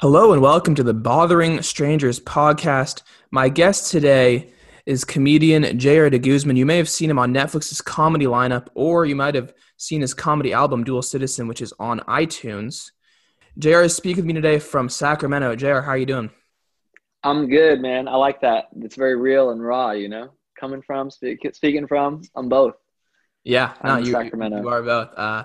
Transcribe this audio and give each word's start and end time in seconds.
Hello 0.00 0.32
and 0.32 0.40
welcome 0.40 0.74
to 0.76 0.82
the 0.82 0.94
Bothering 0.94 1.60
Strangers 1.60 2.18
podcast. 2.20 3.02
My 3.30 3.50
guest 3.50 3.92
today 3.92 4.50
is 4.86 5.04
comedian 5.04 5.78
J.R. 5.78 6.08
DeGuzman. 6.08 6.56
You 6.56 6.64
may 6.64 6.78
have 6.78 6.88
seen 6.88 7.10
him 7.10 7.18
on 7.18 7.34
Netflix's 7.34 7.82
comedy 7.82 8.24
lineup, 8.24 8.68
or 8.74 9.04
you 9.04 9.14
might 9.14 9.34
have 9.34 9.52
seen 9.76 10.00
his 10.00 10.14
comedy 10.14 10.54
album, 10.54 10.84
Dual 10.84 11.02
Citizen, 11.02 11.48
which 11.48 11.60
is 11.60 11.74
on 11.78 12.00
iTunes. 12.08 12.92
JR 13.58 13.82
is 13.82 13.94
speaking 13.94 14.24
with 14.24 14.24
me 14.24 14.32
today 14.32 14.58
from 14.58 14.88
Sacramento. 14.88 15.54
JR, 15.54 15.80
how 15.80 15.90
are 15.90 15.98
you 15.98 16.06
doing? 16.06 16.30
I'm 17.22 17.50
good, 17.50 17.82
man. 17.82 18.08
I 18.08 18.16
like 18.16 18.40
that. 18.40 18.68
It's 18.80 18.96
very 18.96 19.16
real 19.16 19.50
and 19.50 19.62
raw, 19.62 19.90
you 19.90 20.08
know, 20.08 20.30
coming 20.58 20.80
from, 20.80 21.10
speak, 21.10 21.40
speaking 21.52 21.86
from. 21.86 22.22
I'm 22.34 22.48
both. 22.48 22.72
Yeah, 23.44 23.74
no, 23.84 23.98
you, 23.98 24.12
Sacramento. 24.12 24.62
you 24.62 24.68
are 24.70 24.82
both. 24.82 25.10
Uh, 25.14 25.44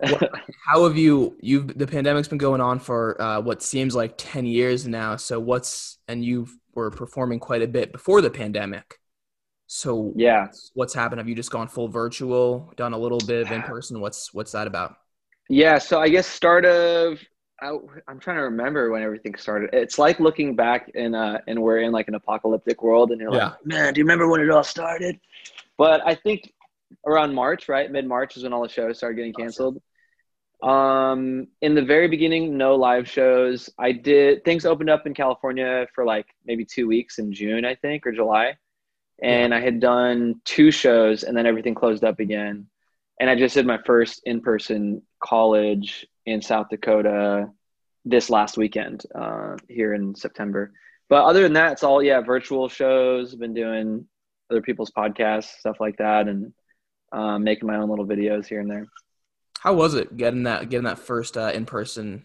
what, 0.00 0.30
how 0.66 0.84
have 0.84 0.96
you? 0.96 1.36
You've 1.40 1.76
the 1.78 1.86
pandemic's 1.86 2.28
been 2.28 2.38
going 2.38 2.60
on 2.60 2.78
for 2.78 3.20
uh, 3.20 3.40
what 3.40 3.62
seems 3.62 3.94
like 3.94 4.14
ten 4.16 4.46
years 4.46 4.86
now. 4.86 5.16
So 5.16 5.38
what's 5.40 5.98
and 6.08 6.24
you 6.24 6.48
were 6.74 6.90
performing 6.90 7.38
quite 7.38 7.62
a 7.62 7.68
bit 7.68 7.92
before 7.92 8.20
the 8.20 8.30
pandemic. 8.30 8.98
So 9.66 10.12
yeah, 10.16 10.48
what's 10.74 10.94
happened? 10.94 11.20
Have 11.20 11.28
you 11.28 11.34
just 11.34 11.50
gone 11.50 11.68
full 11.68 11.88
virtual, 11.88 12.72
done 12.76 12.92
a 12.92 12.98
little 12.98 13.20
bit 13.20 13.42
of 13.42 13.52
in 13.52 13.62
person? 13.62 14.00
What's 14.00 14.34
what's 14.34 14.52
that 14.52 14.66
about? 14.66 14.96
Yeah, 15.48 15.78
so 15.78 16.00
I 16.00 16.08
guess 16.08 16.26
start 16.26 16.64
of 16.64 17.20
I, 17.62 17.76
am 18.08 18.18
trying 18.18 18.36
to 18.36 18.42
remember 18.42 18.90
when 18.90 19.02
everything 19.02 19.34
started. 19.34 19.70
It's 19.72 19.98
like 19.98 20.18
looking 20.18 20.56
back 20.56 20.90
in 20.94 21.14
uh 21.14 21.38
and 21.46 21.60
we're 21.60 21.80
in 21.80 21.92
like 21.92 22.08
an 22.08 22.14
apocalyptic 22.14 22.82
world, 22.82 23.10
and 23.10 23.20
you're 23.20 23.34
yeah. 23.34 23.50
like, 23.50 23.66
man, 23.66 23.94
do 23.94 24.00
you 24.00 24.04
remember 24.04 24.28
when 24.28 24.40
it 24.40 24.50
all 24.50 24.64
started? 24.64 25.20
But 25.76 26.00
I 26.06 26.14
think 26.14 26.52
around 27.06 27.34
March, 27.34 27.68
right, 27.68 27.90
mid 27.90 28.06
March 28.06 28.36
is 28.36 28.42
when 28.42 28.52
all 28.52 28.62
the 28.62 28.68
shows 28.68 28.98
started 28.98 29.16
getting 29.16 29.34
canceled. 29.34 29.80
Um, 30.62 31.48
in 31.62 31.74
the 31.74 31.82
very 31.82 32.08
beginning, 32.08 32.56
no 32.56 32.76
live 32.76 33.08
shows. 33.08 33.70
I 33.78 33.92
did 33.92 34.44
things 34.44 34.66
opened 34.66 34.90
up 34.90 35.06
in 35.06 35.14
California 35.14 35.86
for 35.94 36.04
like 36.04 36.26
maybe 36.44 36.64
two 36.64 36.86
weeks 36.86 37.18
in 37.18 37.32
June, 37.32 37.64
I 37.64 37.74
think, 37.74 38.06
or 38.06 38.12
July, 38.12 38.56
and 39.22 39.52
yeah. 39.52 39.58
I 39.58 39.60
had 39.60 39.80
done 39.80 40.40
two 40.44 40.70
shows, 40.70 41.22
and 41.22 41.36
then 41.36 41.46
everything 41.46 41.74
closed 41.74 42.04
up 42.04 42.20
again. 42.20 42.66
And 43.18 43.28
I 43.28 43.36
just 43.36 43.54
did 43.54 43.66
my 43.66 43.78
first 43.84 44.22
in-person 44.24 45.02
college 45.22 46.06
in 46.24 46.40
South 46.40 46.68
Dakota 46.70 47.50
this 48.04 48.30
last 48.30 48.56
weekend 48.56 49.04
uh, 49.14 49.56
here 49.68 49.94
in 49.94 50.14
September. 50.14 50.72
But 51.08 51.24
other 51.24 51.42
than 51.42 51.54
that, 51.54 51.72
it's 51.72 51.82
all 51.82 52.02
yeah, 52.02 52.20
virtual 52.20 52.68
shows. 52.68 53.32
I've 53.32 53.40
been 53.40 53.54
doing 53.54 54.06
other 54.50 54.62
people's 54.62 54.90
podcasts, 54.90 55.58
stuff 55.58 55.80
like 55.80 55.98
that, 55.98 56.28
and 56.28 56.52
um, 57.12 57.44
making 57.44 57.66
my 57.66 57.76
own 57.76 57.90
little 57.90 58.06
videos 58.06 58.46
here 58.46 58.60
and 58.60 58.70
there. 58.70 58.86
How 59.60 59.74
was 59.74 59.92
it 59.92 60.16
getting 60.16 60.44
that 60.44 60.70
getting 60.70 60.84
that 60.84 60.98
first 60.98 61.36
uh, 61.36 61.52
in 61.52 61.66
person, 61.66 62.24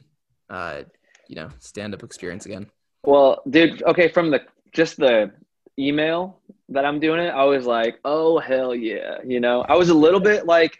uh, 0.50 0.84
you 1.28 1.36
know, 1.36 1.50
stand 1.60 1.94
up 1.94 2.02
experience 2.02 2.46
again? 2.46 2.68
Well, 3.04 3.42
dude, 3.50 3.84
okay, 3.84 4.08
from 4.08 4.32
the 4.32 4.40
just 4.72 4.96
the 4.96 5.34
email 5.78 6.40
that 6.70 6.86
I'm 6.86 7.02
doing 7.02 7.20
it, 7.20 7.32
I 7.32 7.44
was 7.44 7.66
like, 7.66 8.00
oh 8.06 8.40
hell 8.40 8.74
yeah, 8.74 9.18
you 9.26 9.42
know, 9.42 9.66
I 9.68 9.76
was 9.76 9.90
a 9.90 9.94
little 9.94 10.22
bit 10.22 10.46
like, 10.46 10.78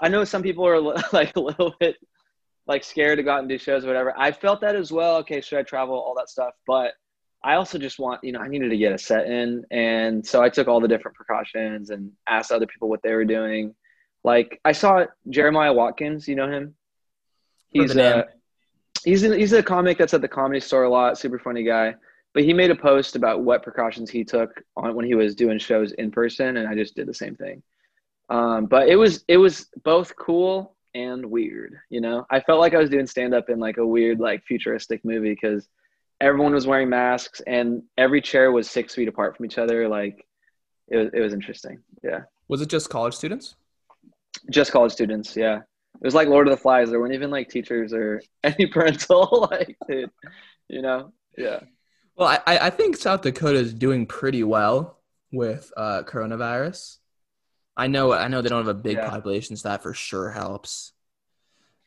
I 0.00 0.08
know 0.08 0.24
some 0.24 0.42
people 0.42 0.66
are 0.66 0.80
like 1.12 1.36
a 1.36 1.40
little 1.40 1.72
bit 1.78 1.94
like 2.66 2.82
scared 2.82 3.18
to 3.18 3.22
go 3.22 3.30
out 3.30 3.38
and 3.38 3.48
do 3.48 3.56
shows 3.56 3.84
or 3.84 3.86
whatever. 3.86 4.12
I 4.18 4.32
felt 4.32 4.60
that 4.62 4.74
as 4.74 4.90
well. 4.90 5.18
Okay, 5.18 5.40
should 5.40 5.60
I 5.60 5.62
travel? 5.62 5.94
All 5.94 6.16
that 6.16 6.28
stuff, 6.28 6.54
but 6.66 6.94
I 7.44 7.54
also 7.54 7.78
just 7.78 8.00
want, 8.00 8.24
you 8.24 8.32
know, 8.32 8.40
I 8.40 8.48
needed 8.48 8.70
to 8.70 8.76
get 8.76 8.92
a 8.92 8.98
set 8.98 9.28
in, 9.28 9.64
and 9.70 10.26
so 10.26 10.42
I 10.42 10.48
took 10.48 10.66
all 10.66 10.80
the 10.80 10.88
different 10.88 11.16
precautions 11.16 11.90
and 11.90 12.10
asked 12.28 12.50
other 12.50 12.66
people 12.66 12.88
what 12.88 13.04
they 13.04 13.14
were 13.14 13.24
doing 13.24 13.76
like 14.24 14.60
I 14.64 14.72
saw 14.72 15.06
Jeremiah 15.28 15.72
Watkins. 15.72 16.28
You 16.28 16.36
know 16.36 16.50
him? 16.50 16.74
He's 17.70 17.96
a 17.96 18.26
he's 19.04 19.24
a, 19.24 19.36
he's 19.36 19.52
a 19.52 19.62
comic 19.62 19.98
that's 19.98 20.14
at 20.14 20.20
the 20.20 20.28
comedy 20.28 20.60
store 20.60 20.84
a 20.84 20.90
lot. 20.90 21.18
Super 21.18 21.38
funny 21.38 21.64
guy. 21.64 21.94
But 22.34 22.44
he 22.44 22.54
made 22.54 22.70
a 22.70 22.74
post 22.74 23.14
about 23.14 23.42
what 23.42 23.62
precautions 23.62 24.08
he 24.08 24.24
took 24.24 24.62
on 24.76 24.94
when 24.94 25.04
he 25.04 25.14
was 25.14 25.34
doing 25.34 25.58
shows 25.58 25.92
in 25.92 26.10
person, 26.10 26.56
and 26.56 26.66
I 26.66 26.74
just 26.74 26.94
did 26.94 27.06
the 27.06 27.14
same 27.14 27.36
thing. 27.36 27.62
Um, 28.30 28.66
but 28.66 28.88
it 28.88 28.96
was 28.96 29.24
it 29.28 29.36
was 29.36 29.68
both 29.82 30.16
cool 30.16 30.74
and 30.94 31.26
weird. 31.26 31.78
You 31.90 32.00
know, 32.00 32.26
I 32.30 32.40
felt 32.40 32.60
like 32.60 32.74
I 32.74 32.78
was 32.78 32.90
doing 32.90 33.06
stand 33.06 33.34
up 33.34 33.50
in 33.50 33.58
like 33.58 33.76
a 33.76 33.86
weird 33.86 34.20
like 34.20 34.44
futuristic 34.44 35.04
movie 35.04 35.30
because 35.30 35.68
everyone 36.20 36.54
was 36.54 36.66
wearing 36.66 36.88
masks 36.88 37.42
and 37.46 37.82
every 37.98 38.22
chair 38.22 38.52
was 38.52 38.70
six 38.70 38.94
feet 38.94 39.08
apart 39.08 39.36
from 39.36 39.44
each 39.44 39.58
other. 39.58 39.88
Like 39.88 40.26
it 40.88 40.96
was 40.96 41.10
it 41.12 41.20
was 41.20 41.34
interesting. 41.34 41.80
Yeah. 42.02 42.22
Was 42.48 42.62
it 42.62 42.68
just 42.68 42.88
college 42.88 43.14
students? 43.14 43.56
Just 44.50 44.72
college 44.72 44.92
students, 44.92 45.36
yeah. 45.36 45.56
It 45.56 46.04
was 46.04 46.14
like 46.14 46.28
Lord 46.28 46.48
of 46.48 46.50
the 46.52 46.60
Flies. 46.60 46.90
There 46.90 46.98
weren't 46.98 47.14
even 47.14 47.30
like 47.30 47.48
teachers 47.48 47.92
or 47.92 48.22
any 48.44 48.66
parental, 48.66 49.48
like, 49.50 49.76
dude, 49.88 50.10
you 50.68 50.82
know, 50.82 51.12
yeah. 51.36 51.60
Well, 52.16 52.28
I, 52.28 52.58
I 52.58 52.70
think 52.70 52.96
South 52.96 53.22
Dakota 53.22 53.58
is 53.58 53.72
doing 53.72 54.06
pretty 54.06 54.44
well 54.44 54.98
with 55.32 55.72
uh, 55.76 56.02
coronavirus. 56.02 56.98
I 57.76 57.86
know 57.86 58.12
I 58.12 58.28
know 58.28 58.42
they 58.42 58.50
don't 58.50 58.66
have 58.66 58.76
a 58.76 58.78
big 58.78 58.98
yeah. 58.98 59.08
population, 59.08 59.56
so 59.56 59.68
that 59.68 59.82
for 59.82 59.94
sure 59.94 60.30
helps. 60.30 60.92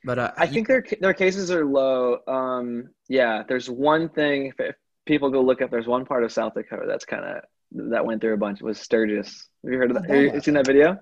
But 0.03 0.19
uh, 0.19 0.31
I 0.37 0.47
think 0.47 0.67
their 0.67 0.83
their 0.99 1.13
cases 1.13 1.51
are 1.51 1.65
low. 1.65 2.19
Um, 2.27 2.89
yeah, 3.07 3.43
there's 3.47 3.69
one 3.69 4.09
thing. 4.09 4.47
If, 4.47 4.59
if, 4.59 4.75
people 5.05 5.29
go 5.29 5.41
look 5.41 5.61
up, 5.61 5.69
there's 5.69 5.85
one 5.85 6.03
part 6.03 6.23
of 6.23 6.31
South 6.31 6.55
Dakota 6.55 6.85
that's 6.87 7.05
kind 7.05 7.23
of 7.23 7.91
that 7.91 8.05
went 8.05 8.21
through 8.21 8.33
a 8.33 8.37
bunch. 8.37 8.61
Was 8.61 8.79
Sturgis? 8.79 9.47
Have 9.63 9.71
you 9.71 9.77
heard 9.77 9.91
of 9.91 10.01
that? 10.01 10.09
Have 10.09 10.35
you 10.35 10.41
seen 10.41 10.55
that 10.55 10.65
video? 10.65 10.97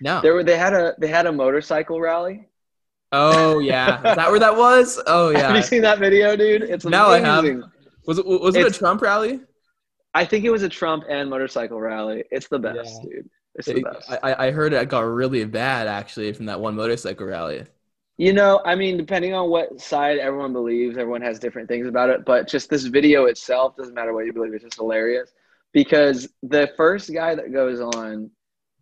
No. 0.00 0.20
There 0.20 0.34
were 0.34 0.44
they 0.44 0.56
had 0.56 0.72
a 0.72 0.94
they 0.98 1.08
had 1.08 1.26
a 1.26 1.32
motorcycle 1.32 2.00
rally. 2.00 2.48
Oh 3.12 3.58
yeah, 3.58 3.96
is 3.98 4.16
that 4.16 4.30
where 4.30 4.40
that 4.40 4.56
was? 4.56 5.00
Oh 5.06 5.30
yeah. 5.30 5.38
have 5.48 5.56
you 5.56 5.62
seen 5.62 5.82
that 5.82 5.98
video, 5.98 6.36
dude? 6.36 6.62
It's 6.62 6.84
no, 6.84 7.06
I 7.06 7.20
have. 7.20 7.44
Was 8.06 8.18
it 8.18 8.26
was 8.26 8.56
it 8.56 8.66
it's, 8.66 8.76
a 8.76 8.78
Trump 8.78 9.02
rally? 9.02 9.40
I 10.14 10.24
think 10.24 10.44
it 10.44 10.50
was 10.50 10.62
a 10.62 10.68
Trump 10.68 11.04
and 11.08 11.28
motorcycle 11.28 11.80
rally. 11.80 12.24
It's 12.30 12.48
the 12.48 12.58
best, 12.58 13.02
yeah. 13.04 13.10
dude. 13.10 13.30
It's 13.54 13.66
the 13.66 13.82
best. 13.82 14.10
I, 14.22 14.46
I 14.46 14.50
heard 14.50 14.72
it 14.72 14.88
got 14.88 15.00
really 15.00 15.44
bad 15.44 15.86
actually 15.86 16.32
from 16.32 16.46
that 16.46 16.60
one 16.60 16.76
motorcycle 16.76 17.26
rally. 17.26 17.64
You 18.16 18.32
know, 18.32 18.60
I 18.64 18.74
mean, 18.74 18.96
depending 18.96 19.32
on 19.32 19.48
what 19.48 19.80
side 19.80 20.18
everyone 20.18 20.52
believes, 20.52 20.98
everyone 20.98 21.22
has 21.22 21.38
different 21.38 21.68
things 21.68 21.86
about 21.86 22.10
it. 22.10 22.24
But 22.24 22.48
just 22.48 22.68
this 22.68 22.84
video 22.84 23.26
itself 23.26 23.76
doesn't 23.76 23.94
matter 23.94 24.12
what 24.12 24.26
you 24.26 24.32
believe; 24.32 24.54
it's 24.54 24.64
just 24.64 24.76
hilarious 24.76 25.32
because 25.72 26.28
the 26.42 26.70
first 26.76 27.12
guy 27.12 27.34
that 27.34 27.52
goes 27.52 27.80
on, 27.80 28.30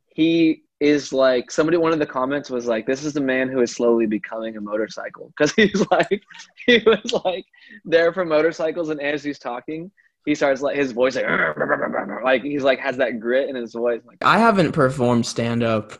he 0.08 0.64
is 0.80 1.12
like 1.12 1.50
somebody 1.50 1.76
one 1.76 1.92
of 1.92 1.98
the 1.98 2.06
comments 2.06 2.50
was 2.50 2.66
like 2.66 2.86
this 2.86 3.04
is 3.04 3.12
the 3.12 3.20
man 3.20 3.48
who 3.48 3.60
is 3.60 3.72
slowly 3.72 4.06
becoming 4.06 4.56
a 4.56 4.60
motorcycle. 4.60 5.32
Because 5.38 5.52
he's 5.54 5.84
like 5.90 6.22
he 6.66 6.82
was 6.86 7.12
like 7.24 7.46
there 7.84 8.12
for 8.12 8.24
motorcycles 8.24 8.88
and 8.90 9.00
as 9.00 9.22
he's 9.22 9.38
talking 9.38 9.90
he 10.24 10.34
starts 10.34 10.60
like 10.60 10.76
his 10.76 10.92
voice 10.92 11.16
like 11.16 11.26
like 12.24 12.42
he's 12.42 12.62
like 12.62 12.78
has 12.78 12.96
that 12.98 13.18
grit 13.18 13.48
in 13.48 13.56
his 13.56 13.72
voice. 13.72 14.02
Like 14.06 14.18
i 14.22 14.38
haven't 14.38 14.72
performed 14.72 15.26
stand 15.26 15.62
up 15.62 15.92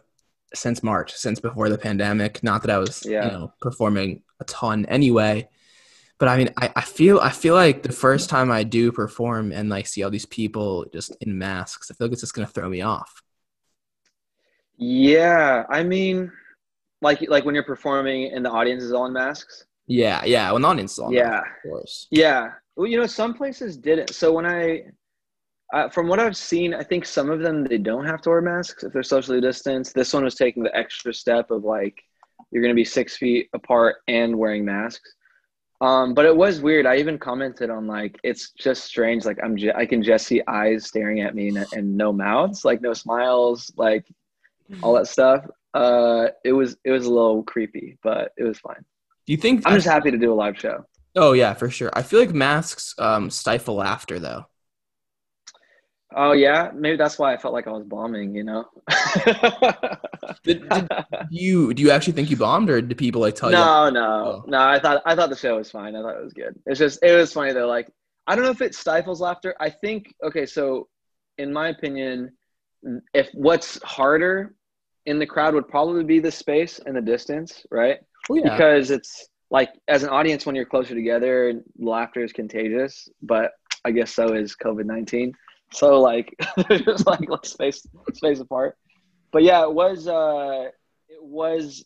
since 0.55 0.83
march 0.83 1.13
since 1.13 1.41
before 1.41 1.69
the 1.69 1.79
pandemic. 1.79 2.43
Not 2.43 2.63
that 2.63 2.71
i 2.71 2.79
was 2.79 3.05
yeah. 3.05 3.27
you 3.27 3.33
know 3.33 3.53
performing 3.61 4.23
a 4.41 4.45
ton 4.45 4.87
anyway. 4.87 5.49
But 6.19 6.29
i 6.29 6.37
mean 6.37 6.51
I, 6.57 6.71
I 6.77 6.81
feel 6.83 7.19
i 7.21 7.31
feel 7.31 7.55
like 7.55 7.83
the 7.83 7.93
first 7.93 8.29
time 8.29 8.51
i 8.51 8.63
do 8.65 8.93
perform 8.93 9.51
and 9.53 9.69
like 9.69 9.87
see 9.87 10.03
all 10.03 10.11
these 10.11 10.27
people 10.27 10.85
just 10.93 11.17
in 11.21 11.39
masks 11.39 11.91
i 11.91 11.95
feel 11.95 12.07
like 12.09 12.13
it's 12.13 12.23
just 12.23 12.35
gonna 12.35 12.49
throw 12.49 12.69
me 12.69 12.83
off 12.83 13.23
yeah, 14.79 15.65
I 15.69 15.83
mean, 15.83 16.33
like 17.03 17.21
like 17.29 17.45
when 17.45 17.55
you're 17.55 17.65
performing 17.65 18.33
and 18.33 18.45
the 18.45 18.51
audience 18.51 18.83
is 18.83 18.93
all 18.93 19.07
in 19.07 19.13
masks. 19.13 19.65
Yeah, 19.87 20.25
yeah, 20.25 20.53
when 20.53 20.63
the 20.63 20.69
audience 20.69 20.93
is 20.93 20.99
all 20.99 21.13
yeah, 21.13 21.41
of 21.41 21.45
course. 21.63 22.07
Yeah, 22.11 22.53
well, 22.77 22.87
you 22.87 22.97
know, 22.97 23.07
some 23.07 23.35
places 23.35 23.77
didn't. 23.77 24.15
So 24.15 24.33
when 24.33 24.47
I, 24.47 24.85
uh, 25.75 25.89
from 25.89 26.07
what 26.07 26.21
I've 26.21 26.37
seen, 26.37 26.75
I 26.75 26.85
think 26.85 27.05
some 27.05 27.29
of 27.29 27.41
them 27.41 27.65
they 27.65 27.79
don't 27.79 28.07
have 28.07 28.21
to 28.23 28.31
wear 28.31 28.41
masks 28.41 28.85
if 28.85 28.93
they're 28.93 29.03
socially 29.03 29.41
distanced. 29.41 29.95
This 29.95 30.13
one 30.13 30.23
was 30.23 30.37
taking 30.37 30.63
the 30.63 30.77
extra 30.77 31.13
step 31.13 31.51
of 31.51 31.65
like 31.65 32.01
you're 32.51 32.63
going 32.63 32.73
to 32.73 32.81
be 32.81 32.85
six 32.85 33.17
feet 33.17 33.49
apart 33.53 33.97
and 34.07 34.39
wearing 34.39 34.65
masks. 34.65 35.15
Um, 35.81 36.15
but 36.15 36.25
it 36.25 36.37
was 36.37 36.61
weird. 36.61 36.87
I 36.87 36.97
even 36.97 37.19
commented 37.19 37.71
on 37.71 37.87
like 37.87 38.19
it's 38.23 38.53
just 38.53 38.85
strange. 38.85 39.25
Like 39.25 39.39
I'm, 39.43 39.57
I 39.75 39.87
can 39.87 40.03
just 40.03 40.27
see 40.27 40.43
eyes 40.47 40.87
staring 40.87 41.21
at 41.21 41.35
me 41.35 41.49
and, 41.49 41.67
and 41.73 41.97
no 41.97 42.13
mouths, 42.13 42.65
like 42.65 42.81
no 42.81 42.93
smiles. 42.93 43.73
Like 43.77 44.07
all 44.83 44.95
that 44.95 45.09
stuff. 45.09 45.45
Uh, 45.75 46.29
it 46.45 46.53
was 46.53 46.77
it 46.85 46.91
was 46.91 47.07
a 47.07 47.13
little 47.13 47.43
creepy, 47.43 47.99
but 48.03 48.33
it 48.37 48.45
was 48.45 48.59
fine. 48.59 48.85
Do 49.27 49.33
you 49.33 49.37
think 49.37 49.63
I'm 49.67 49.75
just 49.75 49.87
happy 49.87 50.11
to 50.11 50.19
do 50.19 50.33
a 50.33 50.35
live 50.35 50.59
show? 50.59 50.85
Oh 51.15 51.33
yeah, 51.33 51.55
for 51.55 51.69
sure. 51.69 51.91
I 51.93 52.03
feel 52.03 52.21
like 52.21 52.33
masks 52.33 52.95
um, 52.99 53.31
stifle 53.31 53.75
laughter 53.75 54.19
though. 54.19 54.47
Oh 56.17 56.33
yeah, 56.33 56.71
maybe 56.75 56.97
that's 56.97 57.19
why 57.19 57.35
I 57.35 57.37
felt 57.37 57.53
like 57.53 57.67
I 57.67 57.71
was 57.71 57.85
bombing. 57.85 58.35
You 58.35 58.45
know. 58.45 58.65
did, 60.45 60.67
did 60.69 60.89
you 61.31 61.75
do 61.75 61.83
you 61.83 61.91
actually 61.91 62.15
think 62.15 62.31
you 62.31 62.37
bombed, 62.37 62.71
or 62.71 62.81
did 62.81 62.97
people 62.97 63.21
like 63.21 63.35
tell 63.35 63.51
no, 63.51 63.87
you? 63.87 63.91
No, 63.93 64.01
no, 64.01 64.25
oh. 64.25 64.45
no. 64.47 64.59
I 64.59 64.79
thought 64.79 65.03
I 65.05 65.15
thought 65.15 65.29
the 65.29 65.37
show 65.37 65.57
was 65.57 65.71
fine. 65.71 65.95
I 65.95 66.01
thought 66.01 66.17
it 66.17 66.25
was 66.25 66.33
good. 66.33 66.59
It's 66.65 66.79
just 66.79 67.01
it 67.03 67.15
was 67.15 67.33
funny 67.33 67.53
though. 67.53 67.69
Like 67.69 67.91
I 68.27 68.35
don't 68.35 68.45
know 68.45 68.51
if 68.51 68.63
it 68.63 68.75
stifles 68.75 69.21
laughter. 69.21 69.55
I 69.61 69.69
think 69.69 70.15
okay. 70.25 70.47
So 70.47 70.89
in 71.37 71.53
my 71.53 71.69
opinion, 71.69 72.33
if 73.13 73.29
what's 73.35 73.83
harder 73.83 74.55
in 75.09 75.19
the 75.19 75.27
crowd 75.27 75.55
would 75.55 75.67
probably 75.67 76.05
be 76.05 76.21
the 76.21 76.31
space 76.31 76.81
and 76.85 76.95
the 76.95 77.01
distance, 77.01 77.65
right? 77.71 77.99
Oh, 78.31 78.35
yeah. 78.35 78.43
Because 78.43 78.91
it's 78.91 79.29
like 79.51 79.71
as 79.89 80.03
an 80.03 80.11
audience 80.11 80.45
when 80.45 80.55
you're 80.55 80.67
closer 80.67 80.95
together, 80.95 81.63
laughter 81.79 82.23
is 82.23 82.33
contagious. 82.33 83.09
But 83.23 83.53
I 83.87 83.91
guess 83.91 84.15
so 84.15 84.35
is 84.35 84.55
COVID 84.55 84.85
nineteen. 84.85 85.33
So 85.73 86.01
like, 86.01 86.35
just 86.69 87.07
like 87.13 87.29
let's 87.29 87.51
space 87.51 87.87
space 88.13 88.41
apart. 88.41 88.77
But 89.33 89.45
yeah, 89.45 89.63
it 89.63 89.73
was 89.73 90.07
uh, 90.07 90.69
it 91.09 91.23
was. 91.23 91.85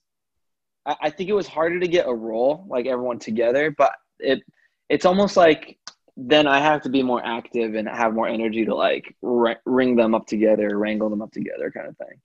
I, 0.84 0.96
I 1.02 1.10
think 1.10 1.30
it 1.30 1.34
was 1.34 1.46
harder 1.46 1.78
to 1.78 1.88
get 1.88 2.08
a 2.08 2.14
role 2.14 2.66
like 2.68 2.86
everyone 2.86 3.20
together, 3.20 3.70
but 3.70 3.92
it 4.18 4.42
it's 4.88 5.06
almost 5.06 5.36
like 5.36 5.78
then 6.16 6.48
I 6.48 6.58
have 6.58 6.82
to 6.82 6.90
be 6.90 7.04
more 7.04 7.24
active 7.24 7.76
and 7.76 7.88
have 7.88 8.14
more 8.14 8.28
energy 8.28 8.64
to 8.64 8.74
like 8.74 9.14
r- 9.24 9.60
ring 9.64 9.94
them 9.94 10.12
up 10.12 10.26
together, 10.26 10.76
wrangle 10.76 11.08
them 11.08 11.22
up 11.22 11.30
together, 11.30 11.70
kind 11.70 11.88
of 11.88 11.96
thing. 11.96 12.20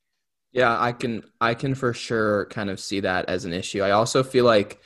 Yeah, 0.57 0.79
I 0.79 0.91
can 0.91 1.23
I 1.39 1.53
can 1.53 1.75
for 1.75 1.93
sure 1.93 2.47
kind 2.47 2.69
of 2.69 2.79
see 2.79 3.01
that 3.01 3.25
as 3.29 3.45
an 3.45 3.53
issue. 3.53 3.81
I 3.83 3.91
also 3.91 4.23
feel 4.23 4.45
like 4.45 4.81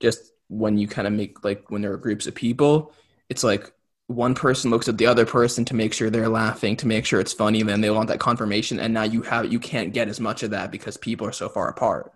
just 0.00 0.32
when 0.48 0.78
you 0.78 0.88
kind 0.88 1.06
of 1.06 1.12
make 1.14 1.44
like 1.44 1.70
when 1.70 1.82
there 1.82 1.92
are 1.92 1.96
groups 1.98 2.26
of 2.26 2.34
people, 2.34 2.94
it's 3.28 3.44
like 3.44 3.70
one 4.06 4.34
person 4.34 4.70
looks 4.70 4.88
at 4.88 4.98
the 4.98 5.06
other 5.06 5.26
person 5.26 5.64
to 5.66 5.74
make 5.74 5.92
sure 5.92 6.10
they're 6.10 6.28
laughing, 6.28 6.76
to 6.78 6.86
make 6.86 7.04
sure 7.06 7.20
it's 7.20 7.32
funny, 7.34 7.60
and 7.60 7.68
then 7.68 7.80
they 7.82 7.90
want 7.90 8.08
that 8.08 8.20
confirmation, 8.20 8.80
and 8.80 8.94
now 8.94 9.02
you 9.04 9.22
have 9.22 9.52
you 9.52 9.60
can't 9.60 9.92
get 9.92 10.08
as 10.08 10.20
much 10.20 10.42
of 10.42 10.50
that 10.52 10.70
because 10.72 10.96
people 10.96 11.26
are 11.26 11.32
so 11.32 11.48
far 11.50 11.68
apart. 11.68 12.12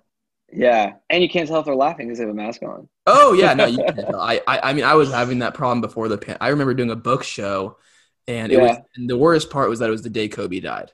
Yeah, 0.52 0.94
and 1.10 1.22
you 1.22 1.28
can't 1.28 1.48
tell 1.48 1.58
if 1.60 1.64
they're 1.66 1.74
laughing 1.74 2.06
because 2.06 2.18
they 2.18 2.24
have 2.24 2.30
a 2.32 2.34
mask 2.36 2.62
on. 2.62 2.88
Oh 3.06 3.32
yeah, 3.34 3.52
no, 3.54 3.66
you 3.66 3.78
can't 3.94 4.08
tell. 4.08 4.20
I, 4.20 4.40
I 4.46 4.70
I 4.70 4.72
mean, 4.72 4.84
I 4.84 4.94
was 4.94 5.10
having 5.10 5.40
that 5.40 5.54
problem 5.54 5.80
before 5.82 6.08
the 6.08 6.16
pan. 6.18 6.38
I 6.40 6.48
remember 6.48 6.72
doing 6.74 6.90
a 6.90 6.96
book 6.96 7.22
show, 7.22 7.78
and 8.26 8.50
it 8.52 8.56
Yeah. 8.56 8.58
was 8.58 8.80
and 8.96 9.08
the 9.10 9.18
worst 9.18 9.50
part 9.50 9.68
was 9.68 9.80
that 9.80 9.88
it 9.88 9.92
was 9.92 10.02
the 10.02 10.10
day 10.10 10.28
Kobe 10.28 10.60
died. 10.60 10.92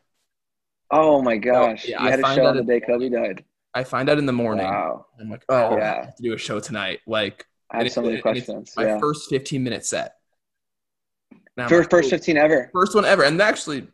Oh 0.91 1.23
my 1.23 1.37
gosh, 1.37 1.87
yeah, 1.87 2.03
you 2.03 2.09
I 2.09 2.11
had 2.11 2.21
a 2.21 2.35
show 2.35 2.47
on 2.47 2.57
the 2.57 2.63
it- 2.63 2.67
day 2.67 2.81
Kobe 2.81 3.09
died. 3.09 3.45
I 3.73 3.85
find 3.85 4.11
out 4.11 4.19
in 4.19 4.27
the 4.27 4.33
morning. 4.33 4.65
Wow, 4.67 5.07
I'm 5.21 5.31
like, 5.31 5.45
oh, 5.49 5.77
Yeah. 5.77 5.93
I 5.93 6.05
have 6.07 6.17
to 6.17 6.23
do 6.23 6.35
a 6.35 6.39
show 6.39 6.59
tonight. 6.59 7.01
Like, 7.07 7.47
I 7.71 7.79
have 7.85 7.93
so 7.93 8.03
many 8.03 8.15
it's 8.15 8.23
questions. 8.23 8.73
My 8.77 8.85
Yeah, 8.85 8.99
first 8.99 9.31
15 9.31 9.63
minute 9.63 9.87
set. 9.87 10.17
First 11.69 11.71
like, 11.73 11.91
first 11.91 12.07
oh, 12.07 12.11
fifteen 12.11 12.37
ever. 12.37 12.71
first 12.73 12.95
one 12.95 13.05
ever, 13.05 13.23
and 13.25 13.41
actually 13.41 13.87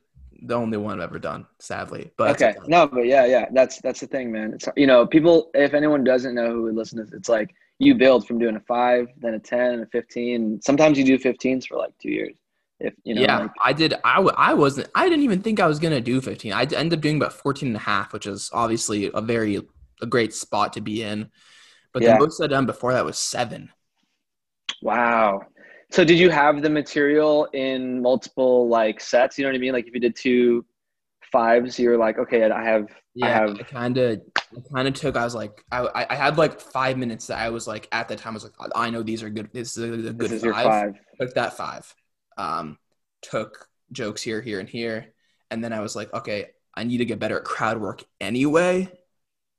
the 0.42 0.54
only 0.54 0.78
one 0.78 1.00
I've 1.00 1.08
ever 1.10 1.18
done, 1.18 1.46
sadly. 1.58 2.10
But 2.16 2.40
okay, 2.40 2.54
no, 2.68 2.86
but 2.86 3.06
yeah, 3.06 3.24
yeah, 3.26 3.46
that's 3.52 3.80
that's 3.80 4.00
the 4.00 4.06
thing, 4.06 4.30
man. 4.30 4.52
It's 4.54 4.68
you 4.76 4.86
know, 4.86 5.06
people. 5.06 5.50
If 5.54 5.74
anyone 5.74 6.04
doesn't 6.04 6.34
know 6.34 6.52
who 6.52 6.62
would 6.64 6.76
listen 6.76 7.04
to 7.04 7.16
it's 7.16 7.28
like 7.28 7.54
you 7.78 7.94
build 7.94 8.26
from 8.26 8.38
doing 8.38 8.56
a 8.56 8.60
five, 8.60 9.08
then 9.18 9.34
a 9.34 9.38
ten, 9.40 9.72
and 9.74 9.82
a 9.82 9.86
fifteen. 9.86 10.60
Sometimes 10.62 10.96
you 10.96 11.04
do 11.04 11.18
15s 11.18 11.66
for 11.66 11.76
like 11.76 11.96
two 11.98 12.10
years. 12.10 12.36
If 12.80 12.94
you 13.04 13.14
know, 13.14 13.24
yeah, 13.24 13.38
like, 13.38 13.50
I 13.64 13.72
did. 13.72 13.94
I, 14.04 14.16
w- 14.16 14.34
I 14.36 14.54
wasn't. 14.54 14.88
I 14.94 15.08
didn't 15.08 15.24
even 15.24 15.40
think 15.42 15.60
I 15.60 15.66
was 15.66 15.78
gonna 15.78 16.00
do 16.00 16.20
15. 16.20 16.52
I 16.52 16.62
ended 16.62 16.94
up 16.94 17.00
doing 17.00 17.16
about 17.16 17.32
14 17.32 17.68
and 17.68 17.76
a 17.76 17.80
half, 17.80 18.12
which 18.12 18.26
is 18.26 18.50
obviously 18.52 19.10
a 19.14 19.20
very 19.22 19.60
a 20.02 20.06
great 20.06 20.34
spot 20.34 20.74
to 20.74 20.80
be 20.80 21.02
in. 21.02 21.30
But 21.92 22.04
Yeah. 22.04 22.06
the 22.06 22.14
most 22.14 22.40
I'd 22.42 22.50
done 22.50 22.66
before 22.66 22.92
that 22.94 23.04
was 23.04 23.18
seven. 23.18 23.70
wow. 24.82 25.40
So 25.90 26.04
did 26.04 26.18
you 26.18 26.30
have 26.30 26.62
the 26.62 26.70
material 26.70 27.46
in 27.52 28.02
multiple 28.02 28.68
like 28.68 29.00
sets? 29.00 29.38
You 29.38 29.44
know 29.44 29.50
what 29.50 29.56
I 29.56 29.60
mean? 29.60 29.72
Like 29.72 29.86
if 29.86 29.94
you 29.94 30.00
did 30.00 30.16
two 30.16 30.64
fives, 31.32 31.78
you're 31.78 31.98
like, 31.98 32.18
okay, 32.18 32.44
I 32.50 32.64
have, 32.64 32.88
I 33.22 33.30
Yeah, 33.30 33.30
have, 33.30 33.58
I 33.58 33.62
kind 33.64 33.96
of, 33.96 34.20
I 34.56 34.60
kind 34.74 34.88
of 34.88 34.94
took. 34.94 35.16
I 35.16 35.24
was 35.24 35.34
like, 35.34 35.64
I, 35.72 36.06
I- 36.10 36.14
had 36.16 36.36
like 36.36 36.60
five 36.60 36.98
minutes 36.98 37.28
that 37.28 37.38
I 37.38 37.48
was 37.50 37.66
like 37.66 37.88
at 37.92 38.08
the 38.08 38.16
time. 38.16 38.32
I 38.32 38.34
was 38.34 38.44
like, 38.44 38.52
I 38.74 38.90
know 38.90 39.02
these 39.02 39.22
are 39.22 39.30
good. 39.30 39.50
This 39.52 39.76
is 39.76 40.06
a, 40.08 40.12
good 40.12 40.18
this 40.18 40.32
is 40.32 40.42
your 40.42 40.54
five. 40.54 40.62
five. 40.62 40.94
Took 41.20 41.34
that 41.34 41.56
five. 41.56 41.94
Um, 42.36 42.78
took 43.22 43.68
jokes 43.92 44.22
here, 44.22 44.40
here, 44.42 44.60
and 44.60 44.68
here, 44.68 45.14
and 45.50 45.62
then 45.62 45.72
I 45.72 45.80
was 45.80 45.96
like, 45.96 46.12
okay, 46.12 46.46
I 46.74 46.84
need 46.84 46.98
to 46.98 47.04
get 47.04 47.18
better 47.18 47.38
at 47.38 47.44
crowd 47.44 47.78
work 47.80 48.04
anyway. 48.20 48.90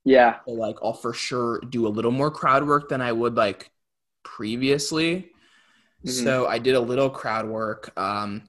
Yeah. 0.06 0.40
So 0.48 0.54
like, 0.54 0.78
I'll 0.84 0.94
for 0.94 1.14
sure 1.14 1.60
do 1.62 1.88
a 1.88 1.90
little 1.90 2.12
more 2.12 2.32
crowd 2.32 2.66
work 2.66 2.90
than 2.90 3.02
I 3.02 3.12
would 3.12 3.36
like 3.36 3.72
previously. 4.24 5.32
Mhm. 6.06 6.10
So 6.10 6.48
I 6.48 6.60
did 6.60 6.76
a 6.76 6.80
little 6.80 7.10
crowd 7.10 7.48
work. 7.48 7.92
Um, 8.00 8.44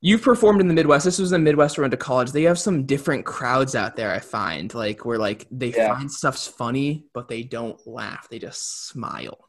you've 0.00 0.22
performed 0.22 0.60
in 0.60 0.68
the 0.68 0.74
Midwest. 0.74 1.04
This 1.04 1.18
was 1.18 1.30
the 1.30 1.38
Midwest 1.38 1.78
where 1.78 1.84
I 1.84 1.86
went 1.86 1.92
to 1.92 1.96
college. 1.96 2.32
They 2.32 2.42
have 2.42 2.58
some 2.58 2.84
different 2.86 3.24
crowds 3.24 3.74
out 3.74 3.96
there. 3.96 4.10
I 4.12 4.18
find 4.18 4.72
like 4.74 5.04
where 5.04 5.18
like 5.18 5.46
they 5.50 5.72
Yeah. 5.72 5.94
find 5.94 6.10
stuff's 6.10 6.46
funny, 6.46 7.06
but 7.14 7.28
they 7.28 7.42
don't 7.42 7.84
laugh. 7.86 8.28
They 8.28 8.38
just 8.38 8.86
smile. 8.88 9.48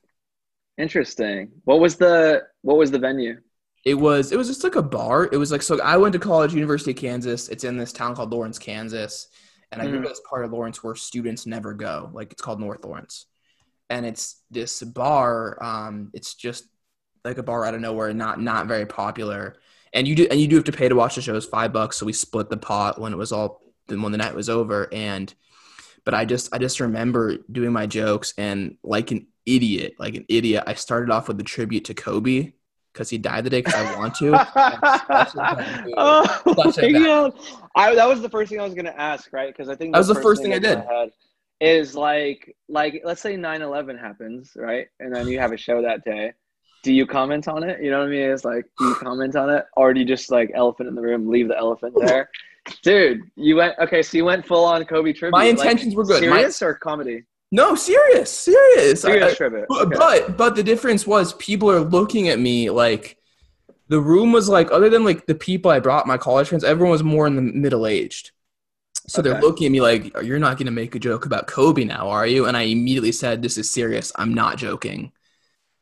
Interesting. 0.77 1.51
What 1.65 1.79
was 1.79 1.97
the, 1.97 2.43
what 2.61 2.77
was 2.77 2.91
the 2.91 2.99
venue? 2.99 3.37
It 3.85 3.95
was 3.95 4.31
it 4.31 4.37
was 4.37 4.47
just 4.47 4.63
like 4.63 4.75
a 4.75 4.81
bar. 4.83 5.27
It 5.31 5.37
was 5.37 5.51
like 5.51 5.61
so 5.61 5.81
I 5.81 5.97
went 5.97 6.13
to 6.13 6.19
college, 6.19 6.53
University 6.53 6.91
of 6.91 6.97
Kansas. 6.97 7.49
It's 7.49 7.63
in 7.65 7.77
this 7.77 7.91
town 7.91 8.15
called 8.15 8.31
Lawrence, 8.31 8.57
Kansas. 8.59 9.27
And 9.71 9.81
I 9.81 9.87
Mhm. 9.87 10.03
to 10.03 10.07
this 10.09 10.21
part 10.29 10.45
of 10.45 10.51
Lawrence 10.53 10.83
where 10.83 10.95
students 10.95 11.45
never 11.45 11.73
go. 11.73 12.09
Like 12.13 12.31
it's 12.31 12.41
called 12.41 12.59
North 12.59 12.85
Lawrence. 12.85 13.25
And 13.89 14.05
it's 14.05 14.41
this 14.51 14.81
bar. 14.83 15.61
Um, 15.63 16.11
it's 16.13 16.35
just 16.35 16.65
like 17.25 17.37
a 17.37 17.43
bar 17.43 17.65
out 17.65 17.75
of 17.75 17.81
nowhere, 17.81 18.13
not 18.13 18.39
not 18.41 18.67
very 18.67 18.85
popular. 18.85 19.57
And 19.93 20.07
you 20.07 20.15
do 20.15 20.27
and 20.31 20.39
you 20.39 20.47
do 20.47 20.55
have 20.55 20.65
to 20.65 20.71
pay 20.71 20.89
to 20.89 20.95
watch 20.95 21.15
the 21.15 21.21
show. 21.21 21.35
It's 21.35 21.45
five 21.45 21.73
bucks. 21.73 21.97
So 21.97 22.05
we 22.05 22.13
split 22.13 22.49
the 22.49 22.57
pot 22.57 22.99
when 22.99 23.13
it 23.13 23.17
was 23.17 23.31
all 23.31 23.61
then 23.87 24.01
when 24.01 24.11
the 24.13 24.17
night 24.17 24.35
was 24.35 24.49
over. 24.49 24.87
And 24.93 25.33
but 26.05 26.13
I 26.13 26.25
just 26.25 26.53
I 26.53 26.57
just 26.57 26.79
remember 26.79 27.37
doing 27.51 27.71
my 27.73 27.85
jokes 27.87 28.33
and 28.37 28.77
like 28.83 29.11
an 29.11 29.27
idiot, 29.45 29.95
like 29.99 30.15
an 30.15 30.25
idiot, 30.29 30.63
I 30.67 30.73
started 30.75 31.11
off 31.11 31.27
with 31.27 31.39
a 31.39 31.43
tribute 31.43 31.85
to 31.85 31.93
Kobe 31.93 32.53
because 32.93 33.09
he 33.09 33.17
died 33.17 33.43
the 33.43 33.49
day 33.49 33.61
because 33.61 33.73
I 33.73 33.97
want 33.97 34.15
to. 34.15 34.31
oh 35.97 36.41
my 36.45 36.91
God. 36.91 37.33
I, 37.75 37.95
that 37.95 38.07
was 38.07 38.21
the 38.21 38.29
first 38.29 38.51
thing 38.51 38.59
I 38.59 38.63
was 38.63 38.75
going 38.75 38.85
to 38.85 38.99
ask, 38.99 39.33
right? 39.33 39.51
Because 39.51 39.67
I 39.67 39.75
think 39.75 39.93
That 39.93 39.97
was 39.97 40.07
the 40.07 40.15
first 40.15 40.41
thing 40.41 40.53
I 40.53 40.59
did. 40.59 40.79
Is 41.59 41.95
like, 41.95 42.55
like, 42.67 43.01
let's 43.05 43.21
say 43.21 43.37
9/11 43.37 43.99
happens, 43.99 44.51
right? 44.55 44.87
And 44.99 45.15
then 45.15 45.27
you 45.27 45.39
have 45.39 45.53
a 45.53 45.57
show 45.57 45.81
that 45.81 46.03
day. 46.03 46.33
Do 46.83 46.91
you 46.91 47.05
comment 47.07 47.47
on 47.47 47.63
it? 47.63 47.81
You 47.81 47.89
know 47.89 47.99
what 47.99 48.07
I 48.07 48.11
mean? 48.11 48.29
It's 48.29 48.43
like, 48.43 48.65
do 48.77 48.89
you 48.89 48.95
comment 48.95 49.37
on 49.37 49.49
it, 49.49 49.65
or 49.77 49.93
do 49.93 50.01
you 50.01 50.05
just 50.05 50.29
like 50.29 50.51
elephant 50.53 50.89
in 50.89 50.95
the 50.95 51.01
room, 51.01 51.29
leave 51.29 51.47
the 51.47 51.57
elephant 51.57 51.95
there? 51.97 52.29
Dude, 52.81 53.21
you 53.35 53.55
went 53.55 53.75
okay. 53.79 54.01
So 54.01 54.17
you 54.17 54.25
went 54.25 54.45
full 54.45 54.65
on 54.65 54.83
Kobe 54.83 55.13
tribute. 55.13 55.31
My 55.31 55.45
like, 55.45 55.51
intentions 55.51 55.95
were 55.95 56.03
good. 56.03 56.27
My- 56.29 56.37
Serious 56.37 56.61
or 56.61 56.73
comedy? 56.73 57.23
No, 57.53 57.75
serious, 57.75 58.31
serious. 58.31 59.01
Serious 59.01 59.39
I- 59.39 59.45
Okay. 59.45 59.95
but 59.95 60.37
but 60.37 60.55
the 60.55 60.63
difference 60.63 61.05
was 61.05 61.33
people 61.33 61.69
are 61.69 61.81
looking 61.81 62.27
at 62.29 62.39
me 62.39 62.71
like 62.71 63.17
the 63.89 63.99
room 64.01 64.31
was 64.31 64.49
like 64.49 64.71
other 64.71 64.89
than 64.89 65.03
like 65.05 65.27
the 65.27 65.35
people 65.35 65.69
I 65.69 65.79
brought 65.79 66.07
my 66.07 66.17
college 66.17 66.47
friends, 66.47 66.63
everyone 66.63 66.91
was 66.91 67.03
more 67.03 67.27
in 67.27 67.35
the 67.35 67.43
middle 67.43 67.85
aged. 67.85 68.31
So 69.05 69.21
they're 69.21 69.39
looking 69.39 69.67
at 69.67 69.71
me 69.71 69.81
like, 69.81 70.15
"You're 70.23 70.39
not 70.39 70.57
going 70.57 70.65
to 70.65 70.71
make 70.71 70.95
a 70.95 70.99
joke 70.99 71.25
about 71.27 71.45
Kobe 71.45 71.83
now, 71.83 72.09
are 72.09 72.25
you?" 72.25 72.45
And 72.45 72.57
I 72.57 72.61
immediately 72.63 73.11
said, 73.11 73.43
"This 73.43 73.57
is 73.57 73.69
serious. 73.69 74.11
I'm 74.15 74.33
not 74.33 74.57
joking." 74.57 75.11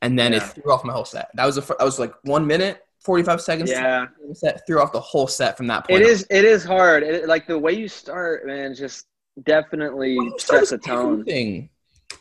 And 0.01 0.19
then 0.19 0.33
it 0.33 0.44
threw 0.44 0.74
off 0.74 0.83
my 0.83 0.91
whole 0.91 1.06
set. 1.06 1.29
That 1.35 1.45
was 1.45 1.57
a, 1.57 1.62
that 1.62 1.85
was 1.85 2.00
like 2.00 2.13
one 2.24 2.45
minute, 2.47 2.83
forty 3.00 3.24
five 3.24 3.39
seconds. 3.39 3.69
yeah. 3.69 4.07
set 4.34 4.65
threw 4.67 4.81
off 4.81 4.91
the 4.91 5.00
whole 5.00 5.27
set 5.27 5.55
from 5.55 5.67
that 5.67 5.88
point. 5.88 6.01
It 6.01 6.05
on. 6.05 6.12
is. 6.12 6.27
It 6.29 6.43
is 6.43 6.65
hard. 6.65 7.03
It, 7.03 7.27
like 7.29 7.48
the 7.48 7.57
way 7.57 7.74
you 7.74 7.88
start, 7.88 8.46
man, 8.46 8.75
just 8.75 9.05
definitely 9.43 10.17
sets 10.38 10.71
a 10.71 10.77
tone. 10.77 11.21
everything, 11.21 11.69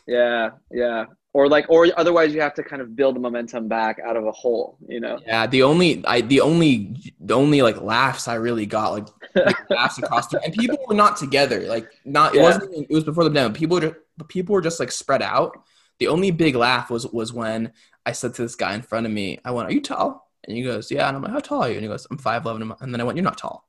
Yeah, 0.07 0.51
yeah. 0.71 1.05
Or 1.33 1.47
like, 1.47 1.65
or 1.69 1.87
otherwise 1.95 2.33
you 2.33 2.41
have 2.41 2.53
to 2.55 2.63
kind 2.63 2.81
of 2.81 2.93
build 2.93 3.15
the 3.15 3.19
momentum 3.21 3.69
back 3.69 3.99
out 4.05 4.17
of 4.17 4.25
a 4.25 4.33
hole. 4.33 4.77
You 4.85 4.99
know. 4.99 5.17
Yeah, 5.25 5.47
the 5.47 5.63
only 5.63 6.03
I 6.05 6.19
the 6.21 6.41
only 6.41 6.93
the 7.21 7.33
only 7.35 7.61
like 7.61 7.79
laughs 7.81 8.27
I 8.27 8.33
really 8.35 8.65
got 8.65 8.91
like, 8.91 9.07
like, 9.35 9.69
laughs 9.69 9.97
across 9.97 10.27
the 10.27 10.41
and 10.43 10.53
people 10.53 10.77
were 10.89 10.93
not 10.95 11.15
together. 11.15 11.61
Like 11.61 11.89
not 12.03 12.35
it 12.35 12.39
Yeah. 12.39 12.43
wasn't 12.43 12.71
even, 12.73 12.83
it 12.89 12.93
was 12.93 13.05
before 13.05 13.23
the 13.23 13.29
demo. 13.29 13.53
People 13.53 13.75
were 13.75 13.81
just, 13.81 13.95
people 14.27 14.51
were 14.53 14.61
just 14.61 14.79
like 14.81 14.91
spread 14.91 15.21
out. 15.21 15.57
The 15.99 16.07
only 16.09 16.31
big 16.31 16.55
laugh 16.55 16.89
was 16.89 17.07
was 17.07 17.31
when 17.31 17.71
I 18.05 18.11
said 18.11 18.33
to 18.33 18.41
this 18.41 18.55
guy 18.55 18.73
in 18.75 18.81
front 18.81 19.05
of 19.05 19.11
me, 19.13 19.39
I 19.45 19.51
went, 19.51 19.69
"Are 19.69 19.71
you 19.71 19.81
tall?" 19.81 20.29
And 20.43 20.57
he 20.57 20.63
goes, 20.63 20.91
"Yeah." 20.91 21.07
And 21.07 21.15
I'm 21.15 21.23
like, 21.23 21.31
"How 21.31 21.39
tall 21.39 21.61
are 21.63 21.69
you?" 21.69 21.75
And 21.75 21.83
he 21.83 21.87
goes, 21.87 22.07
"I'm 22.11 22.17
five 22.17 22.43
eleven. 22.43 22.73
And 22.81 22.93
then 22.93 22.99
I 22.99 23.05
went, 23.05 23.15
"You're 23.15 23.23
not 23.23 23.37
tall." 23.37 23.65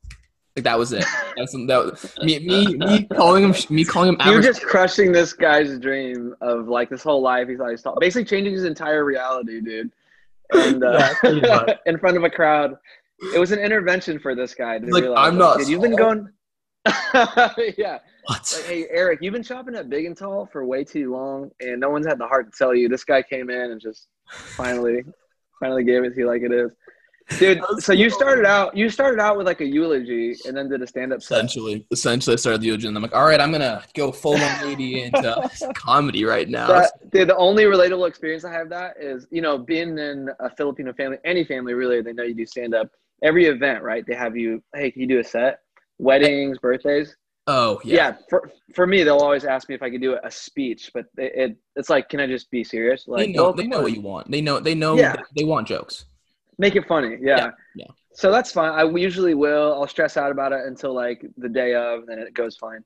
Like 0.56 0.64
that 0.64 0.78
was 0.78 0.92
it. 0.92 1.04
That's 1.36 1.52
that 1.52 1.84
was, 1.84 2.14
me 2.22 2.38
me 2.40 2.76
me 2.76 3.04
calling 3.04 3.44
him 3.44 3.54
me 3.70 3.84
calling 3.84 4.10
him 4.10 4.16
You're 4.26 4.42
just 4.42 4.62
crushing 4.62 5.10
this 5.10 5.32
guy's 5.32 5.78
dream 5.78 6.34
of 6.42 6.68
like 6.68 6.90
this 6.90 7.02
whole 7.02 7.22
life. 7.22 7.48
He's 7.48 7.60
always 7.60 7.80
thought, 7.80 7.98
basically 8.00 8.26
changing 8.26 8.52
his 8.52 8.64
entire 8.64 9.04
reality, 9.04 9.60
dude. 9.62 9.90
And 10.52 10.84
uh, 10.84 11.14
Yeah, 11.24 11.64
in 11.86 11.98
front 11.98 12.18
of 12.18 12.24
a 12.24 12.30
crowd, 12.30 12.76
it 13.34 13.38
was 13.38 13.50
an 13.52 13.60
intervention 13.60 14.18
for 14.18 14.34
this 14.34 14.54
guy 14.54 14.78
to 14.78 14.86
Like, 14.86 15.02
realize. 15.04 15.28
I'm 15.28 15.38
not 15.38 15.58
dude, 15.58 15.68
you've 15.68 15.80
been 15.80 15.96
going. 15.96 16.28
yeah, 17.78 17.98
what? 18.26 18.52
like, 18.54 18.64
hey 18.66 18.86
Eric, 18.90 19.20
you've 19.22 19.32
been 19.32 19.42
shopping 19.42 19.74
at 19.74 19.88
Big 19.88 20.04
and 20.04 20.16
Tall 20.16 20.46
for 20.52 20.66
way 20.66 20.84
too 20.84 21.12
long, 21.12 21.50
and 21.60 21.80
no 21.80 21.88
one's 21.88 22.06
had 22.06 22.18
the 22.18 22.26
heart 22.26 22.52
to 22.52 22.58
tell 22.58 22.74
you. 22.74 22.90
This 22.90 23.04
guy 23.04 23.22
came 23.22 23.48
in 23.48 23.70
and 23.70 23.80
just 23.80 24.08
finally, 24.28 25.02
finally 25.60 25.84
gave 25.84 26.04
it 26.04 26.10
to 26.10 26.18
you 26.18 26.26
like 26.26 26.42
it 26.42 26.52
is. 26.52 26.72
Dude, 27.38 27.60
so 27.78 27.92
you 27.92 28.10
started 28.10 28.44
out. 28.44 28.76
You 28.76 28.88
started 28.88 29.20
out 29.20 29.36
with 29.36 29.46
like 29.46 29.60
a 29.60 29.66
eulogy, 29.66 30.36
and 30.46 30.56
then 30.56 30.68
did 30.68 30.82
a 30.82 30.86
stand-up 30.86 31.22
set. 31.22 31.36
Essentially, 31.36 31.86
essentially, 31.90 32.34
I 32.34 32.36
started 32.36 32.60
the 32.60 32.66
eulogy, 32.66 32.88
and 32.88 32.96
I'm 32.96 33.02
like, 33.02 33.14
all 33.14 33.24
right, 33.24 33.40
I'm 33.40 33.52
gonna 33.52 33.82
go 33.94 34.12
full 34.12 34.32
180 34.32 35.02
into 35.04 35.50
comedy 35.74 36.24
right 36.24 36.48
now. 36.48 36.68
That, 36.68 37.10
dude, 37.10 37.28
the 37.28 37.36
only 37.36 37.64
relatable 37.64 38.08
experience 38.08 38.44
I 38.44 38.52
have 38.52 38.68
that 38.70 38.94
is, 39.00 39.26
you 39.30 39.42
know, 39.42 39.58
being 39.58 39.98
in 39.98 40.28
a 40.40 40.50
Filipino 40.50 40.92
family, 40.92 41.18
any 41.24 41.44
family 41.44 41.74
really, 41.74 42.00
they 42.02 42.12
know 42.12 42.22
you 42.24 42.34
do 42.34 42.46
stand 42.46 42.74
up. 42.74 42.88
Every 43.22 43.46
event, 43.46 43.82
right? 43.84 44.04
They 44.06 44.16
have 44.16 44.36
you, 44.36 44.62
hey, 44.74 44.90
can 44.90 45.02
you 45.02 45.06
do 45.06 45.20
a 45.20 45.24
set? 45.24 45.60
Weddings, 45.98 46.58
birthdays. 46.58 47.16
Oh 47.48 47.80
Yeah. 47.84 47.94
yeah. 47.94 48.16
for 48.30 48.50
for 48.74 48.86
me, 48.86 49.02
they'll 49.02 49.18
always 49.18 49.44
ask 49.44 49.68
me 49.68 49.74
if 49.74 49.82
I 49.82 49.90
could 49.90 50.00
do 50.00 50.16
a 50.22 50.30
speech, 50.30 50.90
but 50.94 51.06
it, 51.18 51.32
it 51.34 51.56
it's 51.74 51.90
like, 51.90 52.08
can 52.08 52.20
I 52.20 52.26
just 52.26 52.50
be 52.50 52.62
serious? 52.62 53.08
Like, 53.08 53.26
they 53.26 53.32
know. 53.32 53.52
They 53.52 53.66
know 53.66 53.82
what 53.82 53.92
you 53.92 54.00
want. 54.00 54.30
They 54.30 54.40
know. 54.40 54.60
They 54.60 54.74
know. 54.74 54.94
Yeah. 54.94 55.16
They 55.36 55.44
want 55.44 55.66
jokes. 55.66 56.04
Make 56.58 56.76
it 56.76 56.86
funny. 56.86 57.16
Yeah. 57.20 57.36
Yeah, 57.36 57.50
yeah. 57.76 57.86
So 58.14 58.30
that's 58.30 58.52
fine. 58.52 58.72
I 58.72 58.84
usually 58.84 59.34
will. 59.34 59.72
I'll 59.74 59.86
stress 59.88 60.16
out 60.16 60.30
about 60.30 60.52
it 60.52 60.60
until 60.66 60.94
like 60.94 61.24
the 61.38 61.48
day 61.48 61.74
of, 61.74 62.00
and 62.00 62.08
then 62.08 62.18
it 62.18 62.34
goes 62.34 62.56
fine. 62.56 62.84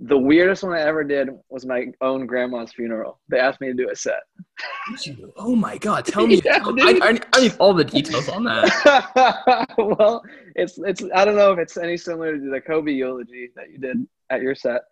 The 0.00 0.16
weirdest 0.18 0.62
one 0.62 0.72
I 0.74 0.80
ever 0.82 1.02
did 1.02 1.28
was 1.48 1.66
my 1.66 1.86
own 2.00 2.26
grandma's 2.26 2.72
funeral. 2.72 3.20
They 3.28 3.38
asked 3.40 3.60
me 3.60 3.66
to 3.68 3.74
do 3.74 3.90
a 3.90 3.96
set. 3.96 4.20
Oh 5.36 5.54
my 5.54 5.76
god! 5.78 6.04
Tell 6.06 6.26
me. 6.26 6.40
Yeah, 6.44 6.58
tell- 6.58 6.74
I, 6.82 6.98
I, 7.02 7.12
need- 7.12 7.26
I 7.32 7.40
need 7.40 7.56
all 7.60 7.72
the 7.74 7.84
details 7.84 8.28
on 8.28 8.42
that. 8.44 9.68
well, 9.78 10.22
it's 10.56 10.78
it's 10.78 11.02
I 11.14 11.24
don't 11.24 11.36
know 11.36 11.52
if 11.52 11.58
it's 11.58 11.76
any 11.76 11.96
similar 11.96 12.36
to 12.38 12.50
the 12.50 12.60
Kobe 12.60 12.90
eulogy 12.92 13.50
that 13.54 13.70
you 13.70 13.78
did 13.78 14.06
at 14.30 14.40
your 14.42 14.54
set, 14.56 14.82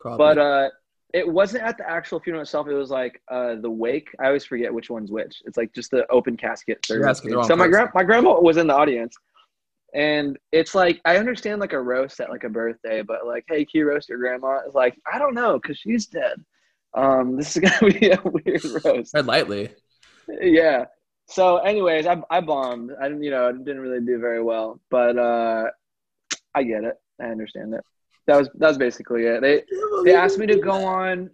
Probably. 0.00 0.18
but 0.18 0.38
uh, 0.38 0.68
it 1.16 1.26
wasn't 1.26 1.64
at 1.64 1.78
the 1.78 1.88
actual 1.88 2.20
funeral 2.20 2.42
itself. 2.42 2.68
It 2.68 2.74
was 2.74 2.90
like 2.90 3.22
uh, 3.30 3.54
the 3.54 3.70
wake. 3.70 4.08
I 4.20 4.26
always 4.26 4.44
forget 4.44 4.72
which 4.72 4.90
one's 4.90 5.10
which. 5.10 5.40
It's 5.46 5.56
like 5.56 5.72
just 5.72 5.90
the 5.90 6.06
open 6.10 6.36
casket. 6.36 6.84
The 6.86 7.00
wrong 7.36 7.48
so 7.48 7.56
my 7.56 7.68
grand 7.68 7.88
my 7.94 8.04
grandma 8.04 8.38
was 8.38 8.58
in 8.58 8.66
the 8.66 8.74
audience, 8.74 9.16
and 9.94 10.38
it's 10.52 10.74
like 10.74 11.00
I 11.06 11.16
understand 11.16 11.58
like 11.58 11.72
a 11.72 11.80
roast 11.80 12.20
at 12.20 12.28
like 12.28 12.44
a 12.44 12.50
birthday, 12.50 13.00
but 13.00 13.26
like, 13.26 13.44
hey, 13.48 13.64
can 13.64 13.80
you 13.80 13.88
roast 13.88 14.10
your 14.10 14.18
grandma? 14.18 14.58
It's 14.66 14.74
like 14.74 14.94
I 15.10 15.18
don't 15.18 15.32
know 15.32 15.58
because 15.58 15.78
she's 15.78 16.06
dead. 16.06 16.44
Um, 16.92 17.36
this 17.38 17.56
is 17.56 17.62
gonna 17.80 17.94
be 17.94 18.10
a 18.10 18.20
weird 18.22 18.84
roast. 18.84 19.14
Lightly. 19.14 19.70
Yeah. 20.28 20.84
So, 21.28 21.56
anyways, 21.56 22.06
I 22.06 22.20
I 22.28 22.42
bombed. 22.42 22.90
I 23.00 23.08
didn't, 23.08 23.22
you 23.22 23.30
know, 23.30 23.48
I 23.48 23.52
didn't 23.52 23.80
really 23.80 24.04
do 24.04 24.18
very 24.18 24.42
well, 24.42 24.80
but 24.90 25.16
uh, 25.16 25.70
I 26.54 26.62
get 26.62 26.84
it. 26.84 26.96
I 27.18 27.28
understand 27.28 27.72
it. 27.72 27.84
That 28.26 28.36
was 28.36 28.48
that 28.56 28.68
was 28.68 28.78
basically 28.78 29.24
it. 29.24 29.40
They 29.40 29.62
they 30.04 30.14
asked 30.14 30.38
me 30.38 30.46
to 30.46 30.58
go 30.58 30.72
on. 30.84 31.30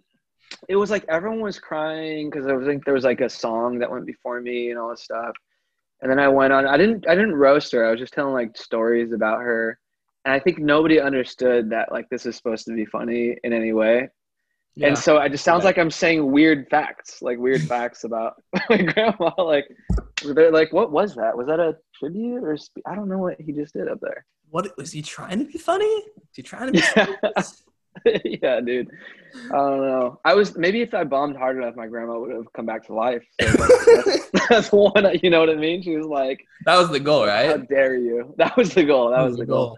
It 0.69 0.75
was 0.75 0.91
like 0.91 1.05
everyone 1.09 1.41
was 1.41 1.59
crying 1.59 2.29
because 2.29 2.45
I 2.47 2.53
was 2.53 2.67
think 2.67 2.85
there 2.85 2.93
was 2.93 3.03
like 3.03 3.21
a 3.21 3.29
song 3.29 3.79
that 3.79 3.89
went 3.89 4.05
before 4.05 4.39
me 4.41 4.69
and 4.69 4.79
all 4.79 4.89
this 4.89 5.03
stuff. 5.03 5.35
And 6.01 6.11
then 6.11 6.19
I 6.19 6.27
went 6.27 6.53
on. 6.53 6.67
I 6.67 6.77
didn't 6.77 7.07
I 7.07 7.15
didn't 7.15 7.33
roast 7.35 7.71
her. 7.71 7.85
I 7.87 7.91
was 7.91 7.99
just 7.99 8.13
telling 8.13 8.33
like 8.33 8.55
stories 8.57 9.11
about 9.13 9.41
her. 9.41 9.79
And 10.25 10.33
I 10.33 10.39
think 10.39 10.59
nobody 10.59 10.99
understood 11.01 11.69
that 11.71 11.91
like 11.91 12.07
this 12.09 12.25
is 12.25 12.35
supposed 12.35 12.65
to 12.65 12.73
be 12.73 12.85
funny 12.85 13.35
in 13.43 13.51
any 13.53 13.73
way. 13.73 14.09
Yeah. 14.75 14.87
And 14.87 14.97
so 14.97 15.17
it 15.17 15.29
just 15.29 15.43
sounds 15.43 15.63
Yeah. 15.63 15.67
like 15.69 15.77
I'm 15.77 15.91
saying 15.91 16.31
weird 16.31 16.67
facts, 16.69 17.21
like 17.21 17.37
weird 17.37 17.61
facts 17.61 18.03
about 18.05 18.41
my 18.69 18.77
grandma. 18.81 19.31
Like 19.37 19.65
they're 20.23 20.51
like, 20.51 20.71
what 20.73 20.91
was 20.91 21.15
that? 21.15 21.35
Was 21.37 21.47
that 21.47 21.59
a 21.59 21.77
tribute 21.99 22.43
or 22.43 22.57
spe- 22.57 22.79
I 22.85 22.95
don't 22.95 23.09
know 23.09 23.17
what 23.19 23.39
he 23.39 23.51
just 23.51 23.73
did 23.73 23.87
up 23.87 23.99
there. 24.01 24.25
What 24.53 24.77
was 24.77 24.91
he 24.91 25.01
trying 25.01 25.39
to 25.39 25.45
be 25.45 25.57
funny? 25.57 25.85
Is 25.85 26.35
he 26.35 26.43
trying 26.43 26.71
to 26.71 26.73
be? 26.73 26.83
Yeah. 26.95 27.41
yeah, 28.23 28.61
dude. 28.61 28.91
I 29.51 29.55
don't 29.55 29.81
know. 29.81 30.19
I 30.23 30.35
was 30.35 30.55
maybe 30.55 30.81
if 30.81 30.93
I 30.93 31.05
bombed 31.05 31.37
hard 31.37 31.57
enough, 31.57 31.75
my 31.75 31.87
grandma 31.87 32.19
would 32.19 32.31
have 32.31 32.53
come 32.53 32.67
back 32.67 32.85
to 32.85 32.93
life. 32.93 33.23
So 33.41 33.47
that's, 33.47 34.29
that's 34.49 34.71
one. 34.71 35.07
You 35.23 35.31
know 35.31 35.39
what 35.39 35.49
I 35.49 35.55
mean? 35.55 35.81
She 35.81 35.97
was 35.97 36.05
like, 36.05 36.45
that 36.65 36.77
was 36.77 36.89
the 36.89 36.99
goal, 36.99 37.25
right? 37.25 37.49
"How 37.49 37.57
dare 37.57 37.95
you?" 37.97 38.35
That 38.37 38.55
was 38.55 38.75
the 38.75 38.83
goal. 38.83 39.09
That 39.09 39.23
was 39.23 39.37
the 39.37 39.45
goal. 39.47 39.75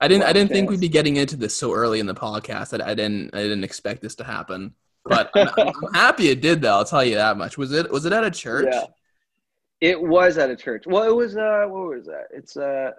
I 0.00 0.06
didn't. 0.06 0.22
I 0.22 0.32
didn't 0.32 0.52
think 0.52 0.70
we'd 0.70 0.78
be 0.78 0.88
getting 0.88 1.16
into 1.16 1.36
this 1.36 1.56
so 1.56 1.72
early 1.72 1.98
in 1.98 2.06
the 2.06 2.14
podcast. 2.14 2.80
I, 2.80 2.90
I 2.90 2.94
didn't. 2.94 3.34
I 3.34 3.42
didn't 3.42 3.64
expect 3.64 4.00
this 4.00 4.14
to 4.16 4.24
happen. 4.24 4.74
But 5.04 5.32
I'm, 5.34 5.48
I'm 5.58 5.92
happy 5.92 6.28
it 6.28 6.40
did, 6.40 6.62
though. 6.62 6.76
I'll 6.76 6.84
tell 6.84 7.04
you 7.04 7.16
that 7.16 7.36
much. 7.36 7.58
Was 7.58 7.72
it? 7.72 7.90
Was 7.90 8.04
it 8.04 8.12
at 8.12 8.22
a 8.22 8.30
church? 8.30 8.68
Yeah. 8.70 8.84
It 9.80 10.00
was 10.00 10.38
at 10.38 10.50
a 10.50 10.56
church. 10.56 10.84
Well, 10.86 11.02
it 11.02 11.14
was 11.14 11.36
uh 11.36 11.66
what 11.68 11.88
was 11.88 12.06
that? 12.06 12.28
It's 12.30 12.56
uh 12.56 12.92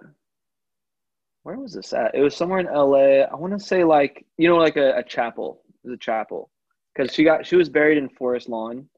where 1.46 1.58
was 1.60 1.72
this 1.72 1.92
at? 1.92 2.12
It 2.12 2.22
was 2.22 2.34
somewhere 2.34 2.58
in 2.58 2.66
LA. 2.66 3.22
I 3.24 3.34
want 3.36 3.52
to 3.56 3.64
say 3.64 3.84
like 3.84 4.26
you 4.36 4.48
know 4.48 4.56
like 4.56 4.76
a, 4.76 4.96
a 4.96 5.02
chapel. 5.04 5.62
It 5.84 5.88
was 5.88 5.94
a 5.94 5.98
chapel. 5.98 6.50
Cuz 6.96 7.14
she 7.14 7.22
got 7.22 7.46
she 7.46 7.54
was 7.54 7.68
buried 7.68 7.98
in 7.98 8.08
Forest 8.08 8.48
Lawn. 8.48 8.88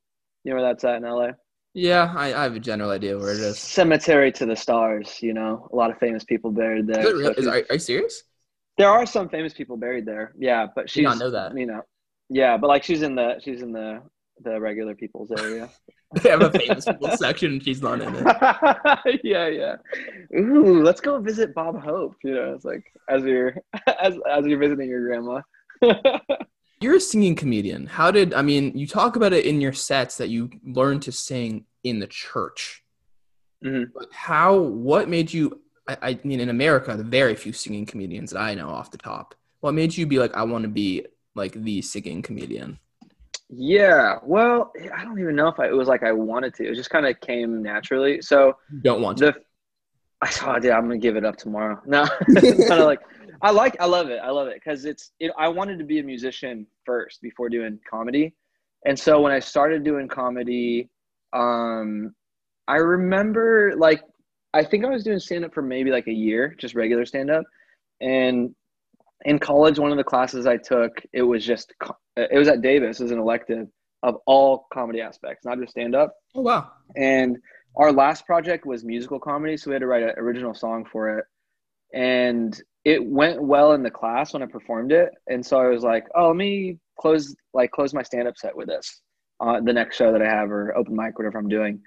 You 0.44 0.50
know 0.50 0.56
where 0.56 0.62
that's 0.62 0.82
at 0.84 0.96
in 0.96 1.02
LA? 1.02 1.32
Yeah, 1.74 2.12
I, 2.16 2.28
I 2.28 2.42
have 2.44 2.56
a 2.56 2.60
general 2.60 2.90
idea 2.90 3.18
where 3.18 3.32
it 3.32 3.38
is. 3.38 3.58
Cemetery 3.58 4.32
to 4.32 4.46
the 4.46 4.56
stars, 4.56 5.22
you 5.22 5.34
know. 5.34 5.68
A 5.72 5.76
lot 5.76 5.90
of 5.90 5.98
famous 5.98 6.24
people 6.24 6.50
buried 6.50 6.86
there. 6.86 7.00
Is 7.00 7.26
So? 7.26 7.32
Is, 7.32 7.46
are, 7.46 7.62
are 7.68 7.74
you 7.74 7.78
serious? 7.78 8.22
there 8.78 8.88
are 8.88 9.04
some 9.04 9.28
famous 9.28 9.52
people 9.52 9.76
buried 9.76 10.06
there. 10.06 10.32
Yeah, 10.38 10.68
but 10.74 10.88
she's 10.88 11.04
not 11.04 11.18
know 11.18 11.30
that. 11.30 11.54
you 11.56 11.66
know. 11.66 11.82
Yeah, 12.30 12.56
but 12.56 12.68
like 12.68 12.82
she's 12.82 13.02
in 13.02 13.14
the 13.14 13.40
she's 13.44 13.60
in 13.60 13.72
the 13.72 14.00
the 14.42 14.60
regular 14.60 14.94
people's 14.94 15.30
area. 15.30 15.68
They 16.22 16.30
have 16.30 16.40
a 16.40 16.50
famous 16.50 16.86
people 16.86 17.14
section, 17.18 17.52
and 17.52 17.62
she's 17.62 17.82
not 17.82 18.00
in 18.00 18.14
it. 18.14 19.20
yeah, 19.24 19.46
yeah. 19.46 19.76
Ooh, 20.38 20.82
let's 20.82 21.02
go 21.02 21.18
visit 21.18 21.54
Bob 21.54 21.78
Hope. 21.82 22.14
You 22.24 22.32
know, 22.32 22.54
it's 22.54 22.64
like 22.64 22.90
as 23.10 23.24
you're 23.24 23.56
as 24.00 24.16
as 24.26 24.46
you're 24.46 24.58
visiting 24.58 24.88
your 24.88 25.06
grandma. 25.06 25.42
You're 26.80 26.96
a 26.96 27.00
singing 27.00 27.34
comedian. 27.34 27.86
How 27.86 28.10
did 28.10 28.32
I 28.32 28.40
mean? 28.40 28.72
You 28.74 28.86
talk 28.86 29.16
about 29.16 29.34
it 29.34 29.44
in 29.44 29.60
your 29.60 29.74
sets 29.74 30.16
that 30.16 30.30
you 30.30 30.48
learned 30.64 31.02
to 31.02 31.12
sing 31.12 31.66
in 31.84 31.98
the 31.98 32.06
church. 32.06 32.82
Mhm. 33.62 33.90
But 33.94 34.06
how? 34.10 34.56
What 34.56 35.10
made 35.10 35.30
you? 35.30 35.60
I, 35.86 35.96
I 36.00 36.20
mean, 36.24 36.40
in 36.40 36.48
America, 36.48 36.96
the 36.96 37.04
very 37.04 37.34
few 37.34 37.52
singing 37.52 37.84
comedians 37.84 38.30
that 38.30 38.40
I 38.40 38.54
know 38.54 38.70
off 38.70 38.90
the 38.90 38.96
top. 38.96 39.34
What 39.60 39.74
made 39.74 39.94
you 39.94 40.06
be 40.06 40.18
like, 40.18 40.34
I 40.34 40.44
want 40.44 40.62
to 40.62 40.68
be 40.68 41.04
like 41.34 41.52
the 41.52 41.82
singing 41.82 42.22
comedian? 42.22 42.78
Yeah. 43.50 44.16
Well, 44.22 44.72
I 44.94 45.04
don't 45.04 45.18
even 45.18 45.34
know 45.34 45.48
if 45.48 45.58
I, 45.58 45.68
it 45.68 45.76
was 45.76 45.88
like 45.88 46.02
I 46.02 46.12
wanted 46.12 46.54
to. 46.54 46.68
It 46.68 46.74
just 46.74 46.90
kind 46.90 47.06
of 47.06 47.18
came 47.20 47.62
naturally. 47.62 48.20
So 48.20 48.56
don't 48.82 49.00
want 49.00 49.18
to. 49.18 49.26
the 49.26 49.34
I 50.20 50.30
saw, 50.30 50.58
dude, 50.58 50.72
I'm 50.72 50.82
gonna 50.82 50.98
give 50.98 51.16
it 51.16 51.24
up 51.24 51.36
tomorrow. 51.36 51.80
No, 51.86 52.06
kind 52.34 52.72
of 52.72 52.86
like 52.86 53.00
I 53.40 53.50
like, 53.50 53.76
I 53.80 53.86
love 53.86 54.10
it, 54.10 54.18
I 54.22 54.30
love 54.30 54.48
it 54.48 54.54
because 54.62 54.84
it's. 54.84 55.12
It, 55.20 55.32
I 55.38 55.48
wanted 55.48 55.78
to 55.78 55.84
be 55.84 56.00
a 56.00 56.02
musician 56.02 56.66
first 56.84 57.22
before 57.22 57.48
doing 57.48 57.78
comedy, 57.88 58.34
and 58.84 58.98
so 58.98 59.20
when 59.20 59.32
I 59.32 59.38
started 59.38 59.84
doing 59.84 60.08
comedy, 60.08 60.88
um, 61.32 62.14
I 62.66 62.76
remember 62.76 63.74
like 63.76 64.02
I 64.54 64.64
think 64.64 64.84
I 64.84 64.88
was 64.88 65.04
doing 65.04 65.20
stand 65.20 65.44
up 65.44 65.54
for 65.54 65.62
maybe 65.62 65.90
like 65.90 66.08
a 66.08 66.12
year, 66.12 66.54
just 66.58 66.74
regular 66.74 67.06
stand 67.06 67.30
up, 67.30 67.44
and 68.00 68.54
in 69.24 69.38
college, 69.38 69.78
one 69.78 69.90
of 69.90 69.98
the 69.98 70.04
classes 70.04 70.46
I 70.46 70.56
took, 70.56 71.02
it 71.12 71.22
was 71.22 71.44
just 71.44 71.72
it 72.18 72.38
was 72.38 72.48
at 72.48 72.62
Davis 72.62 73.00
as 73.00 73.10
an 73.10 73.18
elective 73.18 73.68
of 74.02 74.16
all 74.26 74.66
comedy 74.72 75.00
aspects, 75.00 75.44
not 75.44 75.58
just 75.58 75.72
stand 75.72 75.94
up 75.94 76.14
oh 76.34 76.42
wow. 76.42 76.70
and 76.96 77.36
our 77.76 77.92
last 77.92 78.26
project 78.26 78.66
was 78.66 78.84
musical 78.84 79.18
comedy 79.18 79.56
so 79.56 79.70
we 79.70 79.74
had 79.74 79.80
to 79.80 79.86
write 79.86 80.02
an 80.02 80.12
original 80.16 80.54
song 80.54 80.84
for 80.84 81.18
it 81.18 81.24
and 81.94 82.62
it 82.84 83.04
went 83.04 83.42
well 83.42 83.72
in 83.72 83.82
the 83.82 83.90
class 83.90 84.32
when 84.32 84.42
i 84.42 84.46
performed 84.46 84.92
it 84.92 85.10
and 85.28 85.44
so 85.44 85.58
i 85.58 85.66
was 85.66 85.82
like 85.82 86.06
oh 86.14 86.28
let 86.28 86.36
me 86.36 86.76
close 86.98 87.34
like 87.54 87.70
close 87.70 87.94
my 87.94 88.02
stand-up 88.02 88.36
set 88.36 88.56
with 88.56 88.68
this 88.68 89.00
uh, 89.40 89.60
the 89.60 89.72
next 89.72 89.96
show 89.96 90.12
that 90.12 90.22
i 90.22 90.28
have 90.28 90.50
or 90.50 90.76
open 90.76 90.94
mic 90.94 91.18
whatever 91.18 91.38
i'm 91.38 91.48
doing 91.48 91.80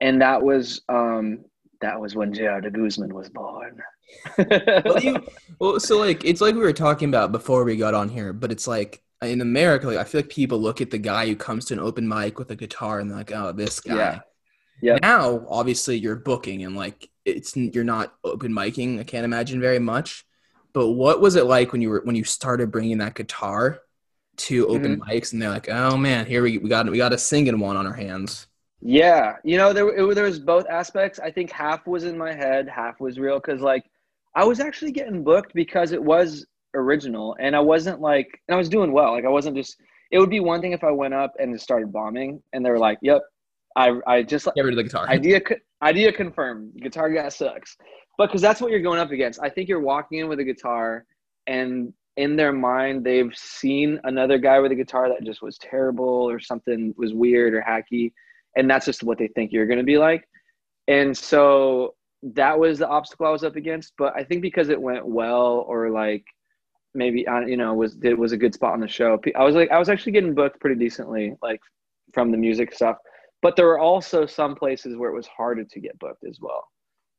and 0.00 0.20
that 0.20 0.40
was 0.40 0.80
um 0.88 1.44
that 1.80 2.00
was 2.00 2.14
when 2.14 2.32
jr 2.32 2.60
de 2.60 2.70
guzman 2.70 3.12
was 3.12 3.28
born 3.28 3.80
do 4.36 4.98
you? 5.00 5.26
Well, 5.58 5.80
so 5.80 5.98
like 5.98 6.24
it's 6.24 6.40
like 6.40 6.54
we 6.54 6.60
were 6.60 6.72
talking 6.72 7.08
about 7.08 7.32
before 7.32 7.64
we 7.64 7.76
got 7.76 7.94
on 7.94 8.08
here, 8.08 8.32
but 8.32 8.52
it's 8.52 8.66
like 8.66 9.02
in 9.24 9.40
America, 9.40 9.86
like 9.86 9.96
I 9.98 10.04
feel 10.04 10.20
like 10.20 10.30
people 10.30 10.58
look 10.58 10.80
at 10.80 10.90
the 10.90 10.98
guy 10.98 11.26
who 11.26 11.36
comes 11.36 11.64
to 11.66 11.74
an 11.74 11.80
open 11.80 12.06
mic 12.08 12.38
with 12.38 12.50
a 12.50 12.56
guitar 12.56 13.00
and 13.00 13.10
they're 13.10 13.18
like, 13.18 13.32
oh, 13.32 13.52
this 13.52 13.80
guy. 13.80 13.94
Yeah. 13.96 14.20
Yep. 14.82 15.02
Now, 15.02 15.46
obviously, 15.48 15.98
you're 15.98 16.16
booking 16.16 16.64
and 16.64 16.76
like 16.76 17.08
it's 17.24 17.56
you're 17.56 17.84
not 17.84 18.14
open 18.24 18.52
micing. 18.52 19.00
I 19.00 19.04
can't 19.04 19.24
imagine 19.24 19.60
very 19.60 19.78
much. 19.78 20.24
But 20.72 20.90
what 20.90 21.20
was 21.20 21.36
it 21.36 21.44
like 21.46 21.72
when 21.72 21.80
you 21.82 21.90
were 21.90 22.02
when 22.04 22.16
you 22.16 22.24
started 22.24 22.70
bringing 22.72 22.98
that 22.98 23.14
guitar 23.14 23.80
to 24.36 24.66
open 24.68 24.96
Mm-hmm. 24.96 25.10
mics 25.10 25.32
and 25.32 25.40
they're 25.40 25.50
like, 25.50 25.68
oh 25.70 25.96
man, 25.96 26.26
here 26.26 26.42
we 26.42 26.58
we 26.58 26.68
got 26.68 26.90
we 26.90 26.96
got 26.98 27.12
a 27.12 27.18
singing 27.18 27.58
one 27.60 27.76
on 27.76 27.86
our 27.86 27.94
hands. 27.94 28.46
Yeah, 28.80 29.36
you 29.44 29.56
know, 29.56 29.72
there 29.72 29.88
it, 29.88 30.14
there 30.14 30.24
was 30.24 30.38
both 30.38 30.66
aspects. 30.68 31.18
I 31.18 31.30
think 31.30 31.50
half 31.50 31.86
was 31.86 32.04
in 32.04 32.18
my 32.18 32.32
head, 32.34 32.68
half 32.68 33.00
was 33.00 33.18
real 33.18 33.36
because 33.40 33.60
like 33.60 33.84
I 34.34 34.44
was 34.44 34.60
actually 34.60 34.92
getting 34.92 35.24
booked 35.24 35.54
because 35.54 35.92
it 35.92 36.02
was 36.02 36.46
original, 36.74 37.36
and 37.40 37.54
I 37.56 37.60
wasn't 37.60 38.00
like, 38.00 38.40
and 38.48 38.54
I 38.54 38.58
was 38.58 38.68
doing 38.68 38.92
well. 38.92 39.12
Like 39.12 39.24
I 39.24 39.28
wasn't 39.30 39.56
just. 39.56 39.76
It 40.10 40.18
would 40.18 40.30
be 40.30 40.40
one 40.40 40.60
thing 40.60 40.72
if 40.72 40.84
I 40.84 40.90
went 40.90 41.14
up 41.14 41.32
and 41.38 41.52
just 41.52 41.64
started 41.64 41.92
bombing, 41.92 42.42
and 42.52 42.64
they 42.64 42.70
were 42.70 42.78
like, 42.78 42.98
"Yep, 43.02 43.22
I 43.76 43.92
I 44.06 44.22
just 44.22 44.48
Get 44.54 44.64
rid 44.64 44.74
of 44.74 44.76
the 44.76 44.84
guitar. 44.84 45.08
idea 45.08 45.40
idea 45.82 46.12
confirmed. 46.12 46.72
Guitar 46.80 47.10
guy 47.10 47.28
sucks." 47.28 47.76
But 48.16 48.26
because 48.26 48.42
that's 48.42 48.60
what 48.60 48.70
you're 48.70 48.82
going 48.82 49.00
up 49.00 49.10
against. 49.10 49.40
I 49.42 49.48
think 49.48 49.68
you're 49.68 49.80
walking 49.80 50.18
in 50.20 50.28
with 50.28 50.38
a 50.38 50.44
guitar, 50.44 51.04
and 51.46 51.92
in 52.16 52.36
their 52.36 52.52
mind 52.52 53.04
they've 53.04 53.34
seen 53.34 54.00
another 54.04 54.38
guy 54.38 54.60
with 54.60 54.72
a 54.72 54.74
guitar 54.74 55.08
that 55.08 55.24
just 55.24 55.42
was 55.42 55.58
terrible 55.58 56.30
or 56.30 56.38
something 56.38 56.94
was 56.96 57.12
weird 57.12 57.54
or 57.54 57.62
hacky 57.66 58.12
and 58.56 58.70
that's 58.70 58.86
just 58.86 59.02
what 59.02 59.18
they 59.18 59.28
think 59.28 59.52
you're 59.52 59.66
going 59.66 59.78
to 59.78 59.84
be 59.84 59.98
like 59.98 60.28
and 60.86 61.16
so 61.16 61.94
that 62.22 62.58
was 62.58 62.78
the 62.78 62.88
obstacle 62.88 63.26
i 63.26 63.30
was 63.30 63.44
up 63.44 63.56
against 63.56 63.92
but 63.98 64.12
i 64.16 64.22
think 64.22 64.42
because 64.42 64.68
it 64.68 64.80
went 64.80 65.04
well 65.04 65.64
or 65.66 65.90
like 65.90 66.24
maybe 66.94 67.26
uh, 67.26 67.40
you 67.40 67.56
know 67.56 67.74
was 67.74 67.96
it 68.02 68.16
was 68.16 68.32
a 68.32 68.36
good 68.36 68.54
spot 68.54 68.72
on 68.72 68.80
the 68.80 68.88
show 68.88 69.18
i 69.36 69.42
was 69.42 69.54
like 69.54 69.70
i 69.70 69.78
was 69.78 69.88
actually 69.88 70.12
getting 70.12 70.34
booked 70.34 70.60
pretty 70.60 70.78
decently 70.78 71.34
like 71.42 71.60
from 72.12 72.30
the 72.30 72.36
music 72.36 72.72
stuff 72.72 72.96
but 73.42 73.56
there 73.56 73.66
were 73.66 73.78
also 73.78 74.24
some 74.24 74.54
places 74.54 74.96
where 74.96 75.10
it 75.10 75.14
was 75.14 75.26
harder 75.26 75.64
to 75.64 75.80
get 75.80 75.98
booked 75.98 76.24
as 76.24 76.38
well 76.40 76.64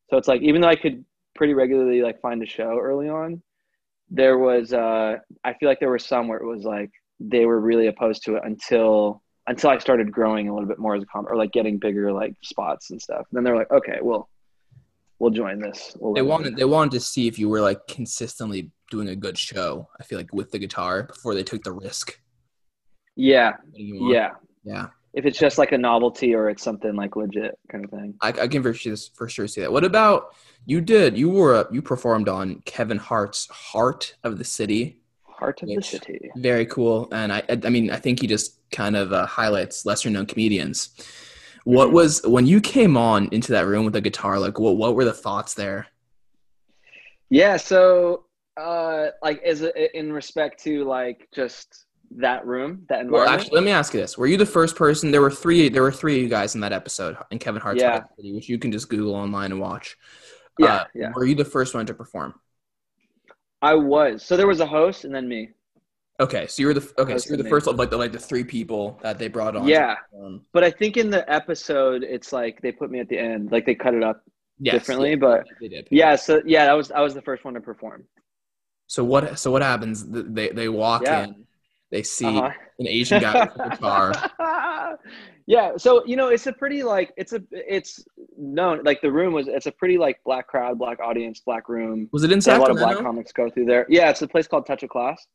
so 0.09 0.17
it's 0.17 0.27
like 0.27 0.41
even 0.41 0.61
though 0.61 0.69
i 0.69 0.75
could 0.75 1.03
pretty 1.35 1.53
regularly 1.53 2.01
like 2.01 2.19
find 2.21 2.41
a 2.41 2.45
show 2.45 2.79
early 2.79 3.09
on 3.09 3.41
there 4.09 4.37
was 4.37 4.73
uh 4.73 5.15
I 5.43 5.53
feel 5.53 5.69
like 5.69 5.79
there 5.79 5.89
were 5.89 5.99
some 5.99 6.27
where 6.27 6.39
it 6.39 6.45
was 6.45 6.63
like 6.63 6.91
they 7.19 7.45
were 7.45 7.59
really 7.59 7.87
opposed 7.87 8.23
to 8.23 8.35
it 8.35 8.43
until 8.45 9.21
until 9.47 9.69
I 9.69 9.77
started 9.77 10.11
growing 10.11 10.49
a 10.49 10.53
little 10.53 10.67
bit 10.67 10.79
more 10.79 10.95
as 10.95 11.03
a 11.03 11.05
comic 11.05 11.31
or 11.31 11.37
like 11.37 11.51
getting 11.51 11.77
bigger 11.77 12.11
like 12.11 12.33
spots 12.41 12.89
and 12.89 12.99
stuff. 12.99 13.27
And 13.29 13.37
then 13.37 13.43
they're 13.43 13.55
like, 13.55 13.69
okay, 13.71 13.99
well, 14.01 14.27
we'll 15.19 15.29
join 15.29 15.59
this. 15.59 15.95
We'll 15.99 16.13
They 16.13 16.23
wanted 16.23 16.53
it." 16.53 16.55
they 16.57 16.65
wanted 16.65 16.91
to 16.93 16.99
see 16.99 17.27
if 17.27 17.37
you 17.37 17.47
were 17.47 17.61
like 17.61 17.85
consistently 17.87 18.71
doing 18.95 19.09
a 19.09 19.15
good 19.15 19.37
show. 19.37 19.89
I 19.99 20.03
feel 20.03 20.17
like 20.17 20.33
with 20.33 20.51
the 20.51 20.59
guitar 20.59 21.03
before 21.03 21.35
they 21.35 21.43
took 21.43 21.63
the 21.63 21.71
risk. 21.73 22.19
Yeah, 23.15 23.49
of 23.49 23.71
putting 23.71 23.87
you 23.87 24.03
on. 24.05 24.11
yeah. 24.11 24.31
yeah. 24.63 24.87
If 25.13 25.25
it's 25.25 25.39
just 25.39 25.57
like 25.57 25.71
a 25.71 25.77
novelty 25.77 26.33
or 26.35 26.49
it's 26.49 26.63
something 26.63 26.93
like 26.95 27.15
legit 27.15 27.57
kind 27.71 27.85
of 27.85 27.91
thing. 27.91 28.15
I, 28.21 28.29
I 28.29 28.47
can 28.47 28.61
for 28.63 28.73
sure, 28.73 28.95
for 29.13 29.29
sure 29.29 29.47
see 29.47 29.61
that. 29.61 29.71
What 29.71 29.85
about 29.85 30.35
you? 30.65 30.81
Did 30.81 31.17
you 31.17 31.29
were 31.29 31.61
a, 31.61 31.67
you 31.71 31.81
performed 31.81 32.27
on 32.29 32.61
Kevin 32.65 32.97
Hart's 32.97 33.47
"Hart 33.49 34.15
of 34.23 34.37
the 34.37 34.43
City"? 34.43 34.99
Hart 35.23 35.61
of 35.63 35.69
the 35.69 35.81
city. 35.81 36.31
Very 36.37 36.65
cool, 36.65 37.07
and 37.11 37.31
I 37.31 37.43
I 37.49 37.69
mean 37.69 37.91
I 37.91 37.97
think 37.97 38.19
he 38.21 38.27
just 38.27 38.59
kind 38.71 38.95
of 38.97 39.13
uh, 39.13 39.25
highlights 39.25 39.85
lesser 39.85 40.09
known 40.09 40.25
comedians. 40.25 40.89
What 41.63 41.89
Mhm. 41.89 41.93
was 41.93 42.21
when 42.25 42.45
you 42.45 42.59
came 42.61 42.95
on 42.97 43.29
into 43.31 43.51
that 43.53 43.65
room 43.67 43.85
with 43.85 43.93
the 43.93 44.01
guitar? 44.01 44.37
Like, 44.39 44.59
what 44.59 44.75
what 44.77 44.95
were 44.95 45.05
the 45.05 45.13
thoughts 45.13 45.53
there? 45.53 45.87
Yeah, 47.29 47.55
so 47.57 48.25
uh 48.57 49.07
like 49.21 49.41
is 49.45 49.61
it 49.61 49.73
in 49.93 50.11
respect 50.13 50.63
to 50.63 50.83
like 50.85 51.27
just 51.33 51.85
that 52.17 52.45
room, 52.45 52.85
that 52.89 53.01
environment 53.01 53.11
Well, 53.11 53.27
actually, 53.27 53.55
let 53.55 53.63
me 53.65 53.71
ask 53.71 53.93
you 53.93 53.99
this: 53.99 54.17
Were 54.17 54.27
you 54.27 54.37
the 54.37 54.45
first 54.45 54.75
person? 54.75 55.11
There 55.11 55.21
were 55.21 55.31
three. 55.31 55.69
There 55.69 55.81
were 55.81 55.91
three 55.91 56.17
of 56.17 56.23
you 56.23 56.29
guys 56.29 56.55
in 56.55 56.61
that 56.61 56.71
episode 56.71 57.17
in 57.31 57.39
Kevin 57.39 57.61
Hart's 57.61 57.81
Yeah. 57.81 58.03
City, 58.15 58.33
which 58.33 58.47
you 58.47 58.57
can 58.59 58.71
just 58.71 58.89
Google 58.89 59.15
online 59.15 59.51
and 59.51 59.59
watch. 59.59 59.97
yeah, 60.57 60.75
Uh, 60.75 60.83
yeah. 60.93 61.11
Were 61.13 61.25
you 61.25 61.35
the 61.35 61.43
first 61.45 61.73
one 61.73 61.85
to 61.87 61.93
perform? 61.93 62.35
I 63.61 63.73
was. 63.73 64.23
So 64.23 64.37
there 64.37 64.47
was 64.47 64.59
a 64.59 64.65
host 64.65 65.03
and 65.05 65.13
then 65.13 65.27
me. 65.27 65.49
Okay, 66.19 66.47
so 66.47 66.61
you 66.61 66.67
were 66.67 66.73
the 66.73 66.93
okay. 66.97 67.17
So 67.17 67.29
you're 67.29 67.43
the 67.43 67.49
first 67.49 67.67
of 67.67 67.75
like 67.75 67.89
the 67.89 67.97
like 67.97 68.13
the 68.13 68.19
three 68.19 68.43
people 68.43 68.97
that 69.01 69.19
they 69.19 69.27
brought 69.27 69.55
on. 69.55 69.67
Yeah. 69.67 69.95
But 70.53 70.63
I 70.63 70.71
think 70.71 70.95
in 70.95 71.09
the 71.09 71.29
episode 71.29 72.03
it's 72.03 72.31
like 72.31 72.61
they 72.61 72.71
put 72.71 72.89
me 72.89 72.99
at 72.99 73.09
the 73.09 73.17
end. 73.19 73.51
Like 73.51 73.65
they 73.65 73.75
cut 73.75 73.93
it 73.93 74.03
up 74.03 74.21
Yes, 74.57 74.73
differently, 74.73 75.09
yeah, 75.09 75.15
but 75.17 75.45
yeah, 75.91 76.15
so 76.15 76.41
yeah, 76.45 76.65
that 76.67 76.73
was 76.73 76.89
I 76.91 77.01
was 77.01 77.13
the 77.13 77.21
first 77.21 77.43
one 77.43 77.55
to 77.55 77.59
perform. 77.59 78.05
So 78.87 79.03
what? 79.03 79.39
So 79.39 79.51
what 79.51 79.61
happens? 79.61 80.05
They 80.07 80.49
they 80.49 80.69
walk 80.69 81.03
Yeah. 81.03 81.23
in, 81.25 81.45
they 81.91 82.03
see 82.03 82.25
Uh-huh. 82.25 82.51
an 82.79 82.87
Asian 82.87 83.19
guy 83.21 83.43
with 83.45 83.65
a 83.65 83.69
guitar. 83.75 84.13
yeah, 85.47 85.77
so 85.77 86.05
you 86.05 86.15
know, 86.15 86.29
it's 86.29 86.47
a 86.47 86.53
pretty 86.53 86.83
like 86.83 87.13
it's 87.17 87.33
a 87.33 87.41
it's 87.51 88.03
known 88.37 88.83
like 88.83 89.01
the 89.01 89.11
room 89.11 89.33
was 89.33 89.47
it's 89.47 89.65
a 89.65 89.71
pretty 89.71 89.97
like 89.97 90.19
black 90.23 90.47
crowd, 90.47 90.77
black 90.77 90.99
audience, 90.99 91.39
black 91.45 91.69
room. 91.69 92.09
Was 92.11 92.23
it 92.23 92.31
in 92.31 92.39
are 92.47 92.55
a 92.55 92.59
lot 92.59 92.71
of 92.71 92.77
black 92.77 92.97
comics 92.97 93.31
go 93.31 93.49
through 93.49 93.65
there. 93.65 93.85
Yeah, 93.89 94.09
it's 94.09 94.21
a 94.21 94.27
place 94.27 94.47
called 94.47 94.65
Touch 94.65 94.83
of 94.83 94.89
Class. 94.89 95.25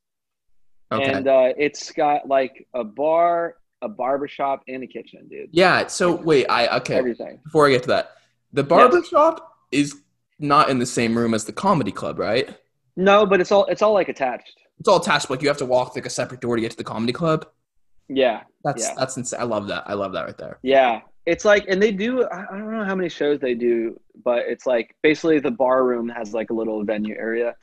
Okay. 0.92 1.04
And 1.12 1.28
uh, 1.28 1.52
it's 1.57 1.92
got 1.92 2.26
like 2.26 2.66
a 2.75 2.83
bar, 2.83 3.57
a 3.80 3.88
barber 3.88 4.26
shop, 4.26 4.62
and 4.66 4.83
a 4.83 4.87
kitchen, 4.88 5.28
dude. 5.28 5.49
yeah. 5.52 5.87
So 5.87 6.16
wait, 6.16 6.47
I 6.47 6.76
okay. 6.78 6.97
Everything. 6.97 7.38
Before 7.45 7.66
I 7.69 7.71
get 7.71 7.83
to 7.85 7.88
that, 7.90 8.12
the 8.52 8.64
barber 8.64 9.02
shop 9.04 9.57
is 9.71 9.97
not 10.40 10.69
in 10.69 10.78
the 10.80 10.87
same 10.87 11.16
room 11.16 11.33
as 11.35 11.45
the 11.45 11.52
comedy 11.52 11.92
club, 11.92 12.19
right? 12.19 12.57
No, 13.00 13.26
but 13.26 13.40
it's 13.40 13.50
all 13.52 13.64
it's 13.66 13.83
all 13.83 13.92
like 13.95 14.09
attached. 14.09 14.57
It's 14.78 14.88
all 14.88 15.00
attached. 15.00 15.30
Like 15.30 15.42
you 15.42 15.49
have 15.49 15.57
to 15.59 15.66
walk 15.66 15.95
like 15.97 16.07
a 16.07 16.11
separate 16.11 16.40
door 16.40 16.57
to 16.57 16.62
get 16.62 16.71
to 16.73 16.76
the 16.76 16.85
comedy 16.85 17.12
club. 17.12 17.47
Yeah, 18.09 18.42
That's 18.64 18.88
Yeah. 18.88 18.95
that's 18.97 19.16
insane. 19.16 19.40
I 19.40 19.45
love 19.45 19.69
that. 19.69 19.85
I 19.87 19.95
love 19.95 20.12
that 20.12 20.25
right 20.26 20.37
there. 20.38 20.59
yeah. 20.62 21.00
It's 21.26 21.45
like, 21.45 21.66
and 21.69 21.80
they 21.80 21.92
do. 21.92 22.25
I 22.25 22.47
don't 22.50 22.73
know 22.73 22.85
how 22.85 22.95
many 22.97 23.09
shows 23.11 23.38
they 23.40 23.54
do, 23.54 24.00
but 24.25 24.47
it's 24.49 24.66
like 24.66 24.97
basically 25.02 25.38
the 25.38 25.50
bar 25.50 25.85
room 25.85 26.09
has 26.09 26.33
like 26.33 26.50
a 26.50 26.54
little 26.54 26.83
venue 26.83 27.14
area, 27.14 27.54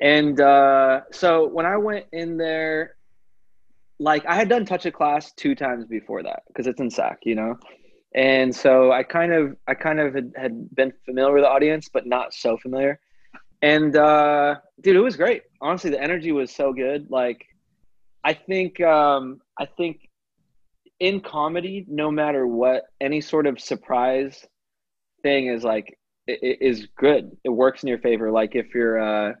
and 0.00 0.40
uh, 0.40 1.00
so 1.10 1.48
when 1.48 1.66
I 1.66 1.76
went 1.76 2.06
in 2.12 2.36
there, 2.38 2.94
like 3.98 4.24
I 4.24 4.34
had 4.36 4.48
done 4.48 4.64
touch 4.64 4.86
of 4.86 4.94
class 4.94 5.32
two 5.32 5.54
times 5.54 5.84
before 5.84 6.22
that 6.22 6.44
because 6.48 6.66
it's 6.68 6.80
in 6.80 6.88
SAC, 6.90 7.18
you 7.24 7.34
know, 7.34 7.58
and 8.14 8.54
so 8.54 8.92
I 8.92 9.02
kind 9.02 9.32
of 9.32 9.56
I 9.66 9.74
kind 9.74 9.98
of 10.00 10.14
had, 10.14 10.32
had 10.36 10.74
been 10.74 10.92
familiar 11.04 11.34
with 11.34 11.42
the 11.42 11.50
audience, 11.50 11.90
but 11.92 12.06
not 12.06 12.32
so 12.32 12.56
familiar. 12.56 13.00
And 13.74 13.96
uh, 13.96 14.56
dude, 14.82 14.96
it 14.96 15.00
was 15.00 15.16
great. 15.16 15.42
Honestly, 15.60 15.90
the 15.90 16.02
energy 16.08 16.32
was 16.40 16.50
so 16.60 16.66
good. 16.72 17.00
Like, 17.10 17.40
I 18.30 18.32
think 18.34 18.80
um, 18.80 19.40
I 19.58 19.66
think 19.78 19.94
in 21.00 21.20
comedy, 21.20 21.84
no 21.88 22.10
matter 22.10 22.46
what, 22.46 22.84
any 23.00 23.20
sort 23.20 23.46
of 23.46 23.54
surprise 23.60 24.34
thing 25.22 25.42
is 25.54 25.62
like 25.72 25.86
i- 26.28 26.32
i- 26.48 26.58
is 26.70 26.78
good. 26.96 27.22
It 27.44 27.50
works 27.64 27.82
in 27.82 27.88
your 27.88 27.98
favor. 27.98 28.30
Like 28.40 28.54
if 28.62 28.74
you're, 28.74 28.98
uh, 29.10 29.32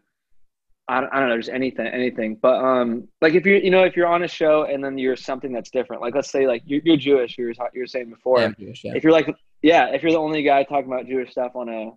I 0.88 1.00
don't, 1.00 1.10
I 1.14 1.18
don't 1.20 1.28
know, 1.30 1.36
just 1.38 1.50
anything, 1.50 1.86
anything. 1.86 2.30
But 2.46 2.56
um, 2.70 3.08
like 3.24 3.34
if 3.34 3.44
you're, 3.46 3.58
you 3.66 3.70
know, 3.74 3.84
if 3.84 3.96
you're 3.96 4.06
on 4.16 4.22
a 4.22 4.28
show 4.28 4.64
and 4.70 4.82
then 4.84 4.94
you're 4.98 5.16
something 5.16 5.52
that's 5.52 5.70
different. 5.70 6.02
Like 6.02 6.14
let's 6.14 6.30
say 6.30 6.46
like 6.46 6.62
you're, 6.66 6.80
you're 6.84 6.96
Jewish. 7.08 7.36
You 7.38 7.46
were 7.46 7.54
you 7.74 7.80
were 7.82 7.86
saying 7.94 8.10
before. 8.10 8.40
Yeah, 8.40 8.52
Jewish, 8.58 8.84
yeah. 8.84 8.94
If 8.96 9.02
you're 9.04 9.12
like, 9.20 9.28
yeah, 9.62 9.86
if 9.94 10.02
you're 10.02 10.12
the 10.12 10.18
only 10.28 10.42
guy 10.42 10.62
talking 10.64 10.90
about 10.92 11.06
Jewish 11.06 11.30
stuff 11.32 11.52
on 11.54 11.68
a 11.68 11.90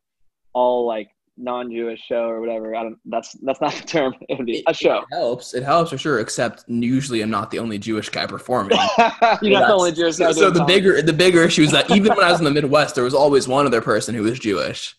all 0.53 0.85
like 0.87 1.09
non-Jewish 1.39 2.01
show 2.07 2.27
or 2.27 2.39
whatever, 2.41 2.75
I 2.75 2.83
don't. 2.83 2.97
That's 3.05 3.33
that's 3.41 3.61
not 3.61 3.73
the 3.73 3.83
term. 3.87 4.13
It 4.29 4.37
would 4.37 4.45
be 4.45 4.63
a 4.67 4.73
show. 4.73 4.97
It 4.99 5.05
helps. 5.11 5.53
It 5.53 5.63
helps 5.63 5.89
for 5.91 5.97
sure. 5.97 6.19
Except 6.19 6.65
usually 6.67 7.21
I'm 7.21 7.29
not 7.29 7.49
the 7.51 7.59
only 7.59 7.77
Jewish 7.79 8.09
guy 8.09 8.25
performing. 8.27 8.77
you're 9.41 9.59
not 9.59 9.67
the 9.67 9.73
only 9.73 9.91
Jewish 9.91 10.17
So, 10.17 10.25
guy. 10.25 10.31
so 10.33 10.49
the 10.51 10.63
bigger 10.65 11.01
the 11.01 11.13
bigger 11.13 11.43
issue 11.43 11.63
is 11.63 11.71
that 11.71 11.89
even 11.89 12.09
when 12.15 12.23
I 12.25 12.31
was 12.31 12.39
in 12.39 12.45
the 12.45 12.51
Midwest, 12.51 12.95
there 12.95 13.03
was 13.03 13.13
always 13.15 13.47
one 13.47 13.65
other 13.65 13.81
person 13.81 14.13
who 14.13 14.23
was 14.23 14.37
Jewish. 14.39 14.95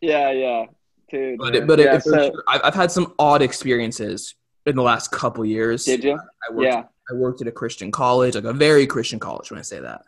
Yeah, 0.00 0.30
yeah, 0.32 0.64
dude. 1.10 1.38
But 1.38 1.56
it, 1.56 1.66
but 1.66 1.78
yeah, 1.78 1.96
it, 1.96 2.02
so- 2.02 2.12
sure, 2.30 2.44
I've, 2.48 2.60
I've 2.64 2.74
had 2.74 2.90
some 2.90 3.14
odd 3.18 3.40
experiences 3.42 4.34
in 4.66 4.76
the 4.76 4.82
last 4.82 5.10
couple 5.12 5.44
years. 5.44 5.84
did 5.84 6.02
you? 6.04 6.12
I 6.18 6.52
worked, 6.52 6.62
Yeah. 6.66 6.82
I 7.10 7.14
worked 7.14 7.40
at 7.40 7.46
a 7.46 7.52
Christian 7.52 7.92
college, 7.92 8.34
like 8.34 8.44
a 8.44 8.52
very 8.52 8.86
Christian 8.86 9.18
college. 9.20 9.50
When 9.50 9.58
I 9.60 9.62
say 9.62 9.78
that, 9.80 10.02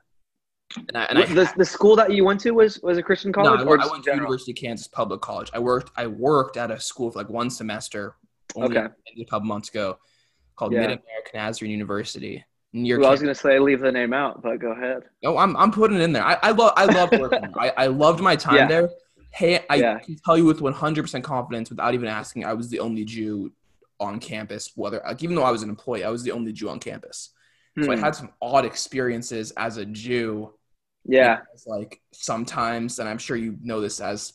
and 0.77 0.97
I, 0.97 1.05
and 1.05 1.19
I 1.19 1.25
the, 1.27 1.53
the 1.57 1.65
school 1.65 1.97
that 1.97 2.13
you 2.13 2.25
went 2.25 2.41
to 2.41 2.51
was 2.53 2.81
was 2.83 2.99
a 2.99 3.03
Christian 3.03 3.33
no, 3.37 3.43
college 3.45 3.61
I, 3.61 3.65
or 3.65 3.81
I 3.81 3.87
went 3.87 4.05
to? 4.05 4.11
University 4.11 4.53
of 4.53 4.59
Kansas 4.59 4.89
Public 4.89 5.21
College. 5.21 5.51
I 5.53 5.59
worked 5.59 5.91
I 5.97 6.07
worked 6.07 6.57
at 6.57 6.71
a 6.71 6.79
school 6.81 7.11
for 7.11 7.19
like 7.19 7.29
one 7.29 7.51
semester. 7.51 8.17
Only 8.55 8.77
Okay. 8.79 8.87
a 9.21 9.25
couple 9.27 9.47
months 9.47 9.69
ago, 9.69 9.99
called 10.57 10.73
Yeah. 10.73 10.81
Mid 10.81 10.87
American 10.91 11.35
Nazarene 11.35 11.73
University 11.73 12.45
near. 12.73 12.99
Well, 12.99 13.09
I 13.09 13.11
was 13.13 13.21
gonna 13.21 13.35
say 13.35 13.59
leave 13.59 13.81
the 13.81 13.93
name 13.93 14.13
out, 14.13 14.43
but 14.43 14.59
go 14.59 14.73
ahead. 14.73 15.03
No, 15.23 15.37
I'm 15.39 15.57
I'm 15.57 15.71
putting 15.71 15.99
it 15.99 16.03
in 16.03 16.13
there. 16.13 16.25
I 16.25 16.39
I 16.43 16.51
love 16.53 16.73
I 16.77 16.87
loved 16.87 17.19
working. 17.19 17.53
I 17.59 17.73
I 17.77 17.87
loved 17.89 18.21
my 18.21 18.37
time 18.37 18.57
Yeah. 18.57 18.67
there. 18.69 18.91
Hey, 19.33 19.65
I 19.69 19.77
Yeah. 19.77 19.99
can 19.99 20.17
tell 20.25 20.37
you 20.39 20.47
with 20.47 20.61
100% 20.61 21.23
confidence, 21.23 21.69
without 21.71 21.93
even 21.95 22.09
asking, 22.09 22.45
I 22.47 22.55
was 22.55 22.71
the 22.71 22.81
only 22.81 23.05
Jew 23.05 23.53
on 24.01 24.19
campus. 24.21 24.73
Whether 24.75 25.03
like, 25.07 25.23
even 25.23 25.37
though 25.37 25.43
I 25.45 25.51
was 25.51 25.63
an 25.63 25.69
employee, 25.69 26.03
I 26.05 26.09
was 26.11 26.23
the 26.23 26.33
only 26.33 26.53
Jew 26.53 26.71
on 26.71 26.81
campus. 26.81 27.31
So 27.83 27.93
I 27.93 27.97
Hmm. 27.97 28.03
had 28.03 28.15
some 28.17 28.31
odd 28.41 28.65
experiences 28.65 29.53
as 29.57 29.77
a 29.77 29.85
Jew. 29.85 30.55
Yeah, 31.09 31.38
It's 31.55 31.66
like 31.66 32.01
sometimes, 32.12 32.99
and 32.99 33.09
I'm 33.09 33.18
sure 33.18 33.37
you 33.37 33.57
know 33.62 33.81
this 33.81 34.01
as 34.01 34.35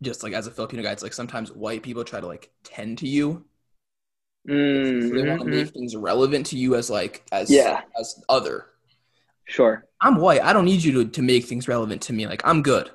just 0.00 0.22
like 0.22 0.32
as 0.32 0.46
a 0.46 0.50
Filipino 0.50 0.82
guy, 0.82 0.92
it's 0.92 1.02
like 1.02 1.12
sometimes 1.12 1.52
white 1.52 1.82
people 1.82 2.04
try 2.04 2.20
to 2.20 2.26
like 2.26 2.50
tend 2.64 2.98
to 2.98 3.08
you. 3.08 3.44
Mm, 4.48 5.08
So 5.08 5.14
they 5.14 5.28
want 5.28 5.40
to 5.42 5.46
make 5.48 5.68
things 5.70 5.94
relevant 5.96 6.46
to 6.46 6.56
you 6.56 6.74
as 6.74 6.90
like 6.90 7.24
as 7.32 7.50
Yeah. 7.50 7.82
as 7.98 8.22
other. 8.28 8.66
sure. 9.44 9.84
I'm 10.00 10.16
white. 10.16 10.42
I 10.42 10.52
don't 10.52 10.64
need 10.64 10.82
you 10.82 10.92
to, 11.04 11.10
to 11.10 11.22
make 11.22 11.44
things 11.44 11.68
relevant 11.68 12.02
to 12.02 12.12
me. 12.12 12.26
Like 12.26 12.42
I'm 12.46 12.62
good. 12.62 12.90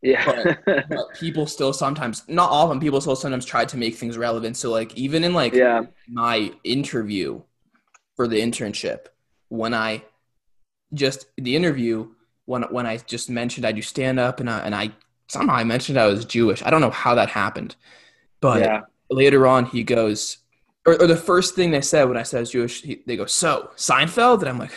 Yeah, 0.00 0.54
but 0.88 1.12
people 1.18 1.46
still 1.46 1.72
sometimes 1.72 2.22
not 2.28 2.50
often 2.50 2.78
people 2.78 3.00
still 3.00 3.16
sometimes 3.16 3.44
try 3.44 3.64
to 3.64 3.76
make 3.76 3.96
things 3.96 4.16
relevant 4.16 4.56
so 4.56 4.70
like 4.70 4.94
even 4.96 5.24
in 5.24 5.34
like 5.34 5.52
yeah, 5.52 5.82
my 6.08 6.52
interview 6.62 7.42
for 8.14 8.28
the 8.28 8.40
internship 8.40 9.06
when 9.48 9.74
i 9.74 10.00
just 10.94 11.26
the 11.36 11.54
interview 11.54 12.08
when 12.46 12.62
when 12.64 12.86
i 12.86 12.96
just 12.96 13.30
mentioned 13.30 13.66
i 13.66 13.72
do 13.72 13.82
stand 13.82 14.18
up 14.18 14.40
and 14.40 14.48
I, 14.48 14.60
and 14.60 14.74
i 14.74 14.90
somehow 15.28 15.54
i 15.54 15.64
mentioned 15.64 15.98
i 15.98 16.06
was 16.06 16.24
jewish 16.24 16.62
i 16.62 16.70
don't 16.70 16.80
know 16.80 16.90
how 16.90 17.14
that 17.14 17.28
happened 17.28 17.76
but 18.40 18.60
yeah. 18.60 18.80
later 19.10 19.46
on 19.46 19.66
he 19.66 19.82
goes 19.82 20.38
or, 20.86 20.94
or 21.02 21.06
the 21.06 21.16
first 21.16 21.54
thing 21.54 21.70
they 21.70 21.80
said 21.80 22.04
when 22.04 22.16
i 22.16 22.22
said 22.22 22.38
I 22.38 22.40
was 22.40 22.50
jewish 22.50 22.82
he, 22.82 23.02
they 23.06 23.16
go 23.16 23.26
so 23.26 23.70
seinfeld 23.76 24.40
and 24.40 24.48
i'm 24.48 24.58
like 24.58 24.72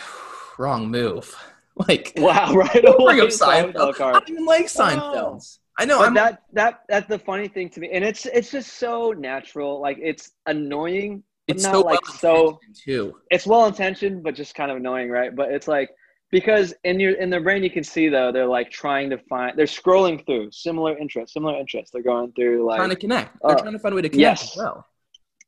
wrong 0.58 0.90
move 0.90 1.34
like 1.88 2.12
Wow, 2.16 2.52
right 2.52 2.82
don't 2.82 3.02
bring 3.02 3.20
up 3.20 3.28
Seinfeld. 3.28 3.94
Seinfeld 3.94 4.00
I 4.00 4.12
don't 4.12 4.30
even 4.30 4.44
like 4.44 4.64
oh. 4.64 4.82
Seinfeld. 4.82 5.58
I 5.78 5.84
know. 5.84 5.98
But 5.98 6.08
I'm 6.08 6.14
that 6.14 6.42
that 6.52 6.82
that's 6.88 7.08
the 7.08 7.18
funny 7.18 7.48
thing 7.48 7.68
to 7.70 7.80
me, 7.80 7.90
and 7.92 8.04
it's 8.04 8.26
it's 8.26 8.50
just 8.50 8.74
so 8.74 9.12
natural. 9.12 9.80
Like 9.80 9.98
it's 10.00 10.32
annoying, 10.46 11.22
but 11.46 11.56
it's 11.56 11.64
not 11.64 11.72
so 11.72 11.80
like 11.80 12.06
so. 12.18 12.60
too. 12.74 13.16
It's 13.30 13.46
well 13.46 13.66
intentioned, 13.66 14.22
but 14.22 14.34
just 14.34 14.54
kind 14.54 14.70
of 14.70 14.76
annoying, 14.76 15.10
right? 15.10 15.34
But 15.34 15.50
it's 15.50 15.68
like 15.68 15.90
because 16.32 16.74
in 16.82 16.98
your 16.98 17.12
in 17.12 17.30
their 17.30 17.42
brain 17.42 17.62
you 17.62 17.70
can 17.70 17.84
see 17.84 18.08
though 18.08 18.32
they're 18.32 18.46
like 18.46 18.70
trying 18.70 19.08
to 19.10 19.18
find 19.28 19.56
they're 19.56 19.66
scrolling 19.66 20.24
through 20.26 20.50
similar 20.50 20.98
interests, 20.98 21.34
similar 21.34 21.56
interests. 21.56 21.92
They're 21.92 22.02
going 22.02 22.32
through 22.32 22.66
like 22.66 22.78
trying 22.78 22.90
to 22.90 22.96
connect. 22.96 23.38
They're 23.42 23.52
uh, 23.52 23.60
trying 23.60 23.72
to 23.74 23.78
find 23.78 23.92
a 23.92 23.96
way 23.96 24.02
to 24.02 24.08
connect 24.08 24.40
yes. 24.40 24.50
as 24.52 24.56
well. 24.56 24.86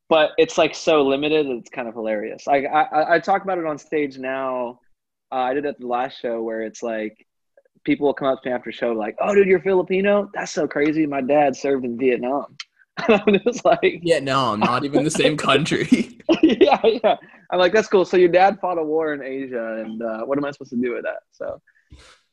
but 0.09 0.31
it's 0.37 0.57
like 0.59 0.75
so 0.75 1.03
limited 1.03 1.47
it's 1.47 1.71
kind 1.71 1.89
of 1.89 1.95
hilarious 1.95 2.47
like 2.47 2.65
i 2.67 2.83
i, 2.83 3.15
I 3.15 3.19
talk 3.19 3.43
about 3.43 3.59
it 3.59 3.67
on 3.67 3.79
stage 3.79 4.19
now 4.19 4.79
uh, 5.33 5.37
i 5.37 5.55
did 5.55 5.65
it 5.65 5.69
at 5.69 5.81
the 5.81 5.87
last 5.87 6.21
show 6.21 6.43
where 6.43 6.63
it's 6.63 6.83
like 6.83 7.27
people 7.85 8.07
will 8.07 8.15
come 8.15 8.29
up 8.29 8.43
to 8.43 8.49
me 8.49 8.55
after 8.55 8.71
show 8.71 8.93
like 8.93 9.17
oh 9.21 9.35
dude 9.35 9.49
you're 9.49 9.61
filipino 9.61 10.31
that's 10.35 10.53
so 10.53 10.69
crazy 10.69 11.07
my 11.07 11.23
dad 11.23 11.57
served 11.57 11.85
in 11.85 11.99
vietnam 11.99 12.55
I'm 13.09 13.39
just 13.45 13.65
like, 13.65 14.01
Yeah, 14.03 14.21
no, 14.21 14.53
I'm 14.53 14.61
not 14.61 14.85
even 14.85 15.03
the 15.05 15.11
same 15.11 15.37
country. 15.37 16.21
yeah, 16.43 16.79
yeah. 16.85 17.17
I'm 17.51 17.59
like, 17.59 17.73
that's 17.73 17.89
cool. 17.89 18.05
So 18.05 18.17
your 18.17 18.29
dad 18.29 18.59
fought 18.61 18.79
a 18.79 18.83
war 18.83 19.13
in 19.15 19.23
Asia, 19.23 19.83
and 19.85 20.03
uh, 20.03 20.25
what 20.25 20.39
am 20.39 20.45
I 20.45 20.51
supposed 20.53 20.71
to 20.71 20.77
do 20.77 20.95
with 20.95 21.05
that? 21.05 21.19
So, 21.33 21.61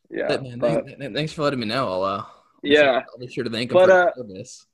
yeah, 0.09 0.27
But, 0.27 0.43
man, 0.43 0.59
but, 0.59 0.85
thank- 0.85 0.99
thank- 0.99 1.15
thanks 1.15 1.33
for 1.33 1.43
letting 1.43 1.59
me 1.59 1.65
know. 1.65 1.87
I'll, 1.91 2.03
uh, 2.03 2.25
yeah. 2.63 3.01
I'll 3.11 3.19
be 3.19 3.27
sure 3.27 3.43
to 3.43 3.49
thank 3.49 3.71
him 3.71 3.75
But, 3.75 3.89
for 3.89 4.09
uh, 4.09 4.13
service. 4.15 4.65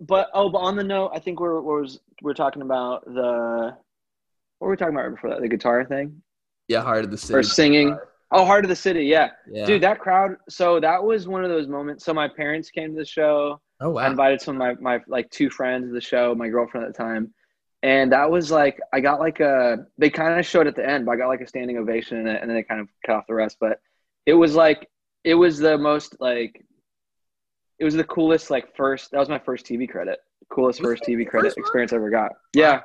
But 0.00 0.28
oh, 0.34 0.50
but 0.50 0.58
on 0.58 0.76
the 0.76 0.84
note, 0.84 1.12
I 1.14 1.20
think 1.20 1.40
we're 1.40 1.60
we're 1.62 1.86
we're 2.20 2.34
talking 2.34 2.60
about 2.60 3.04
the 3.06 3.74
what 4.58 4.66
were 4.66 4.70
we 4.72 4.76
talking 4.76 4.94
about 4.94 5.04
right 5.04 5.14
before 5.14 5.30
that? 5.30 5.40
The 5.40 5.48
guitar 5.48 5.86
thing 5.86 6.20
Yeah, 6.68 6.82
Hart 6.82 7.04
of 7.06 7.10
the 7.10 7.16
City. 7.16 7.34
or 7.38 7.42
singing? 7.42 7.96
Oh, 8.30 8.44
Hart 8.44 8.64
of 8.64 8.68
the 8.68 8.76
City. 8.76 9.04
Yeah. 9.04 9.30
Yeah. 9.50 9.64
dude, 9.64 9.82
that 9.84 9.98
crowd. 10.00 10.36
So 10.50 10.80
that 10.80 11.02
was 11.02 11.26
one 11.28 11.44
of 11.44 11.50
those 11.50 11.66
moments. 11.66 12.04
So 12.04 12.12
my 12.12 12.28
parents 12.28 12.68
came 12.70 12.92
to 12.92 12.98
the 12.98 13.06
show. 13.06 13.58
Oh 13.80 13.90
wow. 13.90 14.02
I 14.02 14.06
invited 14.08 14.40
some 14.40 14.54
of 14.54 14.58
my 14.58 14.96
my 14.98 15.02
like 15.06 15.30
two 15.30 15.50
friends 15.50 15.88
to 15.88 15.92
the 15.92 16.00
show, 16.00 16.34
my 16.34 16.48
girlfriend 16.48 16.86
at 16.86 16.92
the 16.94 16.98
time, 16.98 17.32
and 17.82 18.12
that 18.12 18.30
was 18.30 18.50
like 18.50 18.80
I 18.92 19.00
got 19.00 19.20
like 19.20 19.40
a. 19.40 19.86
They 19.98 20.10
kind 20.10 20.38
of 20.38 20.46
showed 20.46 20.66
at 20.66 20.76
the 20.76 20.88
end, 20.88 21.06
but 21.06 21.12
I 21.12 21.16
got 21.16 21.28
like 21.28 21.40
a 21.40 21.46
standing 21.46 21.78
ovation, 21.78 22.18
and, 22.18 22.28
and 22.28 22.48
then 22.48 22.56
they 22.56 22.62
kind 22.62 22.80
of 22.80 22.88
cut 23.04 23.16
off 23.16 23.26
the 23.26 23.34
rest. 23.34 23.58
But 23.60 23.80
it 24.24 24.34
was 24.34 24.54
like 24.54 24.88
it 25.24 25.34
was 25.34 25.58
the 25.58 25.78
most 25.78 26.16
like. 26.20 26.62
It 27.78 27.84
was 27.84 27.94
the 27.94 28.04
coolest 28.04 28.50
like 28.50 28.74
first. 28.74 29.10
That 29.10 29.18
was 29.18 29.28
my 29.28 29.38
first 29.38 29.66
TV 29.66 29.88
credit. 29.88 30.18
Coolest 30.50 30.80
first 30.80 31.02
TV 31.02 31.28
credit 31.28 31.48
first 31.48 31.58
experience 31.58 31.92
I 31.92 31.96
ever 31.96 32.08
got. 32.08 32.32
Yeah, 32.54 32.82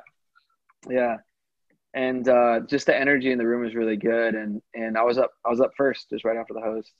yeah, 0.90 1.16
and 1.94 2.28
uh, 2.28 2.60
just 2.68 2.86
the 2.86 2.98
energy 2.98 3.32
in 3.32 3.38
the 3.38 3.46
room 3.46 3.62
was 3.62 3.74
really 3.74 3.96
good, 3.96 4.34
and 4.34 4.62
and 4.74 4.96
I 4.96 5.02
was 5.02 5.18
up. 5.18 5.32
I 5.44 5.50
was 5.50 5.60
up 5.60 5.72
first, 5.76 6.10
just 6.10 6.24
right 6.24 6.36
after 6.36 6.54
the 6.54 6.60
host. 6.60 6.92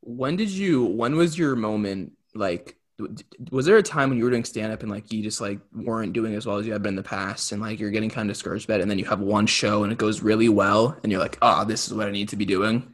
When 0.00 0.36
did 0.36 0.50
you? 0.50 0.84
When 0.84 1.16
was 1.16 1.38
your 1.38 1.56
moment? 1.56 2.12
Like, 2.34 2.77
was 3.50 3.66
there 3.66 3.76
a 3.76 3.82
time 3.82 4.08
when 4.08 4.18
you 4.18 4.24
were 4.24 4.30
doing 4.30 4.44
stand 4.44 4.72
up 4.72 4.82
and 4.82 4.90
like 4.90 5.12
you 5.12 5.22
just 5.22 5.40
like 5.40 5.60
weren't 5.72 6.12
doing 6.12 6.34
as 6.34 6.46
well 6.46 6.56
as 6.56 6.66
you 6.66 6.72
had 6.72 6.82
been 6.82 6.90
in 6.90 6.96
the 6.96 7.02
past, 7.02 7.52
and 7.52 7.62
like 7.62 7.78
you're 7.78 7.90
getting 7.90 8.10
kind 8.10 8.28
of 8.28 8.34
discouraged 8.34 8.66
by 8.66 8.74
it, 8.74 8.80
and 8.80 8.90
then 8.90 8.98
you 8.98 9.04
have 9.04 9.20
one 9.20 9.46
show 9.46 9.84
and 9.84 9.92
it 9.92 9.98
goes 9.98 10.22
really 10.22 10.48
well, 10.48 10.96
and 11.02 11.12
you're 11.12 11.20
like, 11.20 11.38
oh, 11.42 11.64
this 11.64 11.86
is 11.86 11.94
what 11.94 12.08
I 12.08 12.10
need 12.10 12.28
to 12.30 12.36
be 12.36 12.44
doing. 12.44 12.92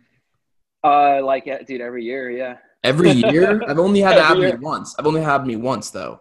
Uh, 0.83 1.25
like 1.25 1.47
yeah, 1.47 1.63
dude, 1.63 1.81
every 1.81 2.05
year, 2.05 2.31
yeah. 2.31 2.59
Every 2.83 3.11
year, 3.13 3.63
I've 3.67 3.79
only 3.79 4.01
had 4.01 4.17
that 4.17 4.25
happen 4.25 4.43
year. 4.43 4.59
once. 4.59 4.95
I've 4.99 5.07
only 5.07 5.23
had 5.23 5.47
me 5.47 5.57
once 5.57 5.91
though. 5.91 6.21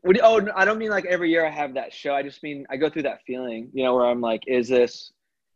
What 0.00 0.16
do 0.16 0.20
oh, 0.24 0.48
I 0.56 0.64
don't 0.64 0.78
mean 0.78 0.90
like 0.90 1.04
every 1.04 1.30
year 1.30 1.46
I 1.46 1.50
have 1.50 1.74
that 1.74 1.92
show. 1.92 2.14
I 2.14 2.22
just 2.24 2.42
mean 2.42 2.66
I 2.70 2.76
go 2.76 2.90
through 2.90 3.02
that 3.02 3.20
feeling, 3.24 3.70
you 3.72 3.84
know, 3.84 3.94
where 3.94 4.06
I'm 4.06 4.20
like, 4.20 4.42
is 4.48 4.68
this? 4.68 5.12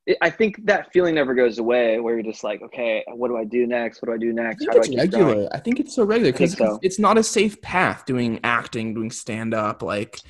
I- 0.09 0.17
I 0.23 0.31
think 0.31 0.65
that 0.67 0.93
feeling 0.93 1.15
never 1.15 1.35
goes 1.35 1.59
away. 1.59 1.99
Where 2.01 2.15
you're 2.15 2.23
just 2.23 2.45
like, 2.45 2.63
okay, 2.63 3.05
what 3.09 3.29
do 3.29 3.37
I 3.37 3.45
do 3.45 3.67
next? 3.67 4.01
What 4.03 4.09
do 4.09 4.15
I 4.15 4.19
do 4.19 4.33
next? 4.33 4.63
I 4.63 4.67
think 4.67 4.69
How 4.69 4.73
do 4.73 4.79
I 4.79 4.81
it's 4.81 5.15
regular. 5.15 5.35
going? 5.35 5.49
I 5.53 5.59
think 5.59 5.81
it's 5.81 5.95
so 5.95 6.05
regular 6.05 6.33
because 6.33 6.53
so. 6.53 6.79
it's 6.83 6.99
not 6.99 7.19
a 7.19 7.23
safe 7.23 7.61
path 7.63 8.05
doing 8.07 8.41
acting, 8.45 8.95
doing 8.95 9.11
stand 9.11 9.53
up. 9.55 9.83
Like, 9.83 10.21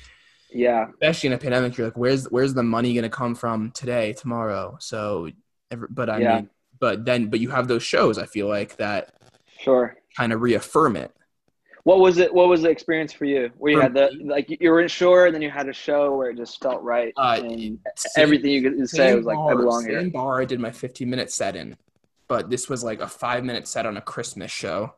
Yeah, 0.51 0.87
especially 0.93 1.27
in 1.27 1.33
a 1.33 1.37
pandemic, 1.37 1.77
you're 1.77 1.87
like, 1.87 1.97
where's 1.97 2.25
where's 2.31 2.53
the 2.53 2.63
money 2.63 2.93
gonna 2.95 3.09
come 3.09 3.35
from 3.35 3.71
today, 3.71 4.13
tomorrow? 4.13 4.77
So, 4.79 5.29
but 5.89 6.09
I 6.09 6.19
Yeah. 6.19 6.35
mean, 6.37 6.49
but 6.79 7.05
then, 7.05 7.27
but 7.29 7.39
you 7.39 7.49
have 7.49 7.67
those 7.67 7.83
shows. 7.83 8.17
I 8.17 8.25
feel 8.25 8.47
like 8.47 8.77
that 8.77 9.13
sure. 9.59 9.95
kind 10.15 10.31
of 10.33 10.41
reaffirm 10.41 10.95
it. 10.95 11.11
What 11.87 11.99
was 11.99 12.17
it? 12.17 12.33
What 12.33 12.49
was 12.49 12.63
the 12.63 12.69
experience 12.69 13.13
for 13.13 13.23
you? 13.23 13.49
Where 13.57 13.71
you 13.71 13.77
For 13.77 13.83
had 13.83 13.93
the 13.93 14.09
like 14.25 14.47
you 14.49 14.71
weren't 14.71 14.91
sure, 14.91 15.27
and 15.27 15.33
then 15.33 15.41
you 15.41 15.49
had 15.49 15.69
a 15.69 15.73
show 15.73 16.13
where 16.17 16.31
it 16.31 16.35
just 16.35 16.61
felt 16.61 16.81
right, 16.83 17.13
Uh, 17.15 17.39
and 17.41 17.79
Same- 17.95 18.23
everything 18.23 18.51
you 18.51 18.61
could 18.61 18.89
say 18.89 19.15
was 19.15 19.25
like, 19.25 19.37
I 19.37 19.53
bar- 19.53 19.55
belong 19.55 19.83
same 19.83 19.91
here. 19.91 20.09
bar 20.09 20.41
I 20.41 20.43
did 20.43 20.59
my 20.59 20.69
15 20.69 21.09
minute 21.09 21.31
set 21.31 21.55
in, 21.55 21.77
but 22.27 22.49
this 22.49 22.67
was 22.67 22.83
like 22.83 22.99
a 22.99 23.07
five 23.07 23.45
minute 23.45 23.69
set 23.69 23.85
on 23.85 23.95
a 23.95 24.01
Christmas 24.01 24.51
show. 24.51 24.95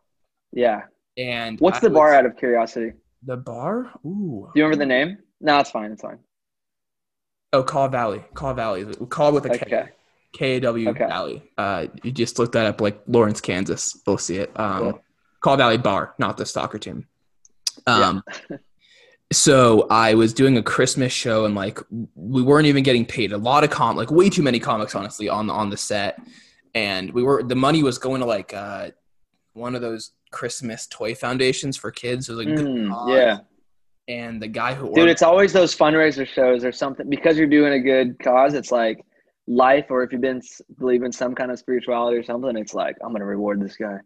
Yeah. 0.52 0.86
And 1.16 1.60
What's 1.60 1.78
I 1.78 1.82
the 1.82 1.90
bar 1.92 2.12
out 2.16 2.26
of 2.26 2.36
curiosity? 2.38 2.94
The 3.22 3.38
bar? 3.38 3.92
Ooh. 4.04 4.50
Do 4.52 4.60
you 4.60 4.64
remember 4.66 4.78
the 4.84 4.88
name? 4.88 5.20
No, 5.40 5.60
it's 5.60 5.70
fine. 5.70 5.92
It's 5.92 6.02
fine. 6.02 6.18
Oh, 7.54 7.62
Kaw 7.62 7.88
Valley. 7.90 8.24
Kaw 8.34 8.54
Valley. 8.56 8.86
Call 9.10 9.32
with 9.34 9.46
a 9.46 9.50
K. 9.50 9.60
Okay. 9.64 9.90
K 10.34 10.58
A 10.58 10.60
W 10.62 10.90
Okay. 10.90 11.06
Valley. 11.06 11.52
Uh, 11.56 11.86
you 12.02 12.12
just 12.12 12.40
look 12.40 12.52
that 12.54 12.66
up, 12.66 12.82
like 12.82 13.00
Lawrence, 13.06 13.42
Kansas. 13.42 13.96
You'll 14.08 14.18
see 14.18 14.38
it. 14.38 14.52
Um, 14.60 14.80
Cool. 14.80 15.04
Kaw 15.42 15.56
Valley 15.56 15.78
Bar, 15.78 16.16
not 16.18 16.38
the 16.38 16.46
soccer 16.46 16.78
team. 16.78 17.08
Um, 17.88 18.24
so 19.32 19.88
I 19.90 20.16
was 20.16 20.34
doing 20.34 20.58
a 20.58 20.64
Christmas 20.64 21.14
show, 21.14 21.46
and 21.46 21.56
like 21.56 21.80
we 22.16 22.42
weren't 22.42 22.66
even 22.66 22.84
getting 22.84 23.06
paid. 23.06 23.32
A 23.32 23.38
lot 23.38 23.64
of 23.64 23.70
com, 23.70 23.96
like 23.96 24.12
way 24.12 24.30
too 24.30 24.42
many 24.42 24.60
comics, 24.60 24.96
honestly, 24.96 25.30
on 25.30 25.50
on 25.50 25.70
the 25.70 25.78
set, 25.78 26.20
and 26.74 27.12
we 27.14 27.24
were 27.24 27.44
the 27.44 27.56
money 27.56 27.84
was 27.84 27.98
going 27.98 28.22
to 28.22 28.28
like 28.28 28.54
uh, 28.54 28.90
one 29.54 29.76
of 29.76 29.82
those 29.82 30.12
Christmas 30.32 30.88
toy 30.88 31.16
foundations 31.16 31.78
for 31.78 31.92
kids. 31.92 32.28
It 32.28 32.36
was 32.36 32.46
like 32.46 32.56
Mm, 32.56 33.10
yeah. 33.10 33.40
and 34.08 34.42
the 34.42 34.48
guy 34.48 34.74
who 34.74 34.94
Dude, 34.94 35.10
it's 35.10 35.22
always 35.22 35.54
those 35.54 35.76
fundraiser 35.76 36.28
shows 36.28 36.66
or 36.66 36.72
something 36.72 37.10
because 37.10 37.38
you're 37.38 37.48
doing 37.48 37.74
a 37.74 37.80
good 37.80 38.18
cause. 38.20 38.56
It's 38.56 38.72
like 38.72 39.04
life, 39.48 39.86
or 39.90 40.04
if 40.04 40.12
you've 40.12 40.22
been 40.22 40.42
believe 40.80 41.04
in 41.04 41.12
some 41.12 41.36
kind 41.36 41.52
of 41.52 41.60
spirituality 41.60 42.18
or 42.18 42.24
something, 42.24 42.58
it's 42.58 42.74
like 42.74 42.96
I'm 43.04 43.12
gonna 43.12 43.26
reward 43.26 43.62
this 43.62 43.76
guy. 43.76 44.00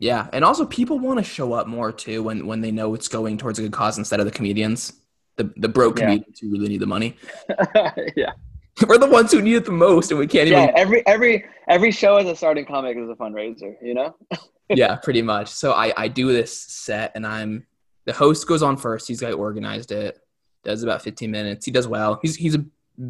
Yeah, 0.00 0.28
and 0.32 0.44
also 0.44 0.64
people 0.64 0.98
want 0.98 1.18
to 1.18 1.24
show 1.24 1.52
up 1.52 1.66
more 1.66 1.92
too 1.92 2.22
when 2.22 2.46
when 2.46 2.62
they 2.62 2.72
know 2.72 2.94
it's 2.94 3.06
going 3.06 3.36
towards 3.38 3.58
a 3.58 3.62
good 3.62 3.72
cause 3.72 3.98
instead 3.98 4.18
of 4.18 4.26
the 4.26 4.32
comedians, 4.32 4.94
the 5.36 5.52
the 5.56 5.68
broke 5.68 5.98
Yeah. 5.98 6.06
comedians 6.06 6.40
who 6.40 6.50
really 6.50 6.68
need 6.68 6.80
the 6.80 6.86
money. 6.86 7.16
yeah, 8.16 8.32
We're 8.88 8.96
the 8.98 9.06
ones 9.06 9.30
who 9.30 9.42
need 9.42 9.56
it 9.56 9.66
the 9.66 9.72
most, 9.72 10.10
and 10.10 10.18
we 10.18 10.26
can't 10.26 10.48
yeah. 10.48 10.64
even. 10.64 10.78
Every 10.78 11.06
every 11.06 11.44
every 11.68 11.90
show 11.92 12.16
as 12.16 12.26
a 12.26 12.34
starting 12.34 12.64
comic 12.64 12.96
is 12.96 13.10
a 13.10 13.14
fundraiser. 13.14 13.76
You 13.82 13.94
know? 13.94 14.16
Yeah, 14.72 14.94
pretty 14.94 15.20
much. 15.20 15.48
So 15.48 15.72
I 15.72 15.92
I 15.96 16.06
do 16.06 16.32
this 16.32 16.56
set, 16.56 17.10
and 17.16 17.26
I'm 17.26 17.66
the 18.04 18.12
host 18.12 18.46
goes 18.46 18.62
on 18.62 18.76
first. 18.76 19.08
He's 19.08 19.20
who 19.20 19.32
organized 19.32 19.90
it. 19.90 20.20
Does 20.62 20.84
about 20.84 21.02
15 21.02 21.28
minutes. 21.28 21.66
He 21.66 21.72
does 21.72 21.88
well. 21.88 22.20
He's 22.22 22.36
he's 22.36 22.54
a 22.54 22.64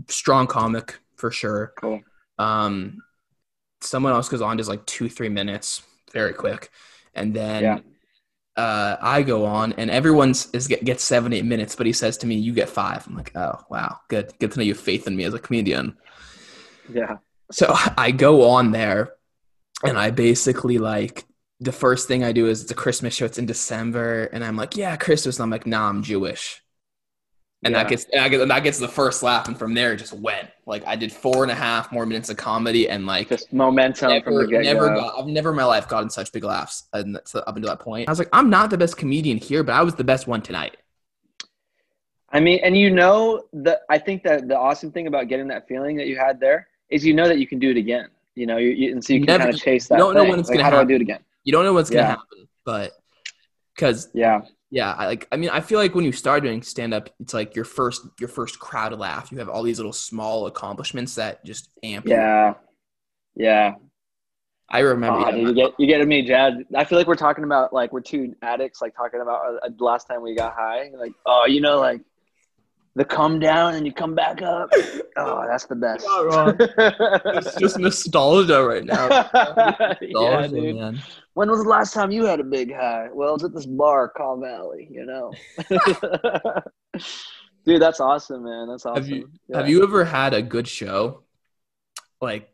strong 0.09 0.47
comic 0.47 0.99
for 1.17 1.31
sure. 1.31 1.75
Cool. 1.79 2.01
Um, 2.39 3.03
someone 3.83 4.13
else 4.15 4.29
goes 4.31 4.41
on 4.41 4.57
does 4.57 4.69
like 4.71 4.87
two 4.87 5.11
three 5.11 5.29
minutes, 5.29 5.83
very 6.13 6.33
quick, 6.33 6.71
and 7.15 7.35
then 7.35 7.63
Yeah. 7.63 7.79
uh, 8.57 8.97
I 9.01 9.23
go 9.23 9.47
on, 9.47 9.73
and 9.75 9.91
everyone's 9.91 10.49
is 10.53 10.67
get, 10.69 10.85
gets 10.85 11.05
seven 11.05 11.33
eight 11.33 11.45
minutes, 11.45 11.77
but 11.77 11.87
he 11.87 11.93
says 11.93 12.17
to 12.19 12.27
me, 12.27 12.37
"You 12.37 12.53
get 12.53 12.69
five. 12.69 13.07
I'm 13.07 13.17
like, 13.17 13.35
"Oh 13.37 13.59
wow, 13.71 13.99
good, 14.09 14.33
good 14.39 14.53
to 14.53 14.59
know 14.59 14.65
you 14.65 14.75
have 14.75 14.83
faith 14.83 15.07
in 15.07 15.17
me 15.17 15.25
as 15.25 15.35
a 15.35 15.39
comedian." 15.39 15.97
Yeah. 16.93 17.19
So 17.53 17.75
I 17.97 18.11
go 18.11 18.49
on 18.51 18.71
there, 18.73 19.13
and 19.85 19.99
I 19.99 20.11
basically 20.11 20.79
like 20.79 21.25
the 21.61 21.73
first 21.73 22.09
thing 22.09 22.25
I 22.25 22.33
do 22.33 22.49
is 22.49 22.63
it's 22.63 22.71
a 22.71 22.75
Christmas 22.75 23.15
show. 23.15 23.27
It's 23.27 23.39
in 23.39 23.47
December, 23.47 24.25
and 24.33 24.45
I'm 24.45 24.57
like, 24.57 24.77
"Yeah, 24.77 24.97
Christmas." 24.97 25.39
And 25.39 25.45
I'm 25.45 25.51
like, 25.51 25.67
"Nah, 25.67 25.89
I'm 25.89 26.03
Jewish." 26.03 26.63
And 27.63 27.75
that 27.75 27.89
gets 27.89 28.07
and 28.11 28.23
I 28.23 28.29
get, 28.31 28.41
and 28.41 28.51
that 28.51 28.63
gets 28.63 28.79
the 28.79 28.89
first 28.89 29.23
laugh, 29.23 29.47
and 29.47 29.59
from 29.59 29.75
there 29.75 29.93
it 29.93 29.99
just 29.99 30.15
went. 30.15 30.49
Like 30.65 30.87
I 30.87 30.97
did 30.97 31.13
four 31.13 31.43
and 31.43 31.53
a 31.53 31.55
half 31.55 31.93
more 31.93 32.07
minutes 32.07 32.31
of 32.31 32.39
comedy, 32.39 32.89
and 32.89 33.05
like 33.05 33.29
Just 33.29 33.53
momentum 33.53 34.23
from 34.23 34.35
never, 34.35 34.47
the 34.47 34.51
get 34.51 34.63
never 34.63 34.89
got, 34.95 35.19
I've 35.19 35.27
never 35.27 35.51
in 35.51 35.57
my 35.57 35.65
life 35.65 35.87
gotten 35.87 36.09
such 36.09 36.33
big 36.33 36.43
laughs 36.45 36.85
and 36.95 37.15
that's 37.15 37.35
up 37.35 37.47
until 37.49 37.69
that 37.69 37.81
point. 37.81 38.09
I 38.09 38.13
was 38.13 38.19
like, 38.19 38.31
I'm 38.33 38.49
not 38.49 38.71
the 38.71 38.79
best 38.79 38.97
comedian 38.97 39.37
here, 39.37 39.63
but 39.63 39.73
I 39.73 39.83
was 39.83 39.95
the 39.95 40.05
best 40.05 40.27
one 40.27 40.41
tonight. 40.41 40.79
I 42.31 42.41
mean, 42.41 42.61
and 42.63 42.79
you 42.79 42.91
know 42.91 43.45
the 43.53 43.81
I 43.91 43.99
think 43.99 44.23
that 44.23 44.49
the 44.49 44.57
awesome 44.57 44.91
thing 44.91 45.07
about 45.07 45.29
getting 45.29 45.49
that 45.49 45.69
feeling 45.69 45.97
that 45.97 46.07
you 46.07 46.17
had 46.17 46.41
there 46.41 46.69
is 46.89 47.05
you 47.05 47.13
know 47.13 47.29
that 47.29 47.39
you 47.39 47.47
can 47.47 47.59
do 47.59 47.71
it 47.71 47.77
again. 47.77 48.09
You 48.37 48.47
know, 48.47 48.57
you, 48.57 48.71
you 48.71 48.93
and 48.93 49.05
so 49.05 49.13
you 49.13 49.21
can 49.27 49.39
kind 49.39 49.51
of 49.51 49.61
chase 49.61 49.89
that. 49.89 49.97
you 49.97 50.01
don't 50.01 50.15
know 50.15 50.25
when 50.25 50.39
it's 50.39 50.49
like, 50.49 50.59
gonna 50.59 50.65
how 50.65 50.71
do 50.71 50.77
I 50.79 50.85
do 50.85 50.95
it 50.95 51.03
again? 51.03 51.21
You 51.45 51.53
don't 51.53 51.65
know 51.65 51.73
what's 51.75 51.91
gonna 51.91 52.03
Yeah. 52.03 52.09
happen, 52.09 52.49
but 52.65 52.93
because 53.75 54.09
Yeah. 54.15 54.43
Yeah, 54.71 54.93
I 54.93 55.07
like. 55.07 55.27
I 55.33 55.37
mean, 55.37 55.51
I 55.51 55.61
feel 55.61 55.79
like 55.79 55.95
when 55.95 56.05
you 56.05 56.13
start 56.13 56.45
doing 56.45 56.63
stand 56.63 56.95
up, 56.95 57.11
it's 57.19 57.35
like 57.35 57.57
your 57.57 57.65
first 57.65 58.07
your 58.21 58.29
first 58.29 58.61
crowd 58.61 58.97
laugh. 58.97 59.33
You 59.33 59.39
have 59.39 59.49
all 59.49 59.65
these 59.65 59.79
little 59.79 59.93
small 59.93 60.47
accomplishments 60.47 61.17
that 61.17 61.45
just 61.45 61.71
amp. 61.83 62.07
you. 62.07 62.13
Yeah. 62.13 62.55
Yeah. 63.35 63.75
I 64.69 64.81
remember. 64.81 65.33
Dude, 65.33 65.49
you 65.49 65.55
get 65.55 65.73
you 65.79 65.87
get 65.89 66.07
me, 66.07 66.23
Jad. 66.23 66.65
I 66.77 66.85
feel 66.85 66.99
like 66.99 67.09
we're 67.09 67.17
talking 67.17 67.43
about 67.43 67.73
like 67.73 67.93
we're 67.93 68.01
two 68.01 68.35
addicts, 68.43 68.81
like 68.81 68.95
talking 68.95 69.21
about 69.21 69.57
uh, 69.65 69.69
last 69.81 70.07
time 70.07 70.23
we 70.23 70.37
got 70.37 70.55
high. 70.55 70.91
Like, 70.97 71.13
oh, 71.27 71.47
you 71.47 71.61
know, 71.61 71.81
like 71.81 72.01
the 72.97 73.05
come 73.05 73.39
down 73.39 73.75
and 73.75 73.87
you 73.87 73.93
come 73.93 74.15
back 74.15 74.43
up. 74.43 74.71
Oh, 75.17 75.45
that's 75.47 75.67
the 75.67 75.75
best. 75.75 76.07
You're 76.07 76.31
not 76.31 76.57
it's 77.37 77.55
just 77.57 77.79
nostalgia 77.79 78.65
right 78.65 78.85
now. 78.85 79.07
yeah, 79.41 79.97
Nostalgia, 80.01 80.49
dude. 80.49 80.77
man. 80.77 81.03
When 81.35 81.51
was 81.51 81.63
the 81.63 81.69
last 81.69 81.93
time 81.93 82.11
you 82.11 82.25
had 82.25 82.41
a 82.41 82.45
big 82.45 82.73
high? 82.75 83.09
Well, 83.13 83.35
it's 83.35 83.45
at 83.45 83.53
this 83.53 83.67
bar, 83.67 84.09
Kaw 84.17 84.37
Valley. 84.37 84.89
You 84.91 85.05
know. 85.05 85.33
dude, 87.67 87.83
that's 87.83 88.01
awesome, 88.01 88.45
man. 88.45 88.69
That's 88.69 88.87
awesome. 88.87 89.03
Have 89.03 89.11
you 89.11 89.31
Yeah. 89.49 89.59
have 89.59 89.69
you 89.69 89.83
ever 89.83 90.05
had 90.05 90.33
a 90.33 90.41
good 90.43 90.67
show, 90.67 91.23
like 92.21 92.49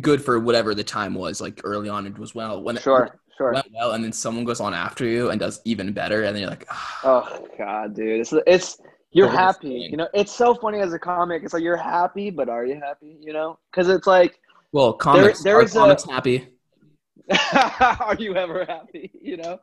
good 0.00 0.22
for 0.22 0.38
whatever 0.38 0.74
the 0.74 0.84
time 0.84 1.14
was, 1.14 1.40
like 1.40 1.60
early 1.64 1.88
on 1.88 2.06
it 2.06 2.18
was 2.18 2.34
well 2.34 2.62
when 2.62 2.76
it 2.76 2.82
Sure, 2.82 3.18
sure. 3.38 3.52
went 3.52 3.66
well, 3.72 3.92
and 3.92 4.04
then 4.04 4.12
someone 4.12 4.44
goes 4.44 4.60
on 4.60 4.74
after 4.74 5.04
you 5.06 5.30
and 5.30 5.40
does 5.40 5.60
even 5.64 5.92
better, 5.92 6.24
and 6.24 6.34
then 6.34 6.42
you're 6.42 6.50
like, 6.50 6.66
ah, 6.70 7.00
Oh 7.04 7.48
God, 7.56 7.94
dude, 7.94 8.20
it's 8.20 8.34
it's 8.46 8.78
you're 9.16 9.28
happy. 9.28 9.88
You 9.90 9.96
know, 9.96 10.08
it's 10.14 10.34
so 10.42 10.54
funny 10.54 10.80
as 10.80 10.92
a 10.92 10.98
comic. 10.98 11.42
It's 11.44 11.54
like 11.54 11.62
you're 11.62 11.76
happy, 11.76 12.30
but 12.30 12.48
are 12.48 12.64
you 12.66 12.76
happy? 12.88 13.16
You 13.20 13.32
know, 13.32 13.58
because 13.70 13.88
it's 13.88 14.06
like 14.06 14.38
well, 14.72 14.92
comics, 14.92 15.42
there 15.42 15.56
are 15.58 15.62
is 15.62 15.74
a- 15.74 15.78
comics 15.78 16.04
happy. 16.04 16.48
Are 18.00 18.14
you 18.18 18.36
ever 18.36 18.64
happy? 18.64 19.10
You 19.20 19.36
know, 19.38 19.58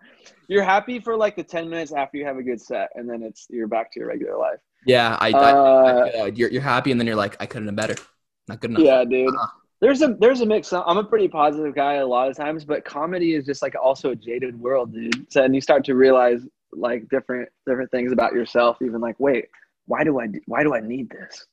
you're 0.50 0.64
happy 0.64 1.00
for 1.00 1.16
like 1.16 1.38
the 1.38 1.44
10 1.44 1.70
minutes 1.70 1.94
after 1.94 2.18
you 2.18 2.26
have 2.26 2.38
a 2.38 2.44
good 2.44 2.60
set, 2.60 2.90
and 2.96 3.10
then 3.10 3.24
it's 3.24 3.48
you're 3.50 3.68
back 3.70 3.90
to 3.94 4.00
your 4.02 4.10
regular 4.10 4.38
life. 4.38 4.60
Yeah, 4.86 5.18
I, 5.22 5.30
I, 5.32 5.52
Uh, 5.52 6.10
I- 6.24 6.26
you're 6.36 6.50
you're 6.50 6.62
happy, 6.62 6.92
and 6.92 7.00
then 7.00 7.08
you're 7.08 7.16
like, 7.16 7.38
I 7.40 7.46
couldn't 7.46 7.68
have 7.70 7.76
better, 7.78 7.96
not 8.50 8.60
good 8.60 8.72
enough. 8.72 8.84
Yeah, 8.84 9.06
dude. 9.06 9.30
Uh-huh. 9.30 9.48
There's 9.80 10.02
a 10.02 10.16
there's 10.20 10.42
a 10.42 10.46
mix. 10.46 10.74
I'm 10.74 10.98
a 10.98 11.04
pretty 11.04 11.30
positive 11.30 11.74
guy 11.74 11.96
a 11.96 12.06
lot 12.06 12.30
of 12.30 12.36
times, 12.36 12.66
but 12.66 12.84
comedy 12.84 13.34
is 13.34 13.46
just 13.46 13.62
like 13.62 13.76
also 13.82 14.12
a 14.12 14.16
jaded 14.16 14.60
world, 14.60 14.94
dude. 14.94 15.32
So 15.32 15.44
and 15.44 15.56
you 15.56 15.62
start 15.62 15.86
to 15.86 15.96
realize 15.96 16.42
like 16.78 17.10
different 17.10 17.50
different 17.68 17.92
things 17.92 18.12
about 18.12 18.34
yourself. 18.34 18.78
Even 18.82 19.02
like, 19.02 19.20
wait, 19.20 19.46
why 19.86 20.04
do 20.04 20.20
I 20.20 20.28
why 20.48 20.64
do 20.64 20.74
I 20.76 20.80
need 20.82 21.10
this? 21.10 21.46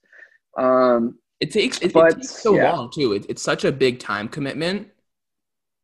Um, 0.59 1.19
It 1.41 1.51
takes 1.53 1.79
it, 1.81 1.97
it 1.97 2.09
takes 2.11 2.31
so 2.31 2.57
yeah. 2.57 2.73
long 2.73 2.91
too. 2.91 3.13
It, 3.15 3.27
it's 3.29 3.43
such 3.43 3.65
a 3.65 3.73
big 3.73 3.99
time 3.99 4.29
commitment, 4.29 4.89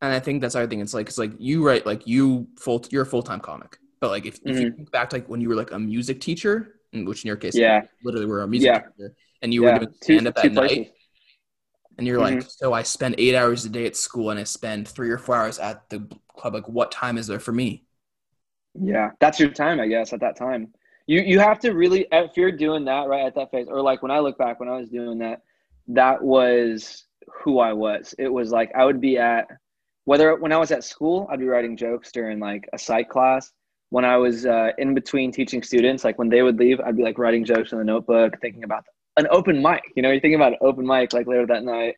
and 0.03 0.13
I 0.13 0.21
think 0.21 0.41
that's 0.43 0.55
other 0.55 0.67
thing. 0.67 0.81
It's 0.81 0.95
like 0.95 1.09
it's 1.09 1.19
like 1.19 1.33
you 1.39 1.67
write 1.67 1.87
like 1.87 2.07
you 2.07 2.49
full 2.59 2.85
you're 2.91 3.03
a 3.03 3.07
full 3.07 3.23
time 3.23 3.41
comic, 3.41 3.79
but 4.01 4.11
like 4.11 4.27
if, 4.27 4.39
if 4.45 4.59
you 4.61 4.71
think 4.71 4.91
back 4.91 5.11
to 5.11 5.17
like 5.17 5.29
when 5.29 5.41
you 5.41 5.49
were 5.49 5.55
like 5.55 5.71
a 5.73 5.79
music 5.79 6.21
teacher, 6.21 6.81
which 6.93 7.25
in 7.25 7.29
your 7.29 7.37
case, 7.37 7.57
Yeah. 7.57 7.83
you 7.83 7.89
literally 8.05 8.27
were 8.27 8.43
a 8.43 8.49
music 8.49 8.73
Yeah. 8.73 8.79
teacher, 8.81 9.15
and 9.43 9.55
you 9.55 9.65
yeah, 9.65 9.73
were 9.79 9.79
doing 9.79 9.95
stand 10.03 10.29
up 10.29 10.39
at 10.39 10.53
night, 10.53 10.93
and 11.99 12.07
you're 12.07 12.21
like, 12.21 12.43
so 12.43 12.73
I 12.75 12.83
spend 12.83 13.15
eight 13.19 13.35
hours 13.35 13.65
a 13.65 13.71
day 13.71 13.87
at 13.87 13.97
school, 13.97 14.31
and 14.31 14.39
I 14.39 14.45
spend 14.45 14.87
three 14.87 15.11
or 15.11 15.19
four 15.19 15.37
hours 15.37 15.59
at 15.59 15.89
the 15.89 16.07
club. 16.37 16.55
Like, 16.55 16.69
what 16.69 16.93
time 16.93 17.17
is 17.17 17.27
there 17.27 17.41
for 17.41 17.53
me? 17.53 17.86
Yeah, 18.81 19.11
that's 19.21 19.41
your 19.41 19.51
time, 19.51 19.81
I 19.81 19.87
guess. 19.87 20.13
At 20.13 20.21
that 20.21 20.37
time, 20.37 20.73
you 21.07 21.21
you 21.21 21.39
have 21.39 21.59
to 21.61 21.73
really 21.73 22.07
if 22.13 22.37
you're 22.37 22.53
doing 22.53 22.85
that 22.87 23.09
right 23.09 23.25
at 23.25 23.35
that 23.35 23.51
phase, 23.51 23.67
or 23.69 23.81
like 23.81 24.03
when 24.03 24.11
I 24.11 24.19
look 24.19 24.39
back 24.39 24.61
when 24.61 24.69
I 24.69 24.77
was 24.77 24.89
doing 24.89 25.19
that, 25.19 25.43
that 25.89 26.23
was 26.23 27.05
who 27.43 27.59
I 27.59 27.73
was. 27.73 28.15
It 28.19 28.29
was 28.29 28.51
like 28.51 28.71
I 28.75 28.85
would 28.85 29.01
be 29.01 29.19
at 29.19 29.49
whether 30.05 30.37
when 30.37 30.53
I 30.53 30.57
was 30.57 30.71
at 30.71 30.85
school, 30.85 31.29
I'd 31.31 31.41
be 31.41 31.47
writing 31.47 31.77
jokes 31.77 32.11
during 32.13 32.39
like 32.39 32.69
a 32.73 32.79
psych 32.79 33.09
class. 33.09 33.53
When 33.91 34.05
I 34.05 34.17
was 34.17 34.47
uh, 34.47 34.71
in 34.79 34.95
between 34.95 35.31
teaching 35.31 35.63
students, 35.63 36.03
like 36.05 36.19
when 36.19 36.29
they 36.29 36.43
would 36.43 36.59
leave, 36.59 36.81
I'd 36.81 36.97
be 36.97 37.03
like 37.03 37.19
writing 37.19 37.45
jokes 37.45 37.73
in 37.73 37.79
the 37.79 37.85
notebook, 37.85 38.41
thinking 38.41 38.65
about 38.65 38.85
an 39.17 39.27
open 39.31 39.63
mic. 39.63 39.83
You 39.95 40.03
know, 40.03 40.11
you're 40.11 40.21
thinking 40.21 40.37
about 40.37 40.53
an 40.53 40.59
open 40.61 40.87
mic 40.87 41.13
like 41.13 41.27
later 41.27 41.47
that 41.47 41.65
night. 41.65 41.97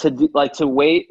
To 0.00 0.10
do, 0.10 0.30
like 0.32 0.52
to 0.54 0.66
wait, 0.66 1.10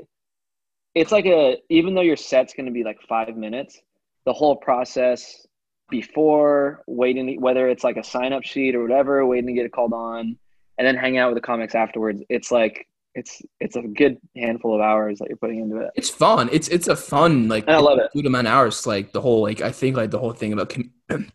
it's 0.96 1.12
like 1.12 1.26
a 1.26 1.58
even 1.70 1.94
though 1.94 2.02
your 2.02 2.16
set's 2.16 2.54
going 2.54 2.66
to 2.66 2.72
be 2.72 2.84
like 2.84 3.00
five 3.08 3.36
minutes, 3.36 3.80
the 4.28 4.34
whole 4.34 4.58
process 4.58 5.48
before 5.90 6.84
waiting, 6.86 7.40
whether 7.40 7.70
it's 7.70 7.86
like 7.86 7.96
a 7.96 8.04
sign 8.04 8.34
up 8.34 8.44
sheet 8.44 8.76
or 8.76 8.82
whatever, 8.82 9.26
waiting 9.26 9.48
to 9.48 9.54
get 9.54 9.72
called 9.72 9.94
on, 9.94 10.38
and 10.78 10.86
then 10.86 10.98
hanging 10.98 11.18
out 11.18 11.30
with 11.34 11.42
the 11.42 11.48
comics 11.48 11.74
afterwards. 11.74 12.22
It's 12.30 12.52
like 12.52 12.86
it's 13.16 13.42
it's 13.62 13.78
a 13.78 13.82
good 13.82 14.18
handful 14.36 14.76
of 14.76 14.82
hours 14.82 15.20
that 15.20 15.30
you're 15.30 15.38
putting 15.38 15.62
into 15.62 15.78
it. 15.78 15.92
It's 15.96 16.10
fun. 16.10 16.50
It's 16.52 16.68
it's 16.68 16.90
a 16.90 16.96
fun 16.96 17.48
like 17.48 17.64
And 17.68 17.78
I 17.78 17.80
love 17.80 18.00
it. 18.00 18.12
good 18.14 18.26
amount 18.26 18.48
of 18.48 18.54
hours. 18.54 18.86
Like 18.86 19.14
the 19.14 19.22
whole 19.22 19.42
like 19.42 19.62
I 19.62 19.72
think 19.72 19.96
like 19.96 20.12
the 20.12 20.20
whole 20.20 20.34
thing 20.34 20.52
about 20.52 20.70
com- 20.70 20.92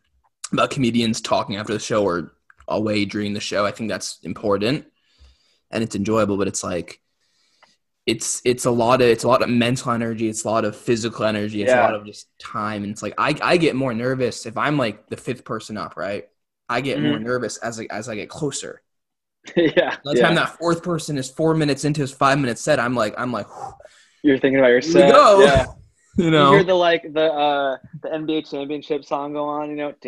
about 0.53 0.71
comedians 0.71 1.23
talking 1.23 1.57
after 1.57 1.73
the 1.73 1.79
show 1.81 2.05
or 2.05 2.33
away 2.69 3.07
during 3.07 3.33
the 3.33 3.41
show. 3.41 3.65
I 3.65 3.71
think 3.71 3.89
that's 3.89 4.19
important 4.23 4.85
and 5.71 5.83
it's 5.83 5.97
enjoyable. 5.97 6.37
But 6.37 6.47
it's 6.47 6.63
like 6.63 7.01
it's 8.07 8.43
it's 8.45 8.65
a 8.65 8.71
lot 8.71 9.01
of 9.01 9.09
it's 9.09 9.25
a 9.25 9.29
lot 9.29 9.43
of 9.43 9.49
mental 9.51 9.93
energy. 9.93 10.29
It's 10.29 10.45
a 10.45 10.51
lot 10.51 10.65
of 10.65 10.77
physical 10.77 11.25
energy. 11.25 11.62
It's 11.62 11.73
a 11.73 11.79
lot 11.79 11.95
of 11.95 12.05
just 12.05 12.27
time. 12.38 12.83
And 12.85 12.93
it's 12.93 13.03
like 13.03 13.15
I 13.19 13.37
I 13.43 13.57
get 13.57 13.77
more 13.77 13.95
nervous 13.95 14.47
if 14.47 14.57
I'm 14.57 14.77
like 14.77 15.09
the 15.09 15.17
fifth 15.17 15.45
person 15.45 15.77
up. 15.77 15.97
Right. 15.97 16.29
I 16.69 16.81
get 16.81 17.01
more 17.01 17.19
nervous 17.19 17.59
as 17.59 17.79
I, 17.81 17.87
as 17.91 18.09
I 18.09 18.17
get 18.17 18.29
closer. 18.29 18.83
yeah, 19.57 19.97
By 20.05 20.15
the 20.15 20.21
yeah. 20.21 20.21
time 20.21 20.35
that 20.37 20.57
fourth 20.59 20.83
person 20.83 21.19
is 21.19 21.31
four 21.31 21.55
minutes 21.55 21.85
into 21.85 22.01
his 22.01 22.12
five 22.12 22.38
minute 22.38 22.59
set, 22.59 22.81
I'm 22.81 22.95
like 22.95 23.15
I'm 23.19 23.33
like 23.33 23.47
you're 24.23 24.38
thinking 24.38 24.59
about 24.59 24.69
your 24.69 24.81
here 24.81 24.83
set. 24.83 25.12
go. 25.12 25.41
Yeah. 25.41 25.67
you 26.17 26.31
know 26.31 26.51
You 26.51 26.57
hear 26.59 26.65
the 26.65 26.75
like 26.75 27.12
the 27.12 27.33
uh 27.33 27.77
the 28.03 28.09
NBA 28.11 28.43
championship 28.43 29.05
song 29.05 29.33
go 29.33 29.45
on, 29.47 29.71
you 29.71 29.77
know. 29.77 29.95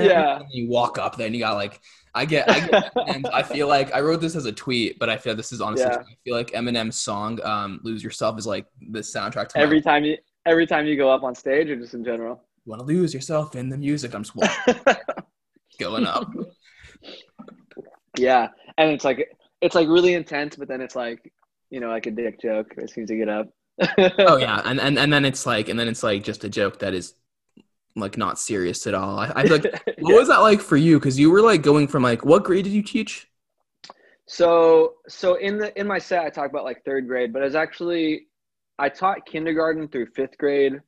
Yeah. 0.00 0.04
Yeah. 0.04 0.40
You 0.50 0.68
walk 0.68 0.98
up 0.98 1.16
there 1.16 1.26
and 1.26 1.34
you 1.34 1.40
got 1.42 1.54
like, 1.54 1.80
I 2.16 2.24
get, 2.24 2.50
I 2.50 2.66
get, 2.66 2.92
and 3.08 3.26
I 3.28 3.42
feel 3.42 3.68
like 3.68 3.94
I 3.94 4.00
wrote 4.00 4.20
this 4.20 4.34
as 4.36 4.46
a 4.46 4.52
tweet, 4.52 4.98
but 4.98 5.08
I 5.08 5.16
feel 5.16 5.34
this 5.36 5.52
is 5.52 5.60
honestly, 5.60 5.86
Yeah. 5.86 5.96
true. 5.96 6.04
I 6.10 6.16
feel 6.24 6.34
like 6.34 6.50
Eminem's 6.52 6.96
song, 6.98 7.40
um, 7.44 7.80
"Lose 7.84 8.02
Yourself" 8.02 8.38
is 8.38 8.46
like 8.46 8.66
the 8.90 9.00
soundtrack 9.00 9.48
to 9.50 9.58
every 9.58 9.80
time 9.80 10.04
you 10.04 10.16
every 10.46 10.66
time 10.66 10.86
you 10.86 10.96
go 10.96 11.10
up 11.10 11.22
on 11.22 11.34
stage 11.34 11.68
or 11.68 11.76
just 11.76 11.94
in 11.94 12.04
general. 12.04 12.42
You 12.64 12.70
want 12.70 12.80
to 12.80 12.86
lose 12.86 13.14
yourself 13.14 13.54
in 13.54 13.68
the 13.68 13.76
music? 13.78 14.14
I'm 14.14 14.24
just 14.24 14.34
going 15.78 16.06
up. 16.06 16.32
Yeah, 18.18 18.48
and 18.78 18.90
it's 18.90 19.04
like 19.04 19.28
it's 19.60 19.74
like 19.74 19.88
really 19.88 20.14
intense, 20.14 20.56
but 20.56 20.68
then 20.68 20.80
it's 20.80 20.96
like 20.96 21.32
you 21.70 21.80
know 21.80 21.88
like 21.88 22.06
a 22.06 22.10
dick 22.10 22.40
joke 22.40 22.74
as 22.82 22.92
soon 22.92 23.04
as 23.04 23.10
you 23.10 23.18
get 23.18 23.28
up. 23.28 23.48
Oh 24.18 24.36
yeah, 24.40 24.62
and 24.64 24.80
and 24.80 24.98
and 24.98 25.12
then 25.12 25.24
it's 25.24 25.46
like, 25.46 25.68
and 25.68 25.78
then 25.78 25.88
it's 25.88 26.02
like 26.02 26.24
just 26.24 26.44
a 26.44 26.48
joke 26.48 26.78
that 26.80 26.94
is 26.94 27.14
like 27.96 28.16
not 28.16 28.38
serious 28.38 28.86
at 28.86 28.94
all. 28.94 29.18
I, 29.18 29.32
I 29.34 29.42
feel 29.46 29.58
like, 29.58 29.82
what 29.98 30.14
was 30.14 30.28
that 30.28 30.38
like 30.38 30.60
for 30.60 30.76
you? 30.76 30.98
Because 30.98 31.18
you 31.18 31.30
were 31.30 31.40
like 31.40 31.62
going 31.62 31.88
from 31.88 32.02
like, 32.02 32.24
what 32.24 32.44
grade 32.44 32.64
did 32.64 32.72
you 32.72 32.82
teach? 32.82 33.28
So 34.26 34.94
so 35.08 35.36
in 35.36 35.58
the 35.58 35.78
in 35.78 35.86
my 35.86 35.98
set 35.98 36.24
I 36.24 36.30
talk 36.30 36.50
about 36.50 36.64
like 36.64 36.84
third 36.84 37.06
grade, 37.06 37.32
but 37.32 37.42
it's 37.42 37.54
actually 37.54 38.26
I 38.78 38.88
taught 38.88 39.24
kindergarten 39.24 39.88
through 39.88 40.06
fifth 40.06 40.36
grade 40.36 40.80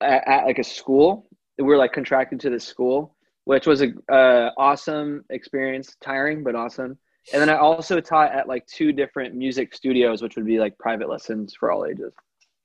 at, 0.00 0.28
at 0.28 0.44
like 0.44 0.58
a 0.58 0.64
school. 0.64 1.26
We 1.58 1.64
were 1.64 1.76
like 1.76 1.92
contracted 1.92 2.40
to 2.40 2.50
this 2.50 2.64
school, 2.64 3.16
which 3.44 3.66
was 3.66 3.82
a 3.82 3.92
uh, 4.12 4.50
awesome 4.56 5.24
experience, 5.30 5.96
tiring 6.00 6.42
but 6.44 6.54
awesome. 6.54 6.98
And 7.32 7.40
then 7.40 7.50
I 7.50 7.56
also 7.56 8.00
taught 8.00 8.32
at 8.32 8.48
like 8.48 8.66
two 8.66 8.92
different 8.92 9.34
music 9.34 9.74
studios, 9.74 10.22
which 10.22 10.36
would 10.36 10.46
be 10.46 10.58
like 10.58 10.78
private 10.78 11.08
lessons 11.08 11.54
for 11.58 11.70
all 11.70 11.86
ages. 11.86 12.12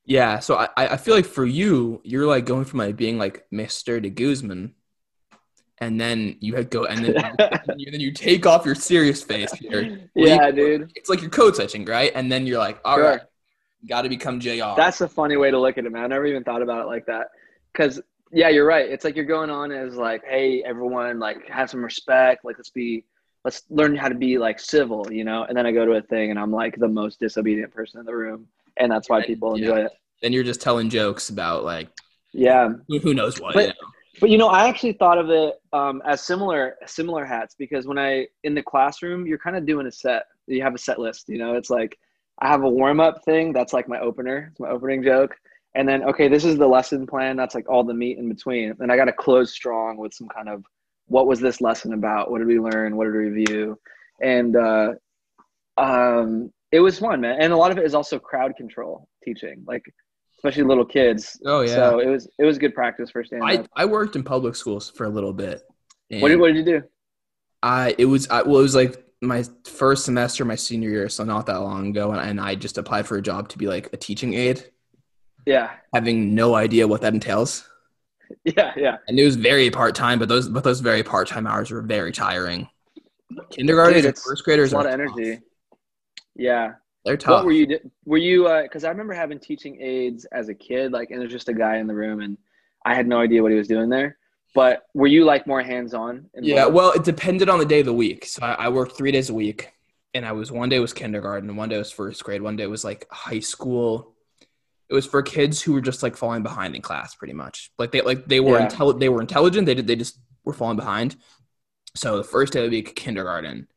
Yeah, 0.05 0.39
so 0.39 0.55
I, 0.55 0.69
I 0.77 0.97
feel 0.97 1.15
like 1.15 1.25
for 1.25 1.45
you, 1.45 1.99
you're 2.03 2.27
like 2.27 2.45
going 2.45 2.65
from 2.65 2.79
like 2.79 2.95
being 2.95 3.17
like 3.17 3.45
Mr. 3.51 4.01
de 4.01 4.09
Guzman, 4.09 4.75
and 5.79 5.99
then 5.99 6.37
you 6.39 6.55
had 6.55 6.69
go 6.69 6.85
and 6.85 7.03
then 7.03 7.15
and 7.39 7.81
you, 7.81 7.91
then 7.91 7.99
you 7.99 8.11
take 8.11 8.45
off 8.45 8.65
your 8.65 8.75
serious 8.75 9.23
face 9.23 9.51
here. 9.53 10.07
yeah, 10.15 10.45
Leave- 10.47 10.55
dude. 10.55 10.91
It's 10.95 11.09
like 11.09 11.21
you're 11.21 11.31
code 11.31 11.55
switching, 11.55 11.85
right? 11.85 12.11
And 12.13 12.31
then 12.31 12.45
you're 12.45 12.59
like, 12.59 12.79
all 12.85 12.97
Sure. 12.97 13.05
right, 13.09 13.21
got 13.89 14.03
to 14.03 14.09
become 14.09 14.39
Jr. 14.39 14.75
That's 14.77 15.01
a 15.01 15.07
funny 15.07 15.37
way 15.37 15.49
to 15.51 15.59
look 15.59 15.77
at 15.77 15.85
it, 15.85 15.91
man. 15.91 16.03
I 16.03 16.07
never 16.07 16.25
even 16.27 16.43
thought 16.43 16.61
about 16.61 16.83
it 16.83 16.87
like 16.87 17.07
that. 17.07 17.29
Because 17.73 17.99
yeah, 18.31 18.49
you're 18.49 18.65
right. 18.65 18.87
It's 18.89 19.03
like 19.03 19.15
you're 19.15 19.25
going 19.25 19.49
on 19.49 19.71
as 19.71 19.95
like, 19.95 20.23
hey, 20.23 20.61
everyone, 20.63 21.19
like 21.19 21.49
have 21.49 21.69
some 21.69 21.83
respect. 21.83 22.45
Like 22.45 22.57
let's 22.57 22.69
be, 22.69 23.05
let's 23.43 23.63
learn 23.69 23.95
how 23.95 24.09
to 24.09 24.15
be 24.15 24.37
like 24.37 24.59
civil, 24.59 25.11
you 25.11 25.23
know. 25.23 25.43
And 25.45 25.57
then 25.57 25.65
I 25.65 25.71
go 25.71 25.85
to 25.85 25.93
a 25.93 26.01
thing 26.01 26.29
and 26.31 26.39
I'm 26.39 26.51
like 26.51 26.77
the 26.77 26.87
most 26.87 27.19
disobedient 27.19 27.71
person 27.73 27.99
in 27.99 28.05
the 28.05 28.15
room, 28.15 28.47
and 28.77 28.91
that's 28.91 29.09
why 29.09 29.25
people 29.25 29.57
yeah. 29.57 29.65
enjoy 29.65 29.85
it. 29.85 29.91
then 30.21 30.33
you're 30.33 30.43
just 30.43 30.61
telling 30.61 30.89
jokes 30.89 31.29
about 31.29 31.63
like 31.63 31.89
Yeah, 32.33 32.69
who, 32.87 32.99
who 32.99 33.13
knows 33.13 33.39
what. 33.39 33.53
But- 33.53 33.61
you 33.61 33.67
know? 33.67 33.91
but 34.21 34.29
you 34.29 34.37
know, 34.37 34.47
I 34.47 34.67
actually 34.67 34.93
thought 34.93 35.17
of 35.17 35.29
it 35.29 35.55
um, 35.73 36.01
as 36.05 36.21
similar 36.21 36.75
similar 36.85 37.25
hats 37.25 37.55
because 37.57 37.85
when 37.85 37.97
I 37.97 38.27
in 38.43 38.55
the 38.55 38.63
classroom, 38.63 39.27
you're 39.27 39.37
kind 39.37 39.55
of 39.55 39.65
doing 39.65 39.87
a 39.87 39.91
set. 39.91 40.23
You 40.47 40.61
have 40.61 40.75
a 40.75 40.77
set 40.77 40.99
list. 40.99 41.25
You 41.27 41.37
know, 41.37 41.55
it's 41.55 41.69
like 41.69 41.97
I 42.39 42.47
have 42.47 42.63
a 42.63 42.69
warm 42.69 42.99
up 42.99 43.23
thing. 43.25 43.53
That's 43.53 43.73
like 43.73 43.87
my 43.87 43.99
opener. 43.99 44.49
It's 44.51 44.59
my 44.59 44.69
opening 44.69 45.03
joke. 45.03 45.35
And 45.73 45.87
then 45.87 46.03
okay, 46.03 46.27
this 46.27 46.45
is 46.45 46.57
the 46.57 46.67
lesson 46.67 47.05
plan. 47.05 47.35
That's 47.35 47.55
like 47.55 47.69
all 47.69 47.83
the 47.83 47.93
meat 47.93 48.17
in 48.17 48.29
between. 48.29 48.73
And 48.79 48.91
I 48.91 48.95
got 48.95 49.05
to 49.05 49.13
close 49.13 49.51
strong 49.51 49.97
with 49.97 50.13
some 50.13 50.29
kind 50.29 50.47
of 50.47 50.63
what 51.07 51.27
was 51.27 51.39
this 51.39 51.61
lesson 51.61 51.93
about? 51.93 52.31
What 52.31 52.39
did 52.39 52.47
we 52.47 52.59
learn? 52.59 52.95
What 52.95 53.05
did 53.05 53.13
we 53.13 53.29
review? 53.29 53.77
And 54.21 54.55
uh, 54.55 54.93
um, 55.77 56.51
it 56.75 56.81
was 56.81 56.99
fun, 56.99 57.21
man. 57.21 57.37
And 57.39 57.53
a 57.53 57.57
lot 57.57 57.71
of 57.71 57.77
it 57.77 57.85
is 57.85 57.95
also 57.95 58.19
crowd 58.19 58.55
control 58.57 59.07
teaching, 59.23 59.63
like 59.65 59.83
especially 60.37 60.63
little 60.63 60.85
kids. 60.85 61.39
Oh 61.45 61.61
yeah. 61.61 61.75
So 61.75 61.99
it 61.99 62.07
was 62.07 62.27
it 62.37 62.43
was 62.43 62.57
good 62.57 62.75
practice 62.75 63.09
for 63.11 63.23
stand 63.23 63.43
I, 63.43 63.57
up. 63.57 63.67
I 63.75 63.85
worked 63.85 64.17
in 64.17 64.23
public 64.23 64.55
schools 64.55 64.89
for 64.89 65.05
a 65.05 65.09
little 65.09 65.31
bit. 65.31 65.61
What 66.09 66.29
did, 66.29 66.39
what 66.39 66.47
did 66.47 66.57
you 66.57 66.65
do? 66.65 66.83
I 67.63 67.95
it 67.97 68.05
was 68.05 68.27
I, 68.29 68.41
well 68.41 68.59
it 68.59 68.63
was 68.63 68.75
like 68.75 69.05
my 69.21 69.45
first 69.63 70.03
semester 70.03 70.43
my 70.43 70.55
senior 70.55 70.89
year, 70.89 71.07
so 71.07 71.23
not 71.23 71.45
that 71.45 71.61
long 71.61 71.87
ago, 71.87 72.11
and, 72.11 72.19
and 72.29 72.41
I 72.41 72.55
just 72.55 72.77
applied 72.77 73.07
for 73.07 73.15
a 73.15 73.21
job 73.21 73.47
to 73.49 73.57
be 73.57 73.67
like 73.67 73.89
a 73.93 73.97
teaching 73.97 74.33
aide, 74.33 74.63
Yeah, 75.45 75.71
having 75.93 76.35
no 76.35 76.55
idea 76.55 76.87
what 76.87 77.01
that 77.01 77.13
entails. 77.13 77.67
yeah, 78.43 78.73
yeah. 78.75 78.97
and 79.07 79.17
it 79.17 79.23
was 79.23 79.37
very 79.37 79.71
part 79.71 79.95
time, 79.95 80.19
but 80.19 80.27
those 80.27 80.49
but 80.49 80.65
those 80.65 80.81
very 80.81 81.03
part 81.03 81.29
time 81.29 81.47
hours 81.47 81.71
were 81.71 81.81
very 81.81 82.11
tiring. 82.11 82.67
Kindergarten 83.49 84.05
and 84.05 84.17
first 84.17 84.43
graders 84.43 84.73
a 84.73 84.75
lot 84.75 84.85
of 84.87 85.07
tough. 85.07 85.39
Yeah. 86.35 86.73
They're 87.05 87.17
tough. 87.17 87.37
What 87.37 87.45
were 87.45 87.51
you? 87.51 87.79
Were 88.05 88.17
you? 88.17 88.47
Uh, 88.47 88.63
because 88.63 88.83
I 88.83 88.89
remember 88.89 89.13
having 89.13 89.39
teaching 89.39 89.79
aides 89.79 90.25
as 90.25 90.49
a 90.49 90.55
kid, 90.55 90.91
like, 90.91 91.11
and 91.11 91.21
there's 91.21 91.31
just 91.31 91.49
a 91.49 91.53
guy 91.53 91.77
in 91.77 91.85
the 91.85 91.93
room, 91.93 92.19
and 92.19 92.35
I 92.83 92.95
had 92.95 93.07
no 93.07 93.19
idea 93.21 93.43
what 93.43 93.51
he 93.51 93.57
was 93.57 93.67
doing 93.67 93.89
there. 93.89 94.17
But 94.55 94.83
were 94.95 95.05
you 95.07 95.23
like 95.23 95.45
more 95.45 95.61
hands 95.61 95.93
on? 95.93 96.29
Yeah, 96.33 96.65
well, 96.65 96.91
it 96.93 97.03
depended 97.03 97.47
on 97.49 97.59
the 97.59 97.65
day 97.65 97.81
of 97.81 97.85
the 97.85 97.93
week. 97.93 98.25
So 98.25 98.41
I, 98.43 98.53
I 98.53 98.69
worked 98.69 98.97
three 98.97 99.11
days 99.11 99.29
a 99.29 99.33
week, 99.35 99.69
and 100.15 100.25
I 100.25 100.31
was 100.31 100.51
one 100.51 100.69
day 100.69 100.79
was 100.79 100.93
kindergarten, 100.93 101.55
one 101.55 101.69
day 101.69 101.77
was 101.77 101.91
first 101.91 102.23
grade, 102.23 102.41
one 102.41 102.55
day 102.55 102.65
was 102.65 102.83
like 102.83 103.05
high 103.11 103.39
school. 103.39 104.15
It 104.89 104.93
was 104.95 105.05
for 105.05 105.21
kids 105.21 105.61
who 105.61 105.73
were 105.73 105.81
just 105.81 106.01
like 106.01 106.15
falling 106.15 106.41
behind 106.41 106.75
in 106.75 106.81
class, 106.81 107.13
pretty 107.13 107.33
much. 107.33 107.71
Like 107.77 107.91
they 107.91 108.01
like 108.01 108.25
they 108.25 108.39
were 108.39 108.57
Yeah. 108.57 108.67
intelli- 108.67 108.99
they 108.99 109.09
were 109.09 109.21
intelligent. 109.21 109.65
They 109.67 109.75
did 109.75 109.85
they 109.87 109.95
just 109.95 110.17
were 110.43 110.53
falling 110.53 110.77
behind. 110.77 111.17
So 111.95 112.17
the 112.17 112.23
first 112.23 112.53
day 112.53 112.63
of 112.65 112.71
the 112.71 112.77
week, 112.77 112.95
kindergarten. 112.95 113.67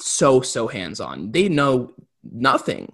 So 0.00 0.40
so 0.40 0.66
hands 0.66 1.00
on. 1.00 1.32
They 1.32 1.48
know 1.48 1.92
nothing. 2.22 2.92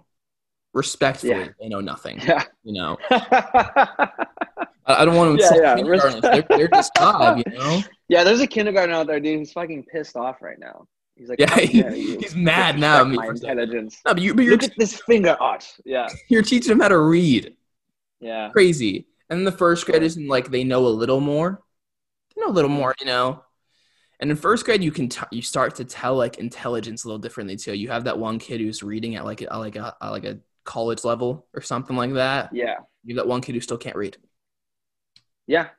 Respectfully, 0.74 1.30
Yeah. 1.32 1.48
they 1.60 1.68
know 1.68 1.80
nothing. 1.80 2.18
Yeah. 2.26 2.44
You 2.64 2.72
know, 2.74 2.96
I, 3.10 5.04
don't 5.04 5.14
want 5.16 5.38
to 5.38 5.42
Yeah, 5.42 5.48
insult 5.48 5.62
yeah. 5.62 5.74
kindergartners. 5.76 6.22
They're, 6.22 6.44
they're 6.48 6.68
just 6.68 6.92
five. 6.98 7.38
You 7.38 7.44
know. 7.58 7.80
yeah, 8.08 8.24
there's 8.24 8.40
a 8.40 8.46
kindergarten 8.46 8.94
out 8.94 9.06
there, 9.06 9.20
dude. 9.20 9.38
He's 9.40 9.52
fucking 9.52 9.84
pissed 9.84 10.16
off 10.16 10.40
right 10.42 10.58
now. 10.58 10.86
He's 11.16 11.28
like, 11.28 11.38
Yeah, 11.38 11.58
he- 11.58 12.16
he's 12.16 12.34
mad 12.34 12.78
now 12.78 13.00
at 13.02 13.04
disrespect 13.04 13.10
me 13.10 13.16
My 13.16 13.26
for 13.26 13.36
saying 13.36 13.56
that." 13.56 13.62
intelligence. 13.64 14.00
No, 14.06 14.14
but, 14.14 14.22
you, 14.22 14.34
but 14.34 14.44
you're 14.44 14.52
Look 14.52 14.64
at 14.64 14.72
this 14.78 15.00
finger 15.02 15.36
art. 15.38 15.66
Yeah, 15.84 16.08
you're 16.28 16.42
teaching 16.42 16.70
them 16.70 16.80
how 16.80 16.88
to 16.88 16.98
read. 16.98 17.54
yeah, 18.20 18.48
Crazy. 18.50 19.06
And 19.28 19.46
the 19.46 19.52
first 19.52 19.86
graders, 19.86 20.16
and 20.16 20.28
like 20.28 20.50
they 20.50 20.64
know 20.64 20.86
a 20.86 20.88
little 20.88 21.20
more. 21.20 21.62
They 22.34 22.42
know 22.42 22.48
a 22.48 22.52
little 22.52 22.70
mm-hmm. 22.70 22.78
more, 22.80 22.94
you 23.00 23.06
know. 23.06 23.42
And 24.22 24.30
in 24.30 24.36
first 24.36 24.64
grade, 24.64 24.84
you 24.84 24.92
can 24.92 25.08
t- 25.08 25.20
you 25.32 25.42
start 25.42 25.74
to 25.74 25.84
tell 25.84 26.14
like 26.14 26.38
intelligence 26.38 27.02
a 27.02 27.08
little 27.08 27.18
differently 27.18 27.56
too. 27.56 27.74
You 27.74 27.88
have 27.88 28.04
that 28.04 28.16
one 28.16 28.38
kid 28.38 28.60
who's 28.60 28.80
reading 28.80 29.16
at 29.16 29.24
like 29.24 29.42
a, 29.42 29.58
like 29.58 29.74
a 29.74 29.96
like 30.00 30.24
a 30.24 30.38
college 30.64 31.02
level 31.02 31.44
or 31.54 31.60
something 31.60 31.96
like 31.96 32.14
that. 32.14 32.50
yeah, 32.54 32.76
You 33.04 33.16
have 33.16 33.24
that 33.26 33.28
one 33.28 33.40
kid 33.40 33.56
who 33.56 33.60
still 33.60 33.76
can't 33.78 33.96
read, 33.96 34.16
yeah, 35.48 35.70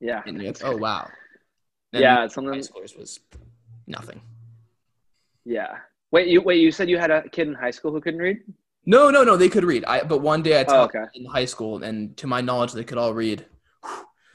yeah. 0.00 0.22
and 0.26 0.36
you're 0.42 0.48
like, 0.52 0.64
oh 0.64 0.76
wow. 0.76 1.08
And 1.92 2.02
yeah, 2.02 2.16
high 2.16 2.24
it's 2.24 2.34
schoolers 2.34 2.98
was 2.98 3.20
nothing. 3.86 4.20
Yeah. 5.44 5.76
Wait, 6.10 6.26
you 6.26 6.40
wait. 6.42 6.60
You 6.60 6.72
said 6.72 6.90
you 6.90 6.98
had 6.98 7.12
a 7.12 7.28
kid 7.28 7.46
in 7.46 7.54
high 7.54 7.70
school 7.70 7.92
who 7.92 8.00
couldn't 8.00 8.20
read. 8.20 8.38
No, 8.86 9.10
no, 9.10 9.22
no. 9.22 9.36
They 9.36 9.48
could 9.48 9.64
read. 9.64 9.84
I 9.84 10.02
but 10.02 10.18
one 10.18 10.42
day 10.42 10.58
I 10.58 10.62
Oh, 10.62 10.64
taught 10.64 10.94
okay. 10.96 11.04
in 11.14 11.26
high 11.26 11.44
school, 11.44 11.84
and 11.84 12.16
to 12.16 12.26
my 12.26 12.40
knowledge, 12.40 12.72
they 12.72 12.82
could 12.82 12.98
all 12.98 13.14
read. 13.14 13.46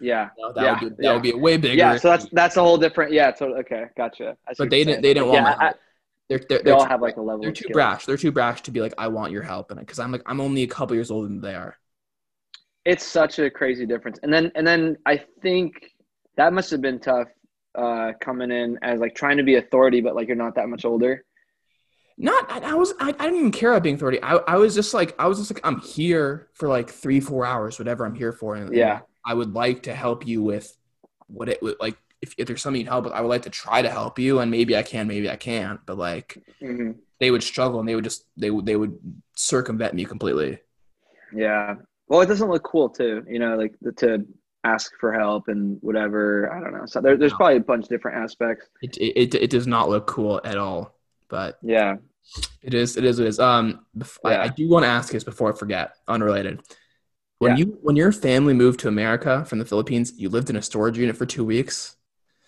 Yeah. 0.01 0.29
You 0.38 0.43
know, 0.47 0.53
that 0.53 0.63
Yeah, 0.63 0.71
would 0.71 0.79
be 0.79 0.85
that 0.89 1.03
yeah. 1.03 1.13
would 1.13 1.23
be 1.23 1.31
a 1.31 1.38
way 1.38 1.57
bigger. 1.57 1.75
Yeah. 1.75 1.97
So 1.97 2.09
that's 2.09 2.27
that's 2.31 2.57
a 2.57 2.62
whole 2.62 2.77
different. 2.77 3.12
Yeah. 3.13 3.33
So 3.33 3.55
okay, 3.57 3.85
gotcha. 3.97 4.38
But 4.57 4.69
they 4.69 4.83
didn't. 4.83 5.01
They 5.01 5.13
didn't 5.13 5.31
yeah, 5.31 5.43
want 5.43 5.59
my 5.59 5.67
I- 5.67 5.73
They're 6.29 6.39
they're, 6.49 6.57
they 6.59 6.63
they're 6.63 6.73
all 6.75 6.83
too, 6.85 6.89
have 6.89 7.01
like 7.01 7.17
a 7.17 7.21
level. 7.21 7.41
they're 7.41 7.49
of 7.49 7.55
too 7.55 7.63
skill. 7.63 7.73
brash. 7.73 8.05
They're 8.05 8.17
too 8.17 8.31
brash 8.31 8.62
to 8.63 8.71
be 8.71 8.81
like, 8.81 8.93
I 8.97 9.07
want 9.07 9.31
your 9.31 9.43
help 9.43 9.71
in 9.71 9.77
it 9.77 9.81
because 9.81 9.99
I'm 9.99 10.12
like 10.12 10.21
I'm 10.25 10.39
only 10.41 10.63
a 10.63 10.67
couple 10.67 10.95
years 10.95 11.12
older 11.12 11.27
than 11.27 11.41
they 11.41 11.55
are. 11.55 11.75
It's 12.85 13.05
such 13.05 13.39
a 13.39 13.49
crazy 13.49 13.85
difference. 13.85 14.19
And 14.23 14.31
then 14.33 14.51
and 14.55 14.65
then 14.65 14.97
I 15.05 15.23
think 15.41 15.73
that 16.38 16.53
must 16.53 16.71
have 16.71 16.81
been 16.81 16.99
tough 16.99 17.27
uh 17.75 18.13
coming 18.19 18.51
in 18.51 18.79
as 18.81 18.99
like 18.99 19.13
trying 19.15 19.38
to 19.38 19.43
be 19.43 19.55
authority, 19.55 20.01
but 20.01 20.15
like 20.15 20.27
you're 20.27 20.38
not 20.38 20.55
that 20.55 20.69
much 20.69 20.85
older. 20.85 21.23
Not 22.17 22.51
I, 22.51 22.71
I 22.71 22.73
was 22.73 22.93
I, 22.99 23.09
I 23.09 23.12
didn't 23.25 23.39
even 23.39 23.51
care 23.51 23.71
about 23.71 23.83
being 23.83 23.97
thirty. 23.97 24.21
I 24.21 24.35
I 24.38 24.57
was 24.57 24.75
just 24.75 24.93
like 24.93 25.15
I 25.19 25.27
was 25.27 25.38
just 25.39 25.53
like 25.53 25.62
I'm 25.65 25.79
here 25.79 26.49
for 26.53 26.67
like 26.67 26.89
three 26.89 27.19
four 27.19 27.45
hours, 27.45 27.79
whatever 27.79 28.05
I'm 28.05 28.15
here 28.15 28.33
for. 28.33 28.55
And 28.55 28.73
Yeah. 28.75 29.01
I 29.25 29.34
would 29.34 29.53
like 29.53 29.84
to 29.84 29.93
help 29.93 30.25
you 30.27 30.41
with 30.41 30.75
what 31.27 31.49
it 31.49 31.62
would 31.62 31.77
like. 31.79 31.97
If, 32.21 32.36
if 32.38 32.47
there's 32.47 32.62
something 32.62 32.82
you'd 32.82 32.89
help 32.89 33.05
with, 33.05 33.13
I 33.13 33.21
would 33.21 33.29
like 33.29 33.43
to 33.43 33.49
try 33.49 33.82
to 33.82 33.89
help 33.89 34.19
you, 34.19 34.39
and 34.39 34.51
maybe 34.51 34.75
I 34.75 34.84
can, 34.84 35.08
maybe 35.08 35.29
I 35.29 35.38
can't. 35.38 35.79
But 35.86 35.97
like, 35.97 36.38
hmm 36.60 36.91
they 37.19 37.32
would 37.32 37.43
struggle, 37.43 37.79
and 37.82 37.88
they 37.89 37.95
would 37.95 38.03
just 38.05 38.25
they 38.38 38.49
would 38.49 38.65
they 38.65 38.75
would 38.77 38.97
circumvent 39.36 39.93
me 39.93 40.05
completely. 40.05 40.60
Yeah. 41.34 41.75
Well, 42.08 42.21
it 42.21 42.25
doesn't 42.27 42.49
look 42.49 42.63
cool 42.63 42.89
too. 42.89 43.23
You 43.29 43.39
know, 43.39 43.55
like 43.55 43.73
the, 43.82 43.91
to 43.93 44.25
ask 44.63 44.91
for 44.99 45.13
help 45.13 45.47
and 45.47 45.77
whatever. 45.82 46.51
I 46.51 46.60
don't 46.60 46.73
know. 46.73 46.86
So 46.86 47.01
there, 47.01 47.17
there's 47.17 47.32
No. 47.34 47.38
probably 47.38 47.58
a 47.58 47.62
bunch 47.62 47.84
of 47.86 47.89
different 47.89 48.17
aspects. 48.17 48.67
It, 48.82 48.97
it 48.97 49.36
it 49.36 49.49
does 49.49 49.67
not 49.67 49.89
look 49.89 50.08
cool 50.08 50.41
at 50.43 50.58
all, 50.58 50.95
but 51.29 51.58
Yeah. 51.62 51.97
it 52.62 52.73
is 52.73 52.97
it 52.97 53.03
is 53.05 53.19
what 53.19 53.25
it 53.25 53.29
is. 53.29 53.39
Um, 53.39 53.86
bef- 53.97 54.17
I, 54.25 54.38
I 54.43 54.47
do 54.47 54.67
want 54.69 54.84
to 54.84 54.89
ask 54.89 55.12
this 55.12 55.23
before 55.23 55.53
I 55.53 55.55
forget. 55.55 55.95
Unrelated. 56.08 56.62
When 57.39 57.52
Yeah. 57.52 57.58
you 57.58 57.80
when 57.82 57.95
your 57.95 58.12
family 58.12 58.54
moved 58.54 58.82
to 58.82 58.88
America 58.88 59.45
from 59.45 59.60
the 59.60 59.65
Philippines, 59.65 60.13
you 60.17 60.30
lived 60.30 60.49
in 60.49 60.56
a 60.58 60.62
storage 60.62 60.97
unit 60.97 61.15
for 61.15 61.25
two 61.25 61.45
weeks. 61.45 61.95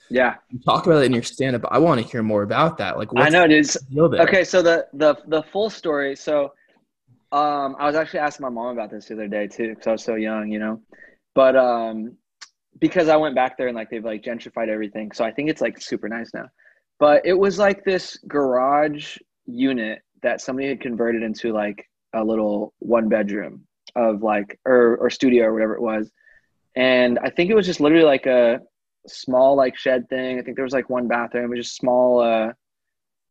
Yeah. 0.10 0.36
You 0.50 0.60
talk 0.60 0.86
about 0.86 1.02
it 1.02 1.06
in 1.06 1.14
your 1.14 1.24
stand 1.24 1.56
up. 1.56 1.64
I 1.72 1.80
want 1.80 2.02
to 2.02 2.08
hear 2.08 2.22
more 2.22 2.44
about 2.44 2.78
that. 2.80 2.98
Like, 2.98 3.14
what's 3.14 3.28
I 3.28 3.30
know, 3.30 3.48
deal 3.48 4.10
there? 4.10 4.22
Okay, 4.24 4.44
so 4.44 4.62
the 4.62 4.88
the 4.94 5.16
the 5.28 5.42
full 5.44 5.70
story. 5.70 6.18
So, 6.18 6.54
um, 7.32 7.78
I 7.80 7.86
was 7.86 7.96
actually 7.96 8.20
asking 8.20 8.44
my 8.44 8.50
mom 8.50 8.78
about 8.78 8.92
this 8.92 9.08
the 9.08 9.14
other 9.14 9.30
day 9.30 9.48
too, 9.48 9.70
because 9.70 9.88
I 9.88 9.92
was 9.94 10.04
so 10.04 10.16
young, 10.16 10.52
you 10.52 10.60
know. 10.60 10.82
But 11.34 11.56
um, 11.56 12.18
because 12.80 13.08
I 13.08 13.16
went 13.16 13.36
back 13.36 13.58
there 13.58 13.70
and 13.70 13.76
like 13.76 13.90
they've 13.90 14.04
like 14.04 14.22
gentrified 14.22 14.68
everything, 14.68 15.14
so 15.14 15.24
I 15.24 15.32
think 15.32 15.50
it's 15.50 15.62
like 15.62 15.82
super 15.82 16.10
nice 16.10 16.34
now. 16.34 16.50
But 17.00 17.26
it 17.26 17.34
was 17.34 17.58
like 17.58 17.86
this 17.86 18.18
garage 18.28 19.18
unit 19.46 20.02
that 20.22 20.42
somebody 20.42 20.68
had 20.68 20.82
converted 20.82 21.24
into 21.24 21.54
like 21.54 21.88
a 22.14 22.22
little 22.22 22.74
one 22.80 23.08
bedroom 23.08 23.66
of 23.96 24.22
like 24.24 24.60
or 24.66 24.98
or 24.98 25.10
studio 25.10 25.46
or 25.46 25.54
whatever 25.54 25.76
it 25.76 25.82
was, 25.82 26.12
and 26.76 27.20
I 27.20 27.30
think 27.30 27.50
it 27.50 27.56
was 27.56 27.66
just 27.66 27.80
literally 27.80 28.06
like 28.06 28.26
a 28.26 28.60
small 29.08 29.56
like 29.56 29.76
shed 29.78 30.08
thing. 30.10 30.40
I 30.40 30.42
think 30.42 30.56
there 30.56 30.66
was 30.66 30.74
like 30.74 30.90
one 30.90 31.08
bathroom. 31.08 31.46
It 31.46 31.58
was 31.58 31.66
just 31.66 31.76
small. 31.78 32.20
uh 32.22 32.52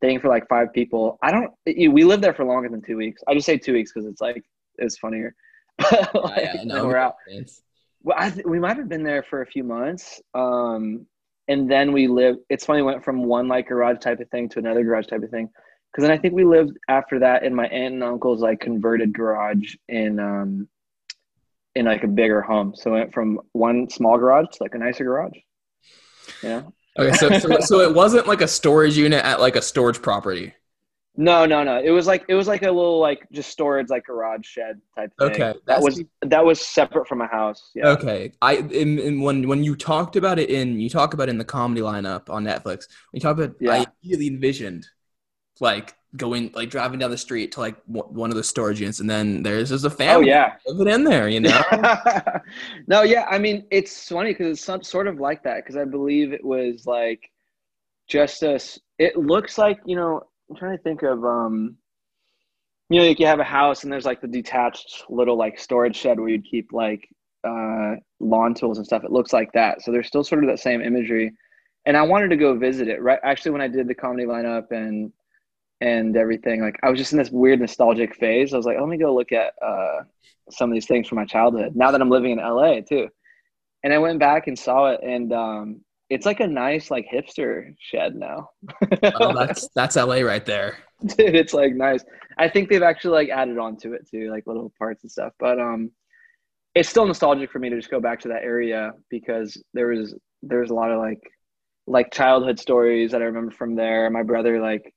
thing 0.01 0.19
for 0.19 0.29
like 0.29 0.47
five 0.49 0.73
people. 0.73 1.19
I 1.21 1.31
don't. 1.31 1.51
We 1.67 2.03
lived 2.03 2.23
there 2.23 2.33
for 2.33 2.43
longer 2.43 2.67
than 2.69 2.81
two 2.81 2.97
weeks. 2.97 3.21
I 3.27 3.35
just 3.35 3.45
say 3.45 3.55
two 3.55 3.73
weeks 3.73 3.91
because 3.93 4.07
it's 4.09 4.19
like 4.19 4.43
it's 4.79 4.97
funnier. 4.97 5.35
Like, 5.79 6.09
Yeah, 6.15 6.53
yeah, 6.55 6.63
no, 6.63 6.87
we're 6.87 6.97
out. 6.97 7.17
It's- 7.27 7.61
Well, 8.01 8.17
I 8.19 8.31
th- 8.31 8.47
we 8.47 8.57
might 8.59 8.77
have 8.77 8.89
been 8.89 9.03
there 9.03 9.21
for 9.21 9.43
a 9.43 9.45
few 9.45 9.63
months, 9.63 10.19
um, 10.33 11.05
and 11.47 11.69
then 11.69 11.91
we 11.91 12.07
lived. 12.07 12.39
It's 12.49 12.65
funny. 12.65 12.81
Went 12.81 13.03
from 13.05 13.25
one 13.25 13.47
like 13.47 13.67
garage 13.67 13.99
type 13.99 14.19
of 14.19 14.27
thing 14.31 14.49
to 14.49 14.57
another 14.57 14.83
garage 14.83 15.05
type 15.05 15.21
of 15.21 15.29
thing. 15.29 15.49
Because 15.91 16.07
then 16.07 16.11
I 16.11 16.17
think 16.17 16.33
we 16.33 16.45
lived 16.45 16.77
after 16.87 17.19
that 17.19 17.43
in 17.43 17.53
my 17.53 17.67
aunt 17.67 17.95
and 17.95 18.03
uncle's 18.03 18.41
like 18.41 18.59
converted 18.61 19.13
garage 19.13 19.75
in 19.89 20.19
um, 20.19 20.67
in 21.75 21.85
like 21.85 22.03
a 22.03 22.07
bigger 22.07 22.41
home. 22.41 22.73
So 22.75 22.95
it 22.95 22.99
went 22.99 23.13
from 23.13 23.41
one 23.51 23.89
small 23.89 24.17
garage 24.17 24.47
to 24.53 24.63
like 24.63 24.75
a 24.75 24.77
nicer 24.77 25.03
garage. 25.03 25.37
Yeah. 26.41 26.63
Okay, 26.97 27.15
so, 27.15 27.37
so 27.39 27.59
so 27.61 27.79
it 27.81 27.93
wasn't 27.93 28.27
like 28.27 28.41
a 28.41 28.47
storage 28.47 28.97
unit 28.97 29.23
at 29.23 29.39
like 29.39 29.55
a 29.55 29.61
storage 29.61 30.01
property. 30.01 30.53
No, 31.17 31.45
no, 31.45 31.61
no. 31.63 31.81
It 31.83 31.89
was 31.89 32.07
like 32.07 32.23
it 32.29 32.35
was 32.35 32.47
like 32.47 32.61
a 32.61 32.71
little 32.71 32.99
like 32.99 33.27
just 33.31 33.49
storage 33.49 33.89
like 33.89 34.05
garage 34.05 34.45
shed 34.45 34.79
type 34.95 35.11
thing. 35.19 35.31
Okay, 35.31 35.53
That 35.67 35.81
was 35.81 36.01
that 36.21 36.45
was 36.45 36.61
separate 36.61 37.07
from 37.07 37.21
a 37.21 37.27
house. 37.27 37.71
Yeah. 37.75 37.89
Okay, 37.89 38.31
I 38.41 38.55
in, 38.55 38.97
in 38.97 39.21
when 39.21 39.47
when 39.47 39.63
you 39.63 39.75
talked 39.75 40.15
about 40.15 40.39
it 40.39 40.49
in 40.49 40.79
you 40.79 40.89
talk 40.89 41.13
about 41.13 41.27
it 41.27 41.31
in 41.31 41.37
the 41.37 41.45
comedy 41.45 41.81
lineup 41.81 42.29
on 42.29 42.45
Netflix. 42.45 42.87
When 43.11 43.15
you 43.15 43.19
talk 43.19 43.37
about, 43.37 43.55
Yeah. 43.59 43.71
I 43.71 43.85
immediately 44.01 44.27
envisioned 44.27 44.87
like 45.61 45.95
going 46.17 46.51
like 46.55 46.69
driving 46.71 46.99
down 46.99 47.11
the 47.11 47.17
street 47.17 47.53
to 47.53 47.61
like 47.61 47.77
w- 47.87 48.13
one 48.13 48.31
of 48.31 48.37
the 48.37 48.43
storage 48.43 48.81
units, 48.81 49.01
and 49.01 49.09
then 49.09 49.43
there's 49.43 49.69
just 49.69 49.85
a 49.85 49.91
Oh 50.05 50.21
family 50.21 50.27
yeah. 50.27 50.57
living 50.67 50.93
in 50.93 51.05
there. 51.05 51.29
You 51.29 51.41
know, 51.41 51.61
no, 52.87 53.03
yeah. 53.03 53.25
I 53.29 53.39
mean, 53.39 53.67
it's 53.71 54.09
funny 54.09 54.31
because 54.33 54.57
it's 54.57 54.65
some, 54.65 54.83
sort 54.83 55.07
of 55.07 55.19
like 55.19 55.43
that 55.43 55.57
because 55.57 55.77
I 55.77 55.85
believe 55.85 56.33
it 56.33 56.43
was 56.45 56.85
like 56.87 57.31
just 58.09 58.43
a. 58.43 58.55
s- 58.55 58.79
It 58.99 59.17
looks 59.17 59.57
like 59.57 59.79
you 59.85 59.95
know. 59.97 60.23
I'm 60.49 60.57
trying 60.57 60.77
to 60.77 60.83
think 60.83 61.03
of 61.03 61.25
um. 61.25 61.77
You 62.89 62.99
know, 62.99 63.07
like 63.07 63.19
you 63.19 63.27
have 63.27 63.39
a 63.39 63.43
house 63.45 63.83
and 63.83 63.91
there's 63.91 64.05
like 64.05 64.21
the 64.21 64.27
detached 64.27 65.05
little 65.09 65.37
like 65.37 65.57
storage 65.59 65.95
shed 65.95 66.19
where 66.19 66.29
you'd 66.29 66.43
keep 66.45 66.73
like 66.73 67.07
uh 67.47 67.95
lawn 68.19 68.53
tools 68.53 68.77
and 68.77 68.85
stuff. 68.85 69.03
It 69.05 69.11
looks 69.11 69.31
like 69.33 69.51
that. 69.53 69.81
So 69.81 69.91
there's 69.91 70.07
still 70.07 70.23
sort 70.25 70.43
of 70.43 70.49
that 70.49 70.59
same 70.59 70.81
imagery. 70.81 71.31
And 71.85 71.95
I 71.97 72.01
wanted 72.03 72.29
to 72.29 72.35
go 72.37 72.57
visit 72.57 72.87
it. 72.89 73.01
Right, 73.01 73.19
actually, 73.23 73.51
when 73.51 73.61
I 73.61 73.67
did 73.69 73.87
the 73.87 73.95
comedy 73.95 74.25
lineup 74.25 74.71
and 74.71 75.11
and 75.81 76.15
everything, 76.15 76.61
like 76.61 76.79
I 76.83 76.89
was 76.89 76.99
just 76.99 77.11
in 77.11 77.17
this 77.17 77.31
weird 77.31 77.59
nostalgic 77.59 78.15
phase. 78.15 78.53
I 78.53 78.57
was 78.57 78.65
like, 78.65 78.79
let 78.79 78.87
me 78.87 78.97
go 78.97 79.13
look 79.13 79.31
at 79.31 79.53
uh 79.61 80.03
some 80.49 80.69
of 80.69 80.73
these 80.73 80.85
things 80.85 81.07
from 81.07 81.17
my 81.17 81.25
childhood 81.25 81.75
now 81.75 81.91
that 81.91 82.01
I'm 82.01 82.09
living 82.09 82.31
in 82.31 82.37
LA 82.37 82.81
too. 82.81 83.09
And 83.83 83.93
I 83.93 83.97
went 83.97 84.19
back 84.19 84.47
and 84.47 84.57
saw 84.57 84.87
it 84.87 85.01
and 85.03 85.33
um 85.33 85.81
it's 86.09 86.25
like 86.25 86.39
a 86.41 86.47
nice 86.47 86.91
like 86.91 87.07
hipster 87.11 87.73
shed 87.79 88.15
now. 88.15 88.49
oh, 89.15 89.33
that's 89.37 89.67
that's 89.75 89.95
LA 89.95 90.21
right 90.21 90.45
there. 90.45 90.77
Dude, 91.05 91.35
it's 91.35 91.53
like 91.53 91.73
nice. 91.73 92.03
I 92.37 92.47
think 92.47 92.69
they've 92.69 92.83
actually 92.83 93.13
like 93.13 93.29
added 93.29 93.57
on 93.57 93.77
to 93.77 93.93
it 93.93 94.07
too, 94.09 94.29
like 94.29 94.45
little 94.45 94.71
parts 94.77 95.03
and 95.03 95.11
stuff. 95.11 95.33
But 95.39 95.59
um 95.59 95.91
it's 96.75 96.89
still 96.89 97.05
nostalgic 97.05 97.51
for 97.51 97.59
me 97.59 97.69
to 97.69 97.75
just 97.75 97.91
go 97.91 97.99
back 97.99 98.19
to 98.21 98.29
that 98.29 98.43
area 98.43 98.91
because 99.09 99.61
there 99.73 99.87
was 99.87 100.15
there 100.43 100.59
was 100.59 100.69
a 100.69 100.75
lot 100.75 100.91
of 100.91 100.99
like 100.99 101.21
like 101.87 102.13
childhood 102.13 102.59
stories 102.59 103.11
that 103.11 103.21
I 103.21 103.25
remember 103.25 103.51
from 103.51 103.75
there. 103.75 104.09
My 104.09 104.23
brother 104.23 104.61
like 104.61 104.93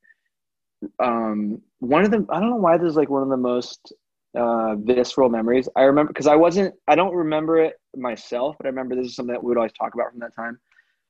um 0.99 1.61
one 1.81 2.05
of 2.05 2.11
them 2.11 2.27
I 2.31 2.41
don't 2.41 2.51
know 2.51 2.57
why 2.57 2.77
this 2.77 2.91
is 2.91 2.97
like 2.97 3.11
one 3.11 3.23
of 3.23 3.29
the 3.29 3.37
most 3.37 3.93
uh 4.37 4.75
visceral 4.77 5.29
memories. 5.29 5.69
I 5.77 5.83
remember 5.83 6.13
because 6.13 6.27
I 6.27 6.37
wasn't 6.37 6.75
I 6.89 6.95
don't 6.95 7.15
remember 7.15 7.59
it 7.59 7.75
myself, 7.97 8.57
but 8.59 8.67
I 8.67 8.71
remember 8.71 8.97
this 8.97 9.07
is 9.07 9.17
something 9.17 9.33
that 9.33 9.43
we 9.43 9.49
would 9.49 9.57
always 9.59 9.73
talk 9.73 9.95
about 9.95 10.11
from 10.11 10.21
that 10.21 10.35
time. 10.35 10.59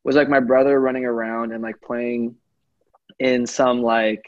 Was 0.05 0.17
like 0.17 0.29
my 0.29 0.41
brother 0.41 0.81
running 0.81 1.07
around 1.07 1.53
and 1.53 1.63
like 1.63 1.81
playing 1.81 2.37
in 3.19 3.47
some 3.47 3.83
like 3.83 4.23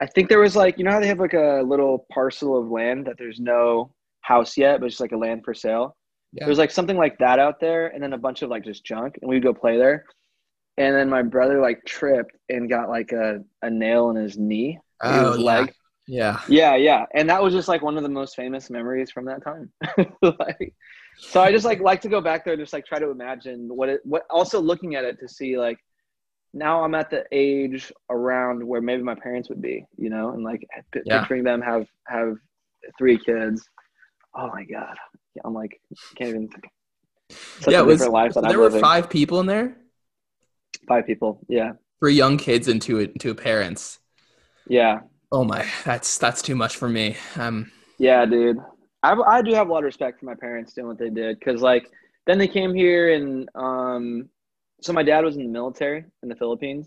I 0.00 0.06
think 0.06 0.28
there 0.28 0.40
was 0.40 0.56
like 0.56 0.78
you 0.78 0.84
know 0.84 0.90
how 0.90 1.00
they 1.00 1.06
have 1.06 1.20
like 1.20 1.34
a 1.34 1.62
little 1.64 2.06
parcel 2.12 2.58
of 2.58 2.70
land 2.70 3.06
that 3.06 3.16
there's 3.18 3.38
no 3.38 3.92
house 4.22 4.56
yet, 4.56 4.80
but 4.80 4.86
it's 4.86 4.94
just 4.94 5.00
like 5.00 5.12
a 5.12 5.16
land 5.16 5.44
for 5.44 5.54
sale. 5.54 5.96
Yeah. 6.32 6.44
There 6.44 6.48
was 6.48 6.58
like 6.58 6.70
something 6.70 6.96
like 6.96 7.18
that 7.18 7.38
out 7.38 7.60
there, 7.60 7.88
and 7.88 8.02
then 8.02 8.14
a 8.14 8.18
bunch 8.18 8.42
of 8.42 8.48
like 8.48 8.64
just 8.64 8.84
junk, 8.84 9.18
and 9.20 9.28
we'd 9.28 9.42
go 9.42 9.52
play 9.52 9.76
there. 9.76 10.06
And 10.78 10.96
then 10.96 11.10
my 11.10 11.22
brother 11.22 11.60
like 11.60 11.84
tripped 11.84 12.34
and 12.48 12.68
got 12.68 12.88
like 12.88 13.12
a, 13.12 13.44
a 13.60 13.68
nail 13.70 14.08
in 14.10 14.16
his 14.16 14.38
knee, 14.38 14.78
Oh, 15.02 15.34
his 15.34 15.38
yeah. 15.38 15.44
leg. 15.44 15.72
Yeah. 16.06 16.40
Yeah, 16.48 16.76
yeah, 16.76 17.06
and 17.14 17.30
that 17.30 17.42
was 17.42 17.54
just 17.54 17.68
like 17.68 17.82
one 17.82 17.96
of 17.96 18.02
the 18.02 18.08
most 18.08 18.36
famous 18.36 18.70
memories 18.70 19.10
from 19.12 19.26
that 19.26 19.44
time. 19.44 19.72
like, 20.22 20.74
so 21.16 21.40
I 21.42 21.52
just 21.52 21.64
like 21.64 21.80
like 21.80 22.00
to 22.02 22.08
go 22.08 22.20
back 22.20 22.44
there 22.44 22.54
and 22.54 22.62
just 22.62 22.72
like 22.72 22.86
try 22.86 22.98
to 22.98 23.10
imagine 23.10 23.68
what 23.74 23.88
it 23.88 24.00
what. 24.04 24.24
Also 24.30 24.60
looking 24.60 24.96
at 24.96 25.04
it 25.04 25.18
to 25.20 25.28
see 25.28 25.58
like 25.58 25.78
now 26.54 26.84
I'm 26.84 26.94
at 26.94 27.10
the 27.10 27.24
age 27.32 27.92
around 28.10 28.66
where 28.66 28.80
maybe 28.80 29.02
my 29.02 29.14
parents 29.14 29.48
would 29.50 29.62
be, 29.62 29.86
you 29.98 30.10
know, 30.10 30.30
and 30.30 30.44
like 30.44 30.66
p- 30.92 31.00
Yeah. 31.04 31.20
picturing 31.20 31.44
them 31.44 31.62
have 31.62 31.86
have 32.08 32.36
three 32.98 33.18
kids. 33.18 33.64
Oh 34.36 34.48
my 34.48 34.64
god, 34.64 34.96
I'm 35.44 35.54
like 35.54 35.80
can't 36.16 36.30
even. 36.30 36.50
Such 37.60 37.72
yeah, 37.72 37.80
it 37.80 37.86
was, 37.86 38.00
life 38.00 38.32
so 38.34 38.40
that 38.40 38.48
there 38.48 38.58
I'm 38.58 38.58
were 38.58 38.64
living. 38.70 38.80
five 38.80 39.08
people 39.10 39.40
in 39.40 39.46
there, 39.46 39.76
Five 40.88 41.06
people. 41.06 41.40
Yeah, 41.48 41.72
three 42.00 42.14
young 42.14 42.36
kids 42.36 42.68
and 42.68 42.80
two 42.82 43.06
two 43.18 43.34
parents. 43.34 43.98
Yeah, 44.68 45.00
Oh 45.32 45.44
my, 45.44 45.66
that's 45.86 46.18
that's 46.18 46.42
too 46.42 46.54
much 46.54 46.76
for 46.76 46.90
me. 46.90 47.16
Um, 47.36 47.72
yeah, 47.98 48.26
dude. 48.26 48.58
I 49.02 49.14
I 49.14 49.40
do 49.40 49.54
have 49.54 49.68
a 49.68 49.72
lot 49.72 49.78
of 49.78 49.84
respect 49.84 50.20
for 50.20 50.26
my 50.26 50.34
parents 50.34 50.74
doing 50.74 50.88
what 50.88 50.98
they 50.98 51.08
did 51.08 51.38
because 51.38 51.62
like 51.62 51.90
then 52.26 52.36
they 52.36 52.46
came 52.46 52.74
here 52.74 53.14
and 53.14 53.48
um, 53.54 54.28
so 54.82 54.92
my 54.92 55.02
dad 55.02 55.24
was 55.24 55.36
in 55.36 55.44
the 55.44 55.48
military 55.48 56.04
in 56.22 56.28
the 56.28 56.36
Philippines 56.36 56.86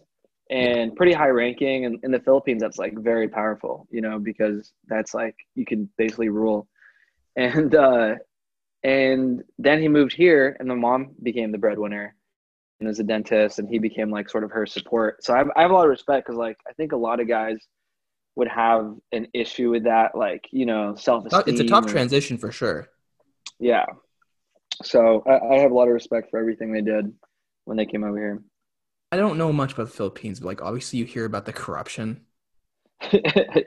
and 0.52 0.96
pretty 0.96 1.12
high 1.12 1.30
ranking 1.30 1.86
and 1.86 1.98
in 2.04 2.12
the 2.12 2.20
Philippines 2.20 2.62
that's 2.62 2.78
like 2.78 2.96
very 3.00 3.28
powerful, 3.28 3.88
you 3.90 4.00
know, 4.00 4.20
because 4.20 4.74
that's 4.88 5.16
like 5.16 5.36
you 5.56 5.66
can 5.66 5.90
basically 5.98 6.30
rule. 6.30 6.68
And 7.36 7.76
uh 7.76 8.16
and 8.84 9.44
then 9.58 9.82
he 9.82 9.88
moved 9.90 10.14
here 10.14 10.56
and 10.60 10.70
the 10.70 10.76
mom 10.76 11.16
became 11.22 11.52
the 11.52 11.58
breadwinner 11.58 12.16
and 12.80 12.90
is 12.90 13.00
a 13.00 13.04
dentist 13.04 13.60
and 13.60 13.70
he 13.70 13.80
became 13.80 14.10
like 14.12 14.30
sort 14.30 14.44
of 14.44 14.52
her 14.52 14.66
support. 14.66 15.24
So 15.24 15.34
I 15.34 15.38
have, 15.38 15.50
I 15.56 15.62
have 15.62 15.72
a 15.72 15.74
lot 15.74 15.84
of 15.86 15.90
respect 15.90 16.26
because 16.28 16.38
like 16.38 16.58
I 16.68 16.74
think 16.74 16.92
a 16.92 16.98
lot 16.98 17.20
of 17.20 17.28
guys 17.28 17.58
would 18.36 18.48
have 18.50 18.94
an 19.14 19.28
issue 19.34 19.70
with 19.72 19.86
that, 19.86 20.16
like, 20.18 20.46
you 20.52 20.66
know, 20.66 20.96
self 20.96 21.26
esteem. 21.26 21.44
it's 21.48 21.62
a 21.62 21.66
tough 21.68 21.86
transition 21.86 22.38
for 22.38 22.52
sure. 22.52 22.90
Yeah. 23.60 23.86
So 24.84 25.24
I, 25.26 25.56
I 25.56 25.60
have 25.60 25.72
a 25.72 25.74
lot 25.74 25.88
of 25.88 25.94
respect 25.94 26.30
for 26.32 26.40
everything 26.40 26.74
they 26.74 26.82
did 26.82 27.14
when 27.64 27.78
they 27.78 27.86
came 27.86 28.04
over 28.04 28.18
here. 28.18 28.44
I 29.12 29.18
don't 29.18 29.38
know 29.38 29.54
much 29.54 29.72
about 29.74 29.88
the 29.88 29.94
Philippines, 29.94 30.42
but 30.42 30.48
like 30.48 30.62
obviously 30.62 31.00
you 31.00 31.06
hear 31.06 31.24
about 31.24 31.46
the 31.46 31.54
corruption. 31.54 32.22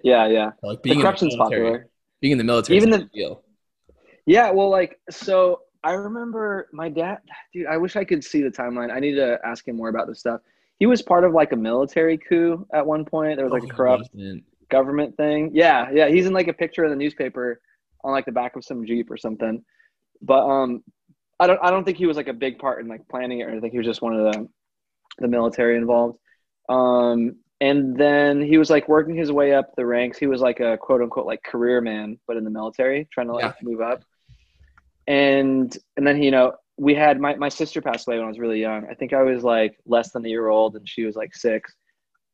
yeah, 0.04 0.26
yeah. 0.26 0.50
Like 0.62 0.82
The 0.82 0.90
being 0.90 1.00
corruption's 1.00 1.32
in 1.32 1.38
the 1.38 1.44
military, 1.44 1.66
popular. 1.70 1.90
being 2.20 2.32
in 2.32 2.38
the 2.38 2.44
military, 2.44 2.76
Even 2.76 2.92
is 2.92 2.98
the- 3.00 3.04
deal. 3.06 3.42
Yeah, 4.26 4.50
well, 4.50 4.68
like, 4.68 5.00
so 5.08 5.60
I 5.84 5.92
remember 5.92 6.68
my 6.72 6.88
dad, 6.88 7.18
dude, 7.52 7.66
I 7.66 7.76
wish 7.76 7.96
I 7.96 8.04
could 8.04 8.24
see 8.24 8.42
the 8.42 8.50
timeline. 8.50 8.92
I 8.92 8.98
need 9.00 9.14
to 9.14 9.38
ask 9.44 9.66
him 9.66 9.76
more 9.76 9.88
about 9.88 10.08
this 10.08 10.18
stuff. 10.20 10.40
He 10.78 10.86
was 10.86 11.02
part 11.02 11.24
of 11.24 11.32
like 11.32 11.52
a 11.52 11.56
military 11.56 12.18
coup 12.18 12.66
at 12.72 12.86
one 12.86 13.04
point. 13.04 13.36
There 13.36 13.44
was 13.46 13.52
like 13.52 13.62
Oh, 13.62 13.66
a 13.66 13.76
corrupt 13.76 14.10
government 14.70 15.16
thing. 15.16 15.50
Yeah, 15.54 15.90
yeah. 15.92 16.08
He's 16.08 16.26
in 16.26 16.32
like 16.32 16.48
a 16.48 16.52
picture 16.52 16.84
in 16.84 16.90
the 16.90 16.96
newspaper 16.96 17.60
on 18.04 18.12
like 18.12 18.26
the 18.26 18.32
back 18.32 18.54
of 18.56 18.64
some 18.64 18.84
Jeep 18.86 19.10
or 19.10 19.16
something. 19.16 19.64
But 20.22 20.44
um 20.46 20.82
I 21.40 21.46
don't 21.46 21.60
I 21.62 21.70
don't 21.70 21.84
think 21.84 21.98
he 21.98 22.06
was 22.06 22.16
like 22.16 22.28
a 22.28 22.32
big 22.32 22.58
part 22.58 22.80
in 22.80 22.88
like 22.88 23.06
planning 23.08 23.40
it 23.40 23.44
or 23.44 23.50
anything. 23.50 23.70
He 23.70 23.78
was 23.78 23.86
just 23.86 24.02
one 24.02 24.14
of 24.14 24.32
the 24.32 24.48
the 25.18 25.28
military 25.28 25.76
involved. 25.76 26.18
Um 26.68 27.36
and 27.60 27.96
then 27.96 28.40
he 28.40 28.56
was 28.58 28.70
like 28.70 28.88
working 28.88 29.16
his 29.16 29.32
way 29.32 29.52
up 29.54 29.74
the 29.76 29.84
ranks. 29.86 30.16
He 30.18 30.26
was 30.28 30.40
like 30.40 30.60
a 30.60 30.76
quote 30.76 31.02
unquote 31.02 31.26
like 31.26 31.42
career 31.42 31.80
man, 31.80 32.18
but 32.28 32.36
in 32.36 32.44
the 32.44 32.50
military, 32.50 33.08
trying 33.12 33.26
to 33.28 33.32
like 33.34 33.44
Yeah. 33.46 33.52
move 33.62 33.80
up. 33.80 34.02
And 35.08 35.76
and 35.96 36.06
then 36.06 36.22
you 36.22 36.30
know, 36.30 36.52
we 36.76 36.94
had 36.94 37.18
my, 37.18 37.34
my 37.34 37.48
sister 37.48 37.82
passed 37.82 38.06
away 38.06 38.18
when 38.18 38.26
I 38.26 38.28
was 38.28 38.38
really 38.38 38.60
young. 38.60 38.86
I 38.88 38.94
think 38.94 39.12
I 39.12 39.22
was 39.22 39.42
like 39.42 39.76
less 39.86 40.12
than 40.12 40.24
a 40.24 40.28
year 40.28 40.46
old 40.46 40.76
and 40.76 40.88
she 40.88 41.04
was 41.04 41.16
like 41.16 41.34
six 41.34 41.74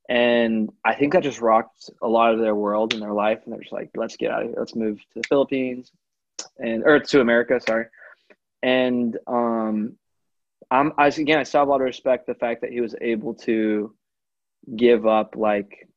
and 0.09 0.71
I 0.85 0.95
think 0.95 1.13
that 1.13 1.23
just 1.23 1.41
rocked 1.41 1.91
a 2.03 2.09
lot 2.09 2.35
of 2.35 2.41
their 2.41 2.55
world 2.55 2.93
and 2.93 3.01
their 3.01 3.13
life. 3.13 3.41
And 3.45 3.53
they're 3.53 3.61
just 3.61 3.73
like, 3.73 3.91
let's 3.97 4.17
get 4.17 4.31
out 4.31 4.43
of 4.43 4.49
here. 4.49 4.57
Let's 4.59 4.77
move 4.77 4.99
to 4.99 5.21
the 5.21 5.29
Philippines 5.29 5.91
and 6.59 6.85
or 6.85 7.01
to 7.01 7.21
America. 7.21 7.59
Sorry. 7.61 7.87
And 8.63 9.17
um, 9.27 9.97
I'm 10.71 10.93
I 10.99 11.07
again 11.07 11.39
I 11.39 11.45
still 11.45 11.61
have 11.61 11.69
a 11.69 11.71
lot 11.71 11.81
of 11.81 11.87
respect 11.87 12.27
the 12.27 12.35
fact 12.35 12.61
that 12.61 12.71
he 12.71 12.81
was 12.81 12.95
able 13.01 13.35
to 13.35 13.95
give 14.77 15.07
up 15.07 15.37
like 15.37 15.89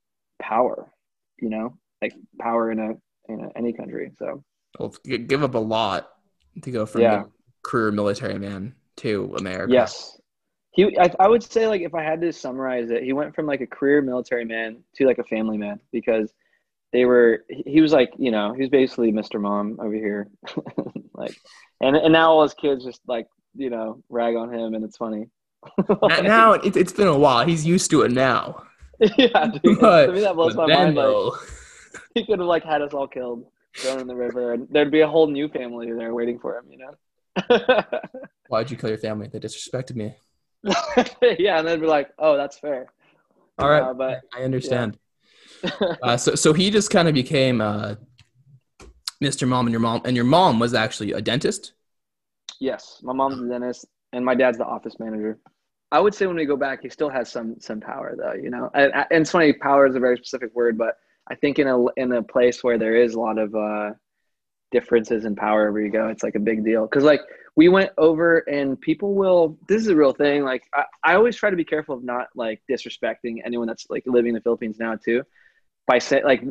power, 0.41 0.89
you 1.39 1.49
know, 1.49 1.78
like 2.01 2.13
power 2.39 2.71
in 2.71 2.80
a 2.80 2.93
in 3.32 3.41
a, 3.41 3.57
any 3.57 3.73
country. 3.73 4.11
So 4.17 4.43
Well, 4.80 4.95
give 5.03 5.43
up 5.43 5.55
a 5.55 5.59
lot 5.59 6.09
to 6.63 6.71
go 6.71 6.85
from 6.85 7.01
Yeah. 7.01 7.23
career 7.63 7.91
military 7.91 8.37
man 8.39 8.75
to 8.97 9.35
America. 9.37 9.71
yes, 9.73 10.19
he 10.71 10.97
I, 10.99 11.11
I 11.19 11.27
would 11.27 11.43
say 11.43 11.67
like 11.67 11.81
if 11.81 11.93
I 11.93 12.03
had 12.03 12.21
to 12.21 12.31
summarize 12.33 12.89
it, 12.91 13.03
he 13.03 13.13
went 13.13 13.35
from 13.35 13.45
like 13.45 13.61
a 13.61 13.67
career 13.67 14.01
military 14.01 14.45
man 14.45 14.77
to 14.95 15.05
like 15.05 15.17
a 15.19 15.23
family 15.23 15.57
man 15.57 15.79
because 15.91 16.33
they 16.93 17.05
were 17.05 17.43
he 17.49 17.81
was 17.81 17.91
like 17.93 18.11
you 18.17 18.31
know 18.31 18.53
he 18.53 18.61
was 18.61 18.69
basically 18.69 19.11
Mr. 19.11 19.39
Mom 19.41 19.77
over 19.81 19.93
here, 19.93 20.29
like 21.13 21.35
and 21.81 21.95
and 21.95 22.13
now 22.13 22.31
all 22.31 22.43
his 22.43 22.53
kids 22.53 22.83
just 22.85 23.01
like 23.07 23.27
you 23.55 23.69
know 23.69 24.01
rag 24.09 24.35
on 24.35 24.53
him 24.53 24.73
and 24.73 24.83
it's 24.85 24.97
funny. 24.97 25.27
N- 25.89 26.23
now 26.23 26.53
it, 26.53 26.77
it's 26.77 26.93
been 26.93 27.07
a 27.07 27.17
while. 27.17 27.45
He's 27.45 27.65
used 27.65 27.89
to 27.91 28.03
it 28.03 28.11
now. 28.11 28.63
yeah, 29.17 29.47
dude. 29.63 29.79
But- 29.79 30.07
to 30.07 30.13
me 30.13 30.21
that 30.21 30.35
blows 30.35 30.55
my 30.55 30.65
mind. 30.67 30.95
Like 30.95 31.33
he 32.13 32.25
could 32.25 32.39
have 32.39 32.47
like 32.47 32.63
had 32.63 32.81
us 32.81 32.93
all 32.93 33.07
killed, 33.07 33.45
thrown 33.76 33.99
in 33.99 34.07
the 34.07 34.15
river, 34.15 34.53
and 34.53 34.68
there'd 34.70 34.91
be 34.91 35.01
a 35.01 35.07
whole 35.07 35.28
new 35.28 35.47
family 35.49 35.91
there 35.91 36.13
waiting 36.13 36.39
for 36.39 36.57
him. 36.57 36.65
You 36.70 36.80
know. 36.80 37.59
why'd 38.47 38.72
you 38.72 38.78
kill 38.78 38.89
your 38.89 38.97
family? 38.99 39.28
They 39.28 39.39
disrespected 39.39 39.95
me. 39.95 40.15
yeah, 41.39 41.59
and 41.59 41.68
they'd 41.68 41.80
be 41.82 41.88
like, 41.88 42.09
"Oh, 42.20 42.36
that's 42.38 42.57
fair." 42.59 42.88
All 43.59 43.70
right, 43.70 43.82
Uh, 43.84 43.93
but 43.93 44.22
I 44.36 44.43
understand. 44.43 44.97
uh, 46.03 46.18
so, 46.18 46.36
so 46.36 46.53
he 46.53 46.70
just 46.70 46.89
kind 46.91 47.07
of 47.07 47.13
became 47.13 47.61
uh, 47.61 47.95
Mr. 49.24 49.47
Mom, 49.47 49.65
and 49.65 49.72
your 49.74 49.80
mom, 49.80 50.01
and 50.05 50.15
your 50.15 50.26
mom 50.26 50.59
was 50.59 50.74
actually 50.74 51.11
a 51.13 51.22
dentist. 51.22 51.74
yes, 52.59 52.99
my 53.03 53.13
mom's 53.13 53.41
a 53.41 53.47
dentist, 53.47 53.86
and 54.13 54.24
my 54.24 54.36
dad's 54.36 54.57
the 54.57 54.65
office 54.65 54.99
manager. 54.99 55.38
I 55.91 55.99
would 55.99 56.13
say 56.13 56.28
when 56.28 56.36
we 56.36 56.45
go 56.45 56.57
back, 56.57 56.82
he 56.84 56.89
still 56.89 57.09
has 57.09 57.32
some 57.32 57.55
some 57.59 57.80
power, 57.80 58.15
though. 58.18 58.34
You 58.34 58.49
know, 58.49 58.70
and, 58.74 58.91
and 58.93 59.05
it's 59.22 59.32
funny. 59.32 59.53
Power 59.53 59.88
is 59.88 59.95
a 59.95 59.99
very 59.99 60.18
specific 60.18 60.53
word, 60.53 60.78
but 60.78 60.97
I 61.30 61.36
think 61.36 61.59
in 61.59 61.67
a 61.67 61.86
in 61.95 62.11
a 62.11 62.23
place 62.23 62.63
where 62.63 62.78
there 62.78 62.95
is 62.95 63.13
a 63.13 63.19
lot 63.19 63.38
of 63.38 63.55
uh, 63.55 63.91
differences 64.71 65.25
in 65.25 65.36
power 65.36 65.71
where 65.71 65.82
you 65.82 65.91
go, 65.91 66.07
it's 66.07 66.23
like 66.23 66.36
a 66.36 66.39
big 66.39 66.63
deal. 66.63 66.86
Because 66.86 67.03
like 67.03 67.21
we 67.55 67.69
went 67.69 67.91
over, 67.97 68.39
and 68.39 68.80
people 68.80 69.15
will. 69.15 69.57
This 69.67 69.82
is 69.82 69.88
a 69.88 69.95
real 69.95 70.13
thing. 70.13 70.43
Like 70.43 70.63
I, 70.73 70.84
I 71.03 71.15
always 71.15 71.36
try 71.36 71.49
to 71.49 71.55
be 71.55 71.65
careful 71.65 71.95
of 71.95 72.03
not 72.03 72.28
like 72.36 72.61
disrespecting 72.69 73.38
anyone 73.45 73.67
that's 73.67 73.88
like 73.89 74.03
living 74.05 74.30
in 74.30 74.36
the 74.36 74.41
Philippines 74.41 74.78
now 74.80 74.95
too. 74.95 75.23
By 75.88 75.99
say 75.99 76.23
like 76.23 76.43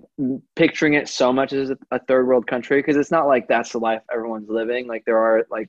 picturing 0.55 0.95
it 0.95 1.09
so 1.09 1.33
much 1.33 1.53
as 1.53 1.70
a, 1.70 1.79
a 1.91 1.99
third 1.99 2.27
world 2.27 2.47
country 2.47 2.79
because 2.79 2.97
it's 2.97 3.11
not 3.11 3.27
like 3.27 3.49
that's 3.49 3.72
the 3.72 3.79
life 3.79 4.03
everyone's 4.12 4.49
living. 4.49 4.87
Like 4.89 5.05
there 5.05 5.18
are 5.18 5.47
like 5.51 5.68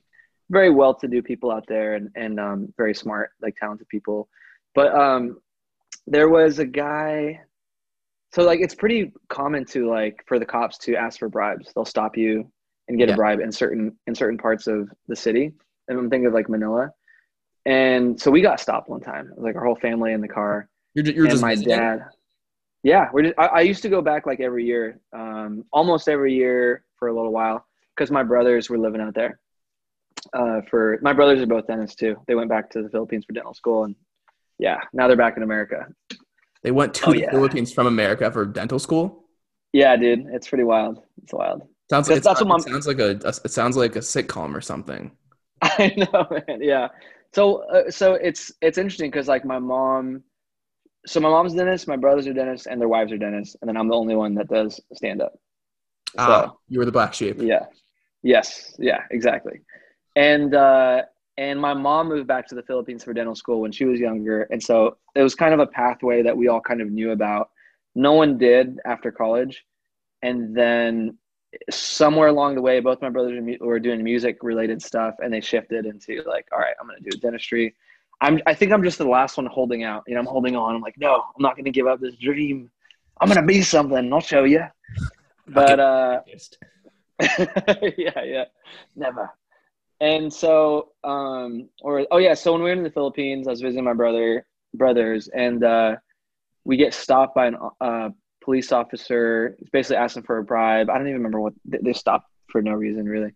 very 0.50 0.70
well 0.70 0.94
to 0.94 1.08
do 1.08 1.22
people 1.22 1.50
out 1.50 1.66
there 1.68 1.94
and 1.94 2.10
and 2.14 2.40
um, 2.40 2.72
very 2.76 2.94
smart 2.94 3.30
like 3.42 3.56
talented 3.56 3.88
people, 3.88 4.28
but 4.74 4.94
um, 4.94 5.38
there 6.06 6.28
was 6.28 6.58
a 6.58 6.64
guy. 6.66 7.40
So 8.38 8.44
like 8.44 8.60
it's 8.60 8.74
pretty 8.74 9.12
common 9.28 9.64
to 9.66 9.90
like 9.90 10.22
for 10.28 10.38
the 10.38 10.46
cops 10.46 10.78
to 10.78 10.94
ask 10.94 11.18
for 11.18 11.28
bribes. 11.28 11.72
They'll 11.74 11.84
stop 11.84 12.16
you 12.16 12.48
and 12.86 12.96
get 12.96 13.08
Yeah. 13.08 13.14
a 13.14 13.16
bribe 13.16 13.40
in 13.40 13.50
certain 13.50 13.98
in 14.06 14.14
certain 14.14 14.38
parts 14.38 14.68
of 14.68 14.88
the 15.08 15.16
city. 15.16 15.52
And 15.88 15.98
I'm 15.98 16.08
thinking 16.08 16.26
of 16.28 16.34
like 16.34 16.48
Manila. 16.48 16.92
And 17.66 18.20
so 18.20 18.30
we 18.30 18.40
got 18.40 18.60
stopped 18.60 18.88
one 18.88 19.00
time. 19.00 19.26
It 19.26 19.36
was 19.36 19.42
like 19.44 19.56
our 19.56 19.64
whole 19.64 19.74
family 19.74 20.12
in 20.12 20.20
the 20.20 20.28
car 20.28 20.68
You're, 20.94 21.04
you're 21.06 21.24
and 21.24 21.32
just 21.32 21.42
my 21.42 21.50
visiting? 21.56 21.76
dad. 21.78 22.04
Yeah, 22.84 23.08
we're 23.12 23.22
just, 23.22 23.34
I, 23.38 23.46
I 23.46 23.60
used 23.62 23.82
to 23.82 23.88
go 23.88 24.00
back 24.00 24.24
like 24.24 24.38
every 24.38 24.64
year, 24.64 25.00
um, 25.12 25.64
almost 25.72 26.08
every 26.08 26.32
year 26.32 26.84
for 26.96 27.08
a 27.08 27.12
little 27.14 27.32
while, 27.32 27.66
because 27.96 28.12
my 28.12 28.22
brothers 28.22 28.70
were 28.70 28.78
living 28.78 29.00
out 29.00 29.14
there. 29.14 29.40
Uh, 30.32 30.60
for 30.70 31.00
my 31.02 31.12
brothers 31.12 31.42
are 31.42 31.46
both 31.46 31.66
dentists 31.66 31.96
too. 31.96 32.14
They 32.28 32.36
went 32.36 32.48
back 32.48 32.70
to 32.70 32.82
the 32.82 32.88
Philippines 32.88 33.24
for 33.24 33.32
dental 33.32 33.52
school, 33.52 33.82
and 33.82 33.96
yeah, 34.60 34.78
now 34.92 35.08
they're 35.08 35.16
back 35.16 35.36
in 35.36 35.42
America. 35.42 35.88
They 36.62 36.70
went 36.70 36.94
to 36.94 37.10
Oh, 37.10 37.12
the 37.12 37.22
yeah. 37.22 37.30
Philippines 37.30 37.72
from 37.72 37.86
America 37.86 38.30
for 38.30 38.46
dental 38.46 38.78
school. 38.78 39.24
Yeah, 39.72 39.96
dude, 39.96 40.26
it's 40.32 40.48
pretty 40.48 40.64
wild. 40.64 41.02
It's 41.22 41.32
wild. 41.32 41.62
Sounds 41.90 42.08
like 42.08 42.22
that's 42.22 42.40
it 42.40 42.46
what 42.46 42.48
mom- 42.48 42.60
sounds 42.60 42.86
like 42.86 42.98
a, 42.98 43.18
a 43.24 43.28
it 43.44 43.50
sounds 43.50 43.76
like 43.76 43.96
a 43.96 44.00
sitcom 44.00 44.54
or 44.54 44.60
something. 44.60 45.16
I 45.62 45.92
know, 45.96 46.26
man. 46.30 46.60
Yeah. 46.62 46.88
So, 47.34 47.64
uh, 47.68 47.90
so 47.90 48.14
it's 48.14 48.52
it's 48.62 48.78
interesting 48.78 49.10
because 49.10 49.28
like 49.28 49.44
my 49.44 49.58
mom, 49.58 50.22
so 51.06 51.20
my 51.20 51.30
mom's 51.30 51.54
a 51.54 51.58
dentist, 51.58 51.88
my 51.88 51.96
brothers 51.96 52.26
are 52.26 52.34
dentists, 52.34 52.66
and 52.66 52.80
their 52.80 52.88
wives 52.88 53.12
are 53.12 53.18
dentists, 53.18 53.56
and 53.60 53.68
then 53.68 53.76
I'm 53.76 53.88
the 53.88 53.96
only 53.96 54.16
one 54.16 54.34
that 54.36 54.48
does 54.48 54.80
stand 54.94 55.22
up. 55.22 55.34
So, 56.18 56.22
Ah, 56.22 56.54
you 56.68 56.78
were 56.78 56.84
the 56.84 56.92
black 56.92 57.14
sheep. 57.14 57.40
Yeah. 57.40 57.66
Yes. 58.22 58.74
Yeah. 58.78 59.02
Exactly. 59.10 59.60
And 60.16 60.54
uh, 60.54 61.02
and 61.38 61.60
my 61.60 61.72
mom 61.72 62.08
moved 62.08 62.26
back 62.26 62.48
to 62.48 62.56
the 62.56 62.64
Philippines 62.64 63.04
for 63.04 63.14
dental 63.14 63.36
school 63.36 63.60
when 63.60 63.70
she 63.70 63.84
was 63.84 64.00
younger, 64.00 64.42
and 64.50 64.60
so 64.60 64.96
it 65.14 65.22
was 65.22 65.36
kind 65.36 65.54
of 65.54 65.60
a 65.60 65.66
pathway 65.66 66.20
that 66.20 66.36
we 66.36 66.48
all 66.48 66.60
kind 66.60 66.82
of 66.82 66.90
knew 66.90 67.12
about. 67.12 67.50
No 67.94 68.14
one 68.14 68.38
did 68.38 68.80
after 68.84 69.12
college, 69.12 69.64
and 70.20 70.54
then 70.54 71.16
somewhere 71.70 72.26
along 72.26 72.56
the 72.56 72.60
way, 72.60 72.80
both 72.80 73.00
my 73.00 73.08
brothers 73.08 73.40
were 73.60 73.78
doing 73.78 74.02
music 74.02 74.42
related 74.42 74.82
stuff, 74.82 75.14
and 75.22 75.32
they 75.32 75.40
shifted 75.40 75.86
into 75.86 76.22
like, 76.26 76.48
all 76.52 76.58
right, 76.58 76.74
I'm 76.80 76.88
going 76.88 77.00
to 77.00 77.08
do 77.08 77.16
dentistry. 77.16 77.76
I'm. 78.20 78.40
I 78.44 78.52
think 78.52 78.72
I'm 78.72 78.82
just 78.82 78.98
the 78.98 79.08
last 79.08 79.36
one 79.36 79.46
holding 79.46 79.84
out. 79.84 80.02
You 80.08 80.14
know, 80.14 80.20
I'm 80.20 80.26
holding 80.26 80.56
on. 80.56 80.74
I'm 80.74 80.82
like, 80.82 80.98
no, 80.98 81.14
I'm 81.14 81.42
not 81.42 81.54
going 81.54 81.66
to 81.66 81.70
give 81.70 81.86
up 81.86 82.00
this 82.00 82.16
dream. 82.16 82.68
I'm 83.20 83.28
going 83.28 83.40
to 83.40 83.46
be 83.46 83.62
something. 83.62 84.12
I'll 84.12 84.20
show 84.20 84.42
you. 84.42 84.64
But 85.46 85.78
uh, 85.78 86.20
yeah, 87.96 88.22
yeah, 88.24 88.44
never. 88.96 89.30
And 90.00 90.32
so, 90.32 90.92
um, 91.02 91.68
or 91.82 92.06
oh 92.10 92.18
yeah, 92.18 92.34
so 92.34 92.52
when 92.52 92.62
we 92.62 92.70
were 92.70 92.76
in 92.76 92.84
the 92.84 92.90
Philippines, 92.90 93.48
I 93.48 93.50
was 93.50 93.60
visiting 93.60 93.84
my 93.84 93.94
brother. 93.94 94.46
brothers, 94.74 95.28
and 95.28 95.64
uh, 95.64 95.96
we 96.64 96.76
get 96.76 96.94
stopped 96.94 97.34
by 97.34 97.48
a 97.48 97.84
uh, 97.84 98.10
police 98.44 98.70
officer. 98.72 99.56
Basically 99.72 99.96
asking 99.96 100.22
for 100.24 100.38
a 100.38 100.44
bribe. 100.44 100.90
I 100.90 100.98
don't 100.98 101.08
even 101.08 101.18
remember 101.18 101.40
what 101.40 101.54
they, 101.64 101.78
they 101.82 101.92
stopped 101.92 102.28
for 102.50 102.62
no 102.62 102.72
reason 102.72 103.06
really. 103.06 103.32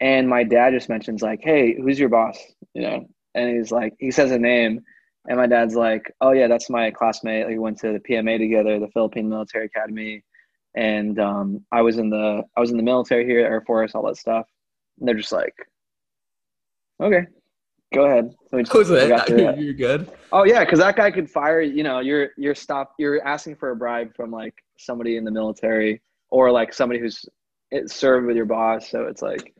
And 0.00 0.28
my 0.28 0.44
dad 0.44 0.72
just 0.72 0.88
mentions 0.88 1.22
like, 1.22 1.40
"Hey, 1.42 1.74
who's 1.76 1.98
your 1.98 2.08
boss?" 2.10 2.38
You 2.74 2.82
know, 2.82 3.08
and 3.34 3.56
he's 3.56 3.72
like, 3.72 3.94
he 3.98 4.10
says 4.12 4.30
a 4.30 4.38
name, 4.38 4.82
and 5.28 5.36
my 5.38 5.46
dad's 5.46 5.74
like, 5.74 6.12
"Oh 6.20 6.32
yeah, 6.32 6.46
that's 6.46 6.70
my 6.70 6.90
classmate. 6.92 7.46
Like, 7.46 7.54
we 7.54 7.58
went 7.58 7.78
to 7.80 7.92
the 7.92 8.00
PMA 8.00 8.38
together, 8.38 8.78
the 8.78 8.88
Philippine 8.88 9.28
Military 9.28 9.66
Academy, 9.66 10.22
and 10.76 11.18
um, 11.18 11.64
I 11.72 11.82
was 11.82 11.98
in 11.98 12.10
the 12.10 12.44
I 12.56 12.60
was 12.60 12.70
in 12.70 12.76
the 12.76 12.82
military 12.84 13.24
here, 13.26 13.40
Air 13.40 13.62
Force, 13.66 13.94
all 13.94 14.06
that 14.06 14.16
stuff." 14.16 14.46
And 14.98 15.08
they're 15.08 15.16
just 15.16 15.32
like, 15.32 15.54
"Okay, 17.00 17.26
go 17.94 18.04
ahead." 18.06 18.34
So 18.50 18.58
just, 18.60 18.74
Was 18.74 18.90
it? 18.92 19.08
that. 19.08 19.58
You're 19.58 19.74
good. 19.74 20.10
Oh 20.32 20.44
yeah, 20.44 20.64
because 20.64 20.78
that 20.80 20.96
guy 20.96 21.10
could 21.10 21.30
fire. 21.30 21.60
You 21.60 21.82
know, 21.82 22.00
you're 22.00 22.30
you're 22.36 22.54
stop. 22.54 22.94
You're 22.98 23.24
asking 23.26 23.56
for 23.56 23.70
a 23.70 23.76
bribe 23.76 24.14
from 24.16 24.30
like 24.30 24.54
somebody 24.78 25.16
in 25.16 25.24
the 25.24 25.30
military 25.30 26.00
or 26.30 26.50
like 26.50 26.72
somebody 26.72 27.00
who's 27.00 27.24
it 27.70 27.90
served 27.90 28.26
with 28.26 28.36
your 28.36 28.46
boss. 28.46 28.88
So 28.90 29.02
it's 29.06 29.22
like 29.22 29.54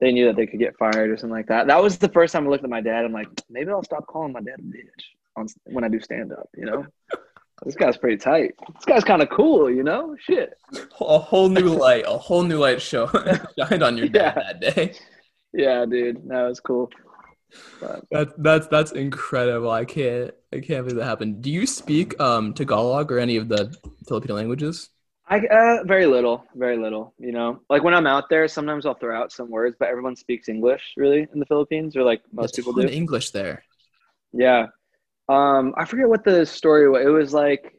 they 0.00 0.12
knew 0.12 0.26
that 0.26 0.36
they 0.36 0.46
could 0.46 0.60
get 0.60 0.76
fired 0.78 1.10
or 1.10 1.16
something 1.16 1.34
like 1.36 1.48
that. 1.48 1.66
That 1.66 1.82
was 1.82 1.98
the 1.98 2.08
first 2.08 2.32
time 2.32 2.46
I 2.46 2.50
looked 2.50 2.64
at 2.64 2.70
my 2.70 2.80
dad. 2.80 3.04
I'm 3.04 3.12
like, 3.12 3.28
maybe 3.50 3.70
I'll 3.70 3.82
stop 3.82 4.06
calling 4.06 4.32
my 4.32 4.40
dad 4.40 4.56
a 4.58 4.62
bitch 4.62 5.04
on 5.36 5.46
when 5.64 5.82
I 5.84 5.88
do 5.88 5.98
stand 6.00 6.32
up. 6.32 6.48
You 6.56 6.66
know, 6.66 6.86
this 7.64 7.74
guy's 7.74 7.96
pretty 7.96 8.16
tight. 8.18 8.52
This 8.74 8.84
guy's 8.84 9.02
kind 9.04 9.22
of 9.22 9.28
cool. 9.30 9.70
You 9.70 9.82
know, 9.82 10.14
shit. 10.20 10.54
A 11.00 11.18
whole 11.18 11.48
new 11.48 11.68
light, 11.74 12.04
a 12.06 12.16
whole 12.18 12.42
new 12.42 12.58
light 12.58 12.80
show 12.80 13.06
shined 13.58 13.82
on 13.82 13.96
your 13.96 14.08
dad 14.08 14.34
Yeah. 14.36 14.52
that 14.52 14.74
day. 14.74 14.94
Yeah, 15.52 15.86
dude, 15.86 16.28
that 16.28 16.42
was 16.42 16.60
cool. 16.60 16.90
But 17.80 18.04
That, 18.10 18.42
that's 18.42 18.66
that's 18.68 18.92
incredible. 18.92 19.70
I 19.70 19.84
can't 19.84 20.32
I 20.52 20.60
can't 20.60 20.84
believe 20.84 20.96
that 20.96 21.04
happened. 21.04 21.42
Do 21.42 21.50
you 21.50 21.66
speak 21.66 22.18
um 22.20 22.52
Tagalog 22.54 23.10
or 23.10 23.18
any 23.18 23.36
of 23.36 23.48
the 23.48 23.74
Filipino 24.06 24.34
languages? 24.34 24.90
I 25.30 25.40
uh, 25.46 25.84
very 25.84 26.06
little, 26.06 26.44
very 26.54 26.78
little. 26.78 27.14
You 27.18 27.32
know, 27.32 27.60
like 27.68 27.82
when 27.82 27.94
I'm 27.94 28.06
out 28.06 28.24
there, 28.30 28.48
sometimes 28.48 28.86
I'll 28.86 28.94
throw 28.94 29.16
out 29.18 29.32
some 29.32 29.50
words, 29.50 29.76
but 29.78 29.88
everyone 29.88 30.16
speaks 30.16 30.48
English 30.48 30.94
really 30.96 31.26
in 31.32 31.38
the 31.38 31.46
Philippines, 31.46 31.96
or 31.96 32.02
like 32.02 32.22
most 32.32 32.54
people 32.54 32.72
do. 32.72 32.82
English 32.82 33.30
there. 33.30 33.62
Yeah. 34.32 34.66
Um, 35.28 35.74
I 35.76 35.84
forget 35.84 36.08
what 36.08 36.24
the 36.24 36.46
story 36.46 36.88
was. 36.88 37.04
It 37.04 37.10
was 37.10 37.34
like 37.34 37.74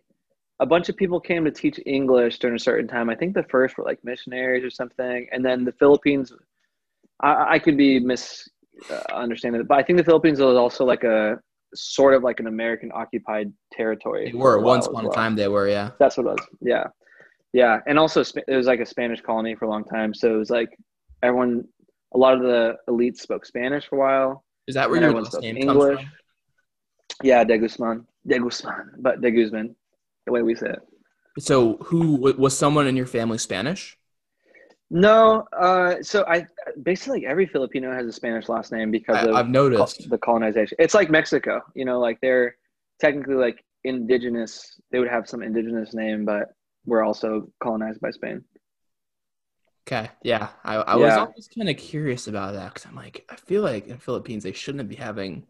a 0.59 0.65
bunch 0.65 0.89
of 0.89 0.97
people 0.97 1.19
came 1.19 1.45
to 1.45 1.51
teach 1.51 1.79
English 1.85 2.37
during 2.39 2.55
a 2.55 2.59
certain 2.59 2.87
time. 2.87 3.09
I 3.09 3.15
think 3.15 3.33
the 3.33 3.43
first 3.43 3.77
were 3.77 3.83
like 3.83 4.03
missionaries 4.03 4.63
or 4.63 4.69
something, 4.69 5.27
and 5.31 5.43
then 5.43 5.65
the 5.65 5.73
Philippines. 5.73 6.31
I, 7.21 7.55
I 7.55 7.59
could 7.59 7.77
be 7.77 7.99
misunderstanding 7.99 9.61
it, 9.61 9.67
but 9.67 9.77
I 9.77 9.83
think 9.83 9.97
the 9.97 10.03
Philippines 10.03 10.39
was 10.39 10.57
also 10.57 10.85
like 10.85 11.03
a 11.03 11.39
sort 11.75 12.13
of 12.13 12.23
like 12.23 12.39
an 12.39 12.47
American 12.47 12.91
occupied 12.93 13.51
territory. 13.71 14.31
They 14.31 14.37
were 14.37 14.59
once 14.59 14.87
upon 14.87 15.05
a 15.05 15.09
time. 15.09 15.35
They 15.35 15.47
were 15.47 15.67
yeah. 15.67 15.91
That's 15.99 16.17
what 16.17 16.25
it 16.25 16.29
was. 16.29 16.47
Yeah, 16.61 16.87
yeah, 17.53 17.79
and 17.87 17.99
also 17.99 18.21
it 18.21 18.55
was 18.55 18.67
like 18.67 18.79
a 18.79 18.85
Spanish 18.85 19.21
colony 19.21 19.55
for 19.55 19.65
a 19.65 19.69
long 19.69 19.83
time, 19.83 20.13
so 20.13 20.33
it 20.33 20.37
was 20.37 20.49
like 20.49 20.69
everyone. 21.23 21.63
A 22.15 22.17
lot 22.17 22.33
of 22.33 22.41
the 22.41 22.75
elites 22.89 23.17
spoke 23.17 23.45
Spanish 23.45 23.87
for 23.87 23.97
a 23.97 23.99
while. 23.99 24.43
Is 24.67 24.73
that 24.73 24.89
where 24.89 24.99
your 24.99 25.09
everyone 25.09 25.25
last 25.25 25.33
spoke 25.33 25.43
name 25.43 25.57
English. 25.57 25.97
comes 25.97 26.09
from? 26.09 27.27
Yeah, 27.27 27.43
De 27.43 27.57
Guzman. 27.57 28.07
De 28.25 28.39
Guzman, 28.39 28.91
but 28.99 29.21
De 29.21 29.29
Guzman, 29.29 29.75
the 30.25 30.31
way 30.31 30.41
we 30.41 30.55
say 30.55 30.71
it. 30.71 30.79
So 31.37 31.77
who 31.77 32.15
was 32.15 32.57
someone 32.57 32.87
in 32.87 32.97
your 32.97 33.05
family 33.05 33.37
Spanish? 33.37 33.97
No, 34.89 35.45
uh, 35.57 36.01
so 36.01 36.25
I 36.27 36.47
basically 36.83 37.25
every 37.25 37.45
Filipino 37.45 37.93
has 37.93 38.05
a 38.07 38.11
Spanish 38.13 38.49
last 38.49 38.71
name 38.71 38.91
because 38.91 39.17
I, 39.17 39.23
of 39.25 39.35
I've 39.35 39.49
noticed. 39.49 40.09
the 40.09 40.17
colonization. 40.17 40.75
It's 40.79 40.93
like 40.93 41.09
Mexico, 41.09 41.61
you 41.75 41.85
know, 41.85 41.99
like 41.99 42.19
they're 42.21 42.55
technically 42.99 43.35
like 43.35 43.63
indigenous. 43.83 44.79
They 44.91 44.99
would 44.99 45.09
have 45.09 45.27
some 45.27 45.41
indigenous 45.43 45.93
name, 45.93 46.25
but 46.25 46.53
we're 46.85 47.03
also 47.03 47.51
colonized 47.61 48.01
by 48.01 48.11
Spain. 48.11 48.43
Okay, 49.87 50.09
yeah, 50.23 50.49
I, 50.63 50.75
I 50.75 50.95
was 50.95 51.13
always 51.13 51.47
kind 51.47 51.67
of 51.67 51.77
curious 51.77 52.27
about 52.27 52.53
that 52.53 52.73
because 52.73 52.85
I'm 52.85 52.95
like, 52.95 53.25
I 53.29 53.35
feel 53.37 53.63
like 53.63 53.87
in 53.87 53.97
Philippines 53.97 54.43
they 54.43 54.51
shouldn't 54.51 54.87
be 54.87 54.95
having 54.95 55.47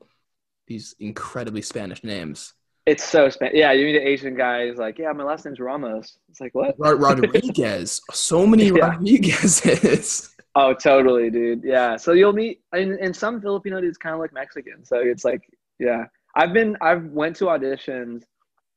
these 0.68 0.96
incredibly 1.00 1.62
Spanish 1.62 2.04
names. 2.04 2.54
It's 2.86 3.04
so 3.04 3.30
Spanish. 3.30 3.56
Yeah, 3.56 3.72
you 3.74 3.86
meet 3.86 3.98
an 3.98 4.08
Asian 4.08 4.36
guy. 4.36 4.68
He's 4.68 4.78
like, 4.78 4.98
"Yeah, 4.98 5.12
my 5.12 5.24
last 5.24 5.46
name's 5.46 5.60
Ramos." 5.60 6.18
It's 6.30 6.40
like, 6.42 6.56
what? 6.56 6.76
Rod- 6.78 7.02
Rodriguez, 7.02 8.02
so 8.12 8.48
many 8.48 8.68
Yeah. 8.68 8.96
Rodriguezes. 8.96 10.30
Oh, 10.56 10.74
totally, 10.74 11.30
dude. 11.30 11.64
Yeah. 11.64 11.98
So 11.98 12.14
you'll 12.14 12.34
meet, 12.34 12.62
and, 12.74 12.94
and 12.94 13.16
some 13.16 13.42
Filipino 13.42 13.82
dudes 13.82 13.98
kind 13.98 14.14
of 14.14 14.22
look 14.22 14.34
Mexican. 14.34 14.84
So 14.84 14.98
it's 15.00 15.24
like, 15.24 15.42
yeah. 15.80 16.06
I've 16.36 16.54
been, 16.54 16.78
I've 16.82 17.06
went 17.06 17.36
to 17.38 17.46
auditions 17.46 18.24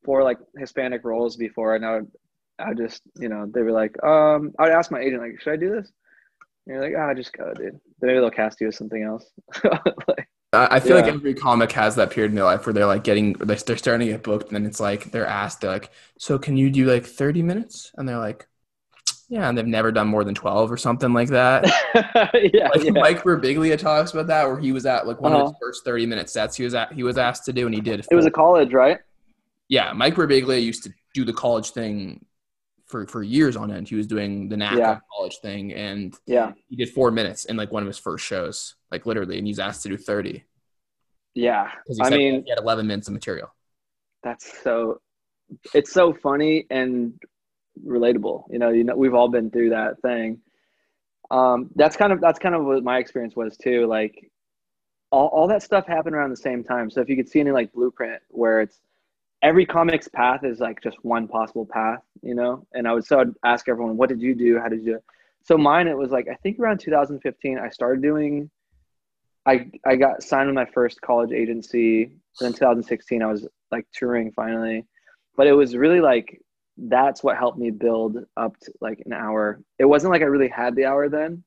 for 0.05 0.23
like 0.23 0.39
Hispanic 0.57 1.05
roles 1.05 1.37
before, 1.37 1.75
and 1.75 1.85
I 1.85 1.95
would, 1.97 2.11
I 2.59 2.75
just, 2.75 3.03
you 3.17 3.29
know, 3.29 3.47
they 3.53 3.63
were 3.63 3.73
like, 3.73 4.03
um, 4.05 4.53
I 4.59 4.65
would 4.65 4.73
ask 4.73 4.91
my 4.91 5.01
agent, 5.01 5.23
like, 5.23 5.41
should 5.41 5.55
I 5.55 5.57
do 5.57 5.71
this? 5.71 5.91
And 6.67 6.75
you're 6.75 6.83
like, 6.83 6.95
ah, 6.97 7.15
just 7.15 7.33
go, 7.33 7.53
dude. 7.55 7.73
Then 7.73 7.81
maybe 8.01 8.21
they'll 8.21 8.31
cast 8.31 8.61
you 8.61 8.69
as 8.69 8.77
something 8.77 9.03
else. 9.03 9.25
like, 10.09 10.29
I 10.53 10.81
feel 10.81 10.97
like 10.97 11.07
every 11.07 11.35
comic 11.35 11.73
has 11.73 11.97
that 11.97 12.11
period 12.11 12.31
in 12.31 12.37
their 12.37 12.45
life 12.45 12.67
where 12.67 12.75
they're 12.75 12.87
like 12.87 13.05
getting, 13.05 13.33
they're 13.35 13.57
they're 13.57 13.77
starting 13.79 14.07
to 14.07 14.13
get 14.13 14.23
booked, 14.23 14.49
and 14.49 14.57
then 14.57 14.67
it's 14.67 14.81
like 14.81 15.11
they're 15.11 15.27
asked, 15.27 15.63
they're 15.63 15.71
like, 15.71 15.91
"So 16.19 16.39
can 16.39 16.59
you 16.59 16.71
do 16.71 16.85
like 16.85 17.07
30 17.07 17.43
minutes?" 17.43 17.91
And 17.97 18.07
they're 18.07 18.19
like, 18.19 18.47
"Yeah," 19.33 19.49
and 19.49 19.57
they've 19.57 19.67
never 19.67 19.91
done 19.91 20.09
more 20.09 20.25
than 20.25 20.35
12 20.35 20.71
or 20.71 20.77
something 20.77 21.13
like 21.13 21.29
that. 21.31 21.65
yeah, 22.53 22.69
Like 22.69 22.85
yeah. 22.85 22.91
Mike 22.93 23.23
Birbiglia 23.23 23.79
talks 23.79 24.13
about 24.13 24.27
that, 24.27 24.47
where 24.47 24.59
he 24.59 24.73
was 24.73 24.85
at 24.87 25.07
like 25.07 25.21
one 25.21 25.33
of 25.33 25.41
his 25.41 25.51
Uh-huh. 25.51 25.59
first 25.61 25.85
30 25.85 26.07
minute 26.07 26.29
sets. 26.29 26.57
He 26.57 26.65
was 26.65 26.75
at, 26.75 26.93
he 26.93 27.03
was 27.03 27.17
asked 27.19 27.45
to 27.47 27.53
do, 27.53 27.67
and 27.67 27.75
he 27.75 27.81
did. 27.81 28.07
It 28.11 28.15
was 28.15 28.27
a 28.27 28.31
college, 28.31 28.73
right? 28.73 28.99
yeah. 29.69 29.93
Mike 29.95 30.15
Birbiglia 30.17 30.63
used 30.63 30.83
to 30.85 30.93
do 31.15 31.25
the 31.25 31.33
college 31.33 31.71
thing 31.71 32.25
for 32.87 33.07
for 33.07 33.23
years 33.23 33.57
on 33.57 33.71
end. 33.73 33.89
He 33.89 33.95
was 33.97 34.07
doing 34.07 34.49
the 34.51 34.57
NACA 34.57 34.77
Yeah. 34.79 34.99
college 35.17 35.39
thing, 35.39 35.73
and 35.73 36.15
Yeah. 36.27 36.53
he 36.69 36.77
did 36.77 36.91
four 36.91 37.11
minutes 37.11 37.47
in 37.47 37.57
like 37.57 37.73
one 37.73 37.83
of 37.83 37.87
his 37.87 37.97
first 37.99 38.25
shows, 38.27 38.75
like 38.91 39.07
literally, 39.07 39.39
and 39.39 39.47
he's 39.47 39.59
asked 39.59 39.83
to 39.85 39.89
do 39.89 39.97
30 39.97 40.45
Yeah. 41.35 41.71
I 42.03 42.11
mean, 42.11 42.43
he 42.45 42.51
had 42.51 42.59
11 42.59 42.87
minutes 42.87 43.09
of 43.09 43.15
material. 43.15 43.49
that's 44.23 44.63
so 44.63 45.01
it's 45.75 45.93
so 45.93 46.13
funny 46.13 46.67
and 46.71 47.19
relatable. 47.87 48.45
You 48.51 48.59
know 48.59 48.71
you 48.71 48.85
know 48.85 48.97
we've 48.97 49.15
all 49.15 49.29
been 49.29 49.51
through 49.51 49.71
that 49.71 50.01
thing. 50.01 50.41
Um 51.31 51.71
that's 51.75 51.97
kind 51.97 52.13
of 52.13 52.21
that's 52.21 52.39
kind 52.39 52.55
of 52.55 52.65
what 52.65 52.83
my 52.85 52.99
experience 52.99 53.37
was 53.37 53.57
too 53.57 53.87
like 53.87 54.31
all, 55.11 55.29
all 55.29 55.49
that 55.49 55.63
stuff 55.63 55.87
happened 55.87 56.15
around 56.15 56.31
the 56.31 56.37
same 56.37 56.65
time. 56.65 56.91
So 56.91 57.01
if 57.03 57.09
you 57.09 57.17
could 57.17 57.29
see 57.29 57.41
any 57.41 57.51
like 57.51 57.73
blueprint 57.73 58.23
where 58.29 58.63
it's 58.63 58.81
every 59.43 59.67
comic's 59.67 60.09
path 60.09 60.45
is 60.45 60.61
like 60.61 60.83
just 60.83 60.97
one 61.03 61.29
possible 61.29 61.67
path 61.67 62.01
you 62.23 62.35
know? 62.35 62.67
And 62.73 62.89
i 62.89 62.93
would 62.93 63.05
so 63.05 63.21
I'd 63.21 63.35
ask 63.45 63.69
everyone 63.69 63.97
what 63.97 64.09
did 64.09 64.23
you 64.23 64.35
do? 64.35 64.59
How 64.59 64.69
did 64.69 64.85
you 64.85 65.01
so 65.45 65.59
mine 65.59 65.89
it 65.89 65.97
was 65.97 66.11
like 66.11 66.29
i 66.31 66.35
think 66.37 66.59
around 66.59 66.79
2015 66.79 67.59
i 67.59 67.69
started 67.69 68.01
doing 68.01 68.49
i 69.45 69.69
i 69.85 69.97
got 69.97 70.23
signed 70.23 70.47
with 70.47 70.55
my 70.55 70.67
first 70.67 71.01
college 71.01 71.33
agency. 71.33 72.13
Then 72.41 72.53
2016 72.53 73.23
i 73.23 73.27
was 73.27 73.47
like 73.71 73.87
touring 73.93 74.33
finally. 74.33 74.87
But 75.37 75.47
it 75.47 75.53
was 75.53 75.77
really 75.77 76.01
like 76.01 76.41
that's 76.77 77.23
what 77.23 77.37
helped 77.37 77.59
me 77.59 77.71
build 77.71 78.19
up 78.37 78.59
to 78.61 78.73
like 78.81 79.03
an 79.07 79.13
hour. 79.13 79.63
It 79.79 79.85
wasn't 79.85 80.13
like 80.13 80.23
i 80.23 80.27
really 80.27 80.49
had 80.49 80.75
the 80.75 80.87
hour 80.87 81.09
then. 81.09 81.43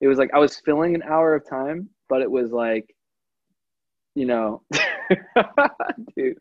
It 0.00 0.08
was 0.08 0.18
like 0.18 0.30
i 0.32 0.38
was 0.38 0.60
filling 0.64 0.94
an 0.94 1.02
hour 1.02 1.34
of 1.34 1.48
time 1.48 1.90
but 2.10 2.20
it 2.20 2.30
was 2.30 2.50
like 2.50 2.94
you 4.14 4.26
know 4.26 4.62
dude 6.16 6.36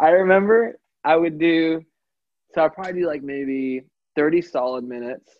i 0.00 0.08
remember 0.08 0.78
i 1.04 1.16
would 1.16 1.38
do 1.38 1.80
so 2.52 2.64
i'd 2.64 2.74
probably 2.74 3.00
do 3.00 3.06
like 3.06 3.22
maybe 3.22 3.82
30 4.16 4.42
solid 4.42 4.84
minutes 4.84 5.38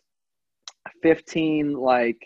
15 1.03 1.75
like 1.75 2.25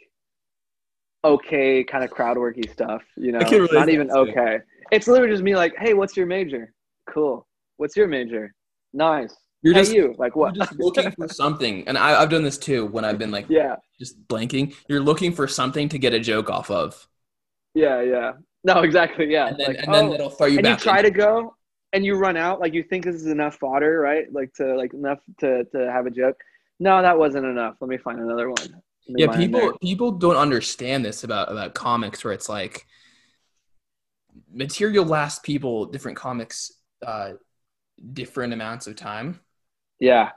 okay 1.25 1.83
kind 1.83 2.05
of 2.05 2.11
crowd 2.11 2.37
worky 2.37 2.71
stuff 2.71 3.03
you 3.17 3.33
know? 3.33 3.41
I 3.41 3.69
not 3.73 3.89
even 3.89 4.11
okay. 4.11 4.59
It's 4.93 5.09
literally 5.09 5.33
just 5.33 5.43
me 5.43 5.57
like 5.57 5.75
hey 5.79 5.95
what's 5.95 6.17
your 6.17 6.27
major? 6.27 6.73
Cool. 7.09 7.47
What's 7.77 7.97
your 7.97 8.07
major? 8.07 8.55
Nice 8.93 9.35
You're 9.63 9.75
just 9.75 9.93
you 9.93 10.15
like 10.19 10.35
you're 10.37 10.45
what 10.47 10.55
just 10.55 10.73
looking 10.79 11.11
for 11.13 11.29
something, 11.29 11.87
and 11.89 11.99
I, 11.99 12.21
I've 12.23 12.31
done 12.31 12.45
this 12.45 12.59
too 12.59 12.87
when 12.87 13.05
I've 13.05 13.19
been 13.19 13.31
like 13.31 13.47
yeah. 13.49 13.77
just 13.99 14.27
blanking. 14.29 14.75
You're 14.89 15.01
looking 15.01 15.33
for 15.33 15.49
something 15.49 15.89
to 15.89 15.99
get 15.99 16.15
a 16.15 16.21
joke 16.21 16.49
off 16.49 16.71
of, 16.71 17.09
yeah 17.75 18.03
yeah. 18.03 18.33
No 18.65 18.83
exactly 18.83 19.31
yeah 19.31 19.49
and 19.49 19.59
then 19.59 19.67
like, 19.69 19.79
and 19.79 19.95
then 19.95 20.05
oh, 20.07 20.13
it'll 20.15 20.31
throw 20.31 20.47
you 20.47 20.59
and 20.59 20.67
you 20.67 20.77
try 20.77 21.01
to 21.01 21.11
go 21.11 21.55
and 21.93 22.05
you 22.05 22.17
run 22.17 22.37
out 22.37 22.61
like 22.61 22.75
you 22.75 22.83
think 22.83 23.05
this 23.05 23.15
is 23.15 23.27
enough 23.27 23.57
fodder 23.57 24.01
right? 24.01 24.33
Like 24.33 24.53
to 24.55 24.75
like 24.77 24.95
enough 24.95 25.21
to 25.41 25.65
to 25.65 25.91
have 25.91 26.07
a 26.07 26.11
joke. 26.11 26.37
No 26.81 27.01
that 27.01 27.19
wasn't 27.19 27.47
enough. 27.47 27.77
Let 27.81 27.89
me 27.89 27.97
find 27.97 28.21
another 28.21 28.49
one. 28.49 28.83
Yeah 29.07 29.35
people 29.35 29.79
people 29.81 30.13
don't 30.13 30.37
understand 30.37 31.05
this 31.05 31.25
about 31.25 31.51
about 31.51 31.75
comics 31.75 32.25
where 32.25 32.33
it's 32.33 32.49
like 32.49 32.87
material 34.53 35.05
lasts 35.05 35.41
people 35.43 35.87
different 35.87 36.17
comics 36.17 36.73
uh 37.07 37.33
different 38.13 38.53
amounts 38.53 38.87
of 38.87 38.97
time 38.97 39.41
yeah 40.01 40.31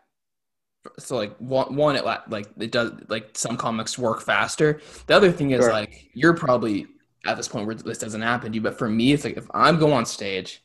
so 0.97 1.15
like 1.15 1.35
one, 1.37 1.75
one 1.75 1.95
it 1.95 2.03
like 2.05 2.47
it 2.59 2.71
does 2.71 2.91
like 3.07 3.29
some 3.33 3.55
comics 3.57 3.97
work 3.97 4.21
faster 4.21 4.81
the 5.07 5.15
other 5.15 5.31
thing 5.31 5.51
is 5.51 5.61
Sure. 5.63 5.71
like 5.71 6.09
you're 6.13 6.33
probably 6.35 6.87
at 7.27 7.37
this 7.37 7.47
point 7.47 7.65
where 7.67 7.75
this 7.75 7.99
doesn't 7.99 8.21
happen 8.21 8.51
to 8.51 8.55
you 8.55 8.61
but 8.61 8.77
for 8.77 8.89
me 8.89 9.13
it's 9.13 9.23
like 9.23 9.37
if 9.37 9.45
i'm 9.53 9.77
going 9.77 9.93
on 9.93 10.05
stage 10.05 10.63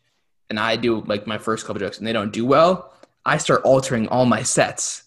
and 0.48 0.60
I 0.60 0.76
do 0.76 1.00
like 1.02 1.26
my 1.26 1.38
first 1.38 1.66
couple 1.66 1.80
jokes 1.80 1.98
and 1.98 2.06
they 2.06 2.12
don't 2.12 2.32
do 2.32 2.46
well, 2.46 2.92
I 3.24 3.38
start 3.38 3.62
altering 3.64 4.06
all 4.08 4.26
my 4.26 4.42
sets 4.42 5.04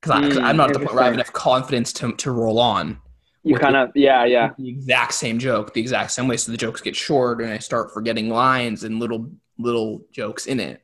because 0.00 0.36
Mm, 0.36 0.42
I'm 0.44 0.56
not 0.56 0.70
at 0.70 0.74
the 0.74 0.78
point 0.80 0.94
where 0.94 1.02
I 1.02 1.06
have 1.06 1.14
enough 1.14 1.32
confidence 1.32 1.92
to 1.94 2.12
to 2.12 2.30
roll 2.30 2.58
on. 2.58 3.00
You 3.42 3.56
kind 3.56 3.76
of 3.76 3.90
yeah 3.94 4.24
yeah. 4.24 4.50
the 4.58 4.68
exact 4.68 5.14
same 5.14 5.38
joke, 5.38 5.74
the 5.74 5.80
exact 5.80 6.12
same 6.12 6.28
way. 6.28 6.36
So 6.36 6.52
the 6.52 6.58
jokes 6.58 6.80
get 6.80 6.94
short, 6.94 7.40
and 7.40 7.50
I 7.50 7.58
start 7.58 7.92
forgetting 7.92 8.28
lines 8.28 8.84
and 8.84 8.98
little 9.00 9.30
little 9.58 10.02
jokes 10.12 10.46
in 10.46 10.60
it. 10.60 10.82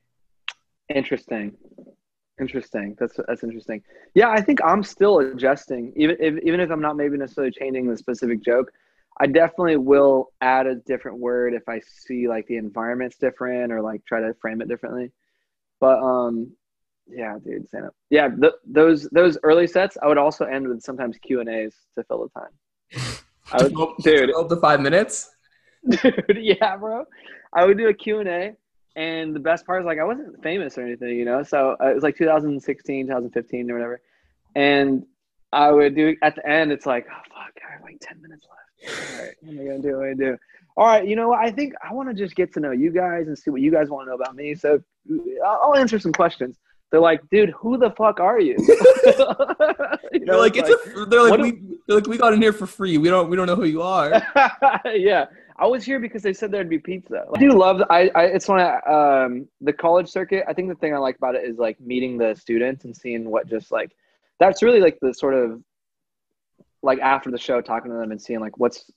Interesting. 0.92 1.53
Interesting. 2.41 2.97
That's 2.99 3.18
that's 3.28 3.45
interesting. 3.45 3.83
Yeah, 4.14 4.30
I 4.30 4.41
think 4.41 4.61
I'm 4.64 4.83
still 4.83 5.18
adjusting. 5.18 5.93
Even 5.97 6.16
if 6.18 6.43
even 6.43 6.61
if 6.61 6.70
I'm 6.70 6.80
not 6.80 6.97
maybe 6.97 7.16
necessarily 7.18 7.53
changing 7.53 7.89
the 7.89 7.97
specific 7.97 8.43
joke, 8.43 8.72
I 9.20 9.26
definitely 9.26 9.76
will 9.76 10.33
add 10.41 10.66
a 10.66 10.76
different 10.76 11.18
word 11.18 11.53
if 11.55 11.68
I 11.68 11.80
see 11.80 12.28
like 12.28 12.47
the 12.47 12.57
environment's 12.57 13.16
different 13.16 13.70
or 13.70 13.83
like 13.83 14.05
try 14.07 14.20
to 14.20 14.35
frame 14.41 14.62
it 14.62 14.68
differently. 14.68 15.12
But 15.78 15.99
um 16.03 16.53
yeah, 17.07 17.37
dude, 17.45 17.68
stand 17.68 17.87
up. 17.87 17.95
Yeah, 18.09 18.28
th- 18.28 18.55
those 18.64 19.09
those 19.11 19.37
early 19.43 19.66
sets 19.66 19.99
I 20.03 20.07
would 20.07 20.18
also 20.18 20.47
end 20.47 20.66
with 20.68 20.83
sometimes 20.83 21.18
Q 21.18 21.41
and 21.41 21.49
A's 21.49 21.74
to 21.97 22.05
fill 22.05 22.28
the 22.28 22.41
time. 22.41 23.12
I 23.53 23.62
would, 23.64 23.97
dude, 24.03 24.35
Up 24.35 24.49
to 24.49 24.57
five 24.57 24.80
minutes. 24.80 25.30
dude 25.89 26.39
yeah 26.41 26.76
bro 26.76 27.05
i 27.53 27.64
would 27.64 27.76
do 27.76 27.89
a 27.89 27.95
q&a 27.95 28.20
and 28.20 28.55
the 28.97 29.40
best 29.43 29.66
part 29.66 29.80
is 29.80 29.86
like 29.86 29.99
i 29.99 30.05
wasn't 30.05 30.43
famous 30.43 30.76
or 30.76 30.82
anything 30.82 31.16
you 31.16 31.24
know 31.24 31.43
so 31.43 31.76
uh, 31.80 31.86
it 31.86 31.95
was 31.95 32.03
like 32.03 32.16
2016 32.16 33.07
2015 33.07 33.70
or 33.70 33.74
whatever 33.74 34.01
and 34.55 35.05
i 35.53 35.70
would 35.70 35.95
do 35.95 36.14
at 36.22 36.34
the 36.34 36.47
end 36.49 36.72
it's 36.72 36.86
like 36.86 37.07
oh 37.11 37.22
fuck 37.28 37.53
i 37.68 37.72
have 37.72 37.82
like 37.82 37.99
10 38.01 38.20
minutes 38.20 38.47
left 38.51 39.11
all 39.18 39.24
right 39.24 39.34
what 39.40 39.53
am 39.53 39.61
i 39.61 39.64
gonna 39.64 39.78
do 39.82 39.97
what 39.97 40.07
am 40.07 40.12
i 40.12 40.14
gonna 40.14 40.32
do 40.32 40.38
all 40.76 40.86
right 40.86 41.07
you 41.07 41.16
know 41.16 41.28
what 41.28 41.38
i 41.38 41.51
think 41.51 41.72
i 41.88 41.93
want 41.93 42.09
to 42.09 42.14
just 42.14 42.34
get 42.34 42.53
to 42.53 42.61
know 42.61 42.70
you 42.70 42.90
guys 42.90 43.28
and 43.28 43.38
see 43.38 43.51
what 43.51 43.61
you 43.61 43.70
guys 43.70 43.88
want 43.88 44.07
to 44.07 44.11
know 44.11 44.16
about 44.16 44.34
me 44.34 44.55
so 44.55 44.80
i'll 45.45 45.76
answer 45.76 45.99
some 45.99 46.12
questions 46.12 46.59
they're 46.90 47.01
like 47.01 47.22
dude 47.30 47.51
who 47.51 47.78
the 47.78 47.90
fuck 47.93 48.20
are 48.20 48.38
you, 48.38 48.57
you 50.12 50.26
They're 50.26 50.38
like, 50.38 50.57
it's 50.57 50.68
a. 50.68 51.07
They're 51.07 51.22
like, 51.22 51.40
we. 51.40 51.53
They're 51.86 51.97
like, 51.97 52.07
we 52.07 52.18
got 52.18 52.32
in 52.32 52.43
here 52.43 52.53
for 52.53 52.66
free. 52.66 52.99
We 52.99 53.09
don't. 53.09 53.30
We 53.30 53.36
don't 53.36 53.47
know 53.47 53.57
who 53.57 53.64
you 53.64 53.82
are. 53.82 54.11
yeah, 54.84 55.26
I 55.59 55.66
was 55.66 55.84
here 55.84 55.98
because 56.00 56.22
they 56.22 56.32
said 56.32 56.50
there'd 56.50 56.68
be 56.68 56.78
pizza. 56.78 57.24
I 57.34 57.38
do 57.38 57.50
love. 57.50 57.82
I, 57.90 58.11
I 58.14 58.24
it's 58.24 58.48
one 58.48 58.61
of 58.61 58.72
um 58.86 59.48
the 59.61 59.72
college 59.72 60.09
circuit. 60.09 60.44
I 60.48 60.53
think 60.53 60.68
the 60.68 60.74
thing 60.74 60.94
I 60.94 60.98
like 60.98 61.16
about 61.16 61.34
it 61.34 61.44
is 61.44 61.59
like 61.59 61.80
meeting 61.80 62.18
the 62.18 62.34
students 62.34 62.84
and 62.84 62.96
seeing 62.96 63.30
what 63.30 63.48
just 63.48 63.70
like 63.70 63.92
that's 64.40 64.62
really 64.62 64.80
like 64.80 64.98
the 65.00 65.12
sort 65.14 65.34
of 65.34 65.62
like 66.82 66.98
after 67.00 67.30
the 67.30 67.38
show 67.38 67.61
talking 67.61 67.90
to 67.90 67.96
them 67.96 68.11
and 68.11 68.20
seeing 68.20 68.40
like 68.40 68.59
what's 68.59 68.90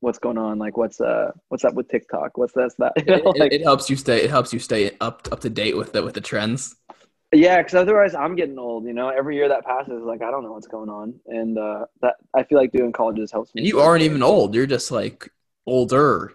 what's 0.00 0.18
going 0.18 0.38
on 0.38 0.58
like 0.58 0.76
what's 0.76 1.00
uh 1.00 1.30
what's 1.48 1.64
up 1.64 1.74
with 1.74 1.88
TikTok 1.88 2.38
what's 2.38 2.52
this 2.52 2.74
that 2.78 2.92
you 2.96 3.04
know, 3.04 3.32
it, 3.34 3.52
it 3.54 3.62
helps 3.62 3.90
you 3.90 3.96
stay. 3.96 4.22
It 4.22 4.30
helps 4.30 4.52
you 4.52 4.58
stay 4.58 4.96
up 5.00 5.28
up 5.32 5.40
to 5.40 5.50
date 5.50 5.76
with 5.76 5.92
the 5.92 6.02
with 6.02 6.14
the 6.14 6.20
trends. 6.20 6.76
yeah 7.32 7.58
because 7.58 7.74
otherwise 7.74 8.14
I'm 8.14 8.34
getting 8.36 8.58
old 8.58 8.84
you 8.84 8.92
know 8.92 9.08
every 9.08 9.36
year 9.36 9.48
that 9.48 9.64
passes 9.64 10.02
like 10.02 10.22
I 10.22 10.30
don't 10.30 10.42
know 10.44 10.52
what's 10.52 10.68
going 10.68 10.88
on 10.88 11.14
and 11.26 11.58
uh 11.58 11.84
that 12.00 12.14
I 12.34 12.42
feel 12.44 12.58
like 12.58 12.72
doing 12.72 12.92
colleges 12.92 13.30
helps 13.30 13.54
me 13.54 13.60
And 13.60 13.68
you 13.68 13.80
aren't 13.80 14.02
even 14.02 14.22
old. 14.22 14.54
You're 14.54 14.66
just 14.66 14.90
like 14.90 15.30
older. 15.68 16.32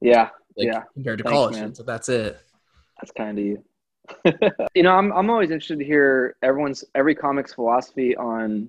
yeah 0.00 0.30
Like, 0.56 0.66
Yeah. 0.66 0.82
Compared 0.94 1.18
to 1.18 1.24
Thanks, 1.24 1.36
college, 1.36 1.56
man. 1.56 1.74
so 1.74 1.82
that's 1.82 2.08
it. 2.08 2.38
That's 3.00 3.12
kind 3.12 3.38
of 3.38 3.44
you. 3.44 3.64
you 4.74 4.82
know, 4.82 4.92
I'm 4.92 5.12
I'm 5.12 5.30
always 5.30 5.50
interested 5.50 5.78
to 5.78 5.84
hear 5.84 6.36
everyone's 6.42 6.84
every 6.94 7.14
comic's 7.14 7.54
philosophy 7.54 8.16
on, 8.16 8.68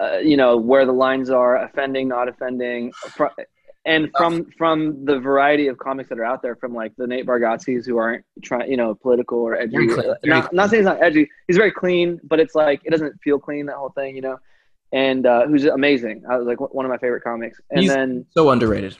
uh, 0.00 0.18
you 0.18 0.36
know, 0.36 0.56
where 0.56 0.84
the 0.84 0.92
lines 0.92 1.30
are, 1.30 1.64
offending, 1.64 2.08
not 2.08 2.28
offending, 2.28 2.92
and 3.86 4.10
from 4.16 4.50
from 4.58 5.04
the 5.04 5.18
variety 5.18 5.68
of 5.68 5.78
comics 5.78 6.08
that 6.08 6.18
are 6.18 6.24
out 6.24 6.42
there, 6.42 6.56
from 6.56 6.74
like 6.74 6.92
the 6.96 7.06
Nate 7.06 7.26
Bargatze's 7.26 7.86
who 7.86 7.96
aren't 7.96 8.24
trying, 8.42 8.70
you 8.70 8.76
know, 8.76 8.94
political 8.94 9.38
or 9.38 9.56
edgy. 9.56 9.76
Very 9.76 9.88
clean, 9.88 10.14
very 10.22 10.40
not, 10.40 10.52
not 10.52 10.70
saying 10.70 10.82
he's 10.82 10.86
not 10.86 11.02
edgy. 11.02 11.30
He's 11.46 11.56
very 11.56 11.72
clean, 11.72 12.20
but 12.24 12.40
it's 12.40 12.54
like 12.54 12.80
it 12.84 12.90
doesn't 12.90 13.20
feel 13.22 13.38
clean 13.38 13.66
that 13.66 13.76
whole 13.76 13.90
thing, 13.90 14.16
you 14.16 14.22
know. 14.22 14.38
And 14.94 15.26
uh, 15.26 15.46
who's 15.46 15.64
amazing. 15.64 16.22
I 16.30 16.36
was 16.38 16.46
like 16.46 16.60
one 16.72 16.84
of 16.86 16.90
my 16.90 16.98
favorite 16.98 17.22
comics. 17.24 17.60
And 17.70 17.80
He's- 17.80 17.92
then 17.94 18.24
So 18.30 18.48
underrated. 18.50 18.96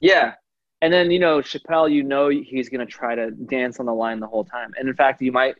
yeah. 0.00 0.34
And 0.80 0.92
then, 0.92 1.10
you 1.10 1.18
know, 1.18 1.38
Chappelle, 1.40 1.90
you 1.92 2.04
know, 2.04 2.28
he's 2.28 2.68
going 2.68 2.78
to 2.86 2.86
try 2.86 3.14
to 3.16 3.32
dance 3.32 3.80
on 3.80 3.86
the 3.86 3.92
line 3.92 4.20
the 4.20 4.28
whole 4.28 4.44
time. 4.44 4.70
And 4.78 4.88
in 4.88 4.94
fact, 4.94 5.20
you 5.20 5.32
might 5.32 5.56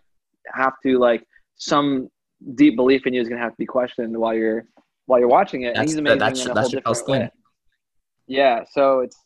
have 0.54 0.74
to, 0.84 0.98
like, 1.00 1.26
some 1.56 2.08
deep 2.54 2.76
belief 2.76 3.04
in 3.04 3.12
you 3.14 3.20
is 3.20 3.28
going 3.28 3.36
to 3.38 3.42
have 3.42 3.50
to 3.50 3.58
be 3.58 3.66
questioned 3.66 4.16
while 4.16 4.32
you're 4.32 4.64
while 5.06 5.18
you're 5.18 5.28
watching 5.28 5.62
it. 5.62 5.68
And 5.68 5.76
That's 5.78 5.90
he's 5.90 5.94
that, 5.96 6.00
amazing 6.02 6.18
that's 6.20 6.44
in 6.44 6.50
a 6.52 6.54
that's 6.54 6.72
whole 6.72 6.80
Chappelle's 6.80 6.98
different 7.02 7.22
way. 7.24 7.30
Yeah. 8.28 8.62
So 8.70 9.00
it's, 9.00 9.16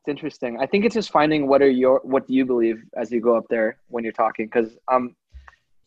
it's 0.00 0.08
interesting. 0.08 0.58
I 0.58 0.66
think 0.66 0.84
it's 0.84 0.94
just 0.94 1.10
finding 1.12 1.46
what 1.46 1.62
are 1.62 1.70
your, 1.70 2.00
what 2.02 2.26
do 2.26 2.34
you 2.34 2.44
believe 2.44 2.82
as 2.96 3.12
you 3.12 3.20
go 3.20 3.36
up 3.36 3.44
there 3.48 3.78
when 3.88 4.02
you're 4.02 4.12
talking? 4.12 4.48
Cause, 4.48 4.76
um, 4.88 5.14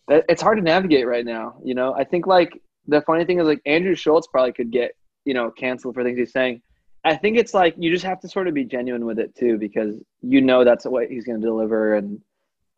it's 0.07 0.41
hard 0.41 0.57
to 0.59 0.63
navigate 0.63 1.07
right 1.07 1.25
now. 1.25 1.55
You 1.63 1.75
know, 1.75 1.93
I 1.93 2.03
think 2.05 2.25
like 2.25 2.61
the 2.91 3.01
funny 3.01 3.25
thing 3.25 3.39
is 3.39 3.47
like 3.47 3.61
Andrew 3.65 3.95
Schulz 3.95 4.27
probably 4.27 4.51
could 4.51 4.71
get, 4.71 4.91
you 5.25 5.33
know, 5.33 5.49
canceled 5.49 5.95
for 5.95 6.03
things 6.03 6.17
he's 6.17 6.31
saying. 6.31 6.61
I 7.03 7.15
think 7.15 7.37
it's 7.37 7.53
like 7.53 7.73
you 7.77 7.91
just 7.91 8.05
have 8.05 8.19
to 8.19 8.29
sort 8.29 8.47
of 8.47 8.53
be 8.53 8.63
genuine 8.63 9.05
with 9.05 9.17
it 9.17 9.35
too, 9.35 9.57
because 9.57 9.95
you 10.21 10.41
know 10.41 10.63
that's 10.63 10.85
what 10.85 11.09
he's 11.09 11.25
going 11.25 11.41
to 11.41 11.47
deliver, 11.47 11.95
and 11.95 12.21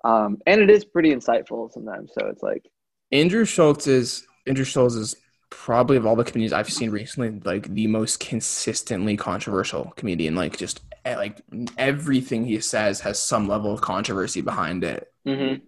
um, 0.06 0.38
and 0.46 0.62
it 0.62 0.70
is 0.70 0.86
pretty 0.86 1.14
insightful 1.14 1.72
sometimes. 1.72 2.12
So 2.18 2.28
it's 2.28 2.42
like, 2.42 2.66
Andrew 3.12 3.44
Schulz 3.44 3.88
is 3.88 4.26
Andrew 4.48 4.64
Schulz 4.64 4.96
is 4.96 5.16
probably 5.50 5.98
of 5.98 6.06
all 6.06 6.16
the 6.16 6.24
comedians 6.24 6.54
I've 6.54 6.72
seen 6.72 6.90
recently, 6.90 7.42
like 7.44 7.74
the 7.74 7.88
most 7.88 8.20
consistently 8.20 9.18
controversial 9.18 9.92
comedian. 9.98 10.36
Like 10.36 10.58
just 10.58 10.82
eh, 11.04 11.18
like 11.18 11.42
everything 11.78 12.46
he 12.46 12.60
says 12.62 13.02
has 13.02 13.20
some 13.20 13.48
level 13.48 13.74
of 13.74 13.82
controversy 13.82 14.42
behind 14.42 14.86
it, 14.86 15.12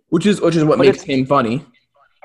which 0.10 0.26
is 0.26 0.40
which 0.40 0.56
is 0.56 0.64
what 0.64 0.78
But 0.78 0.88
makes 0.88 1.04
him 1.04 1.26
funny. 1.26 1.66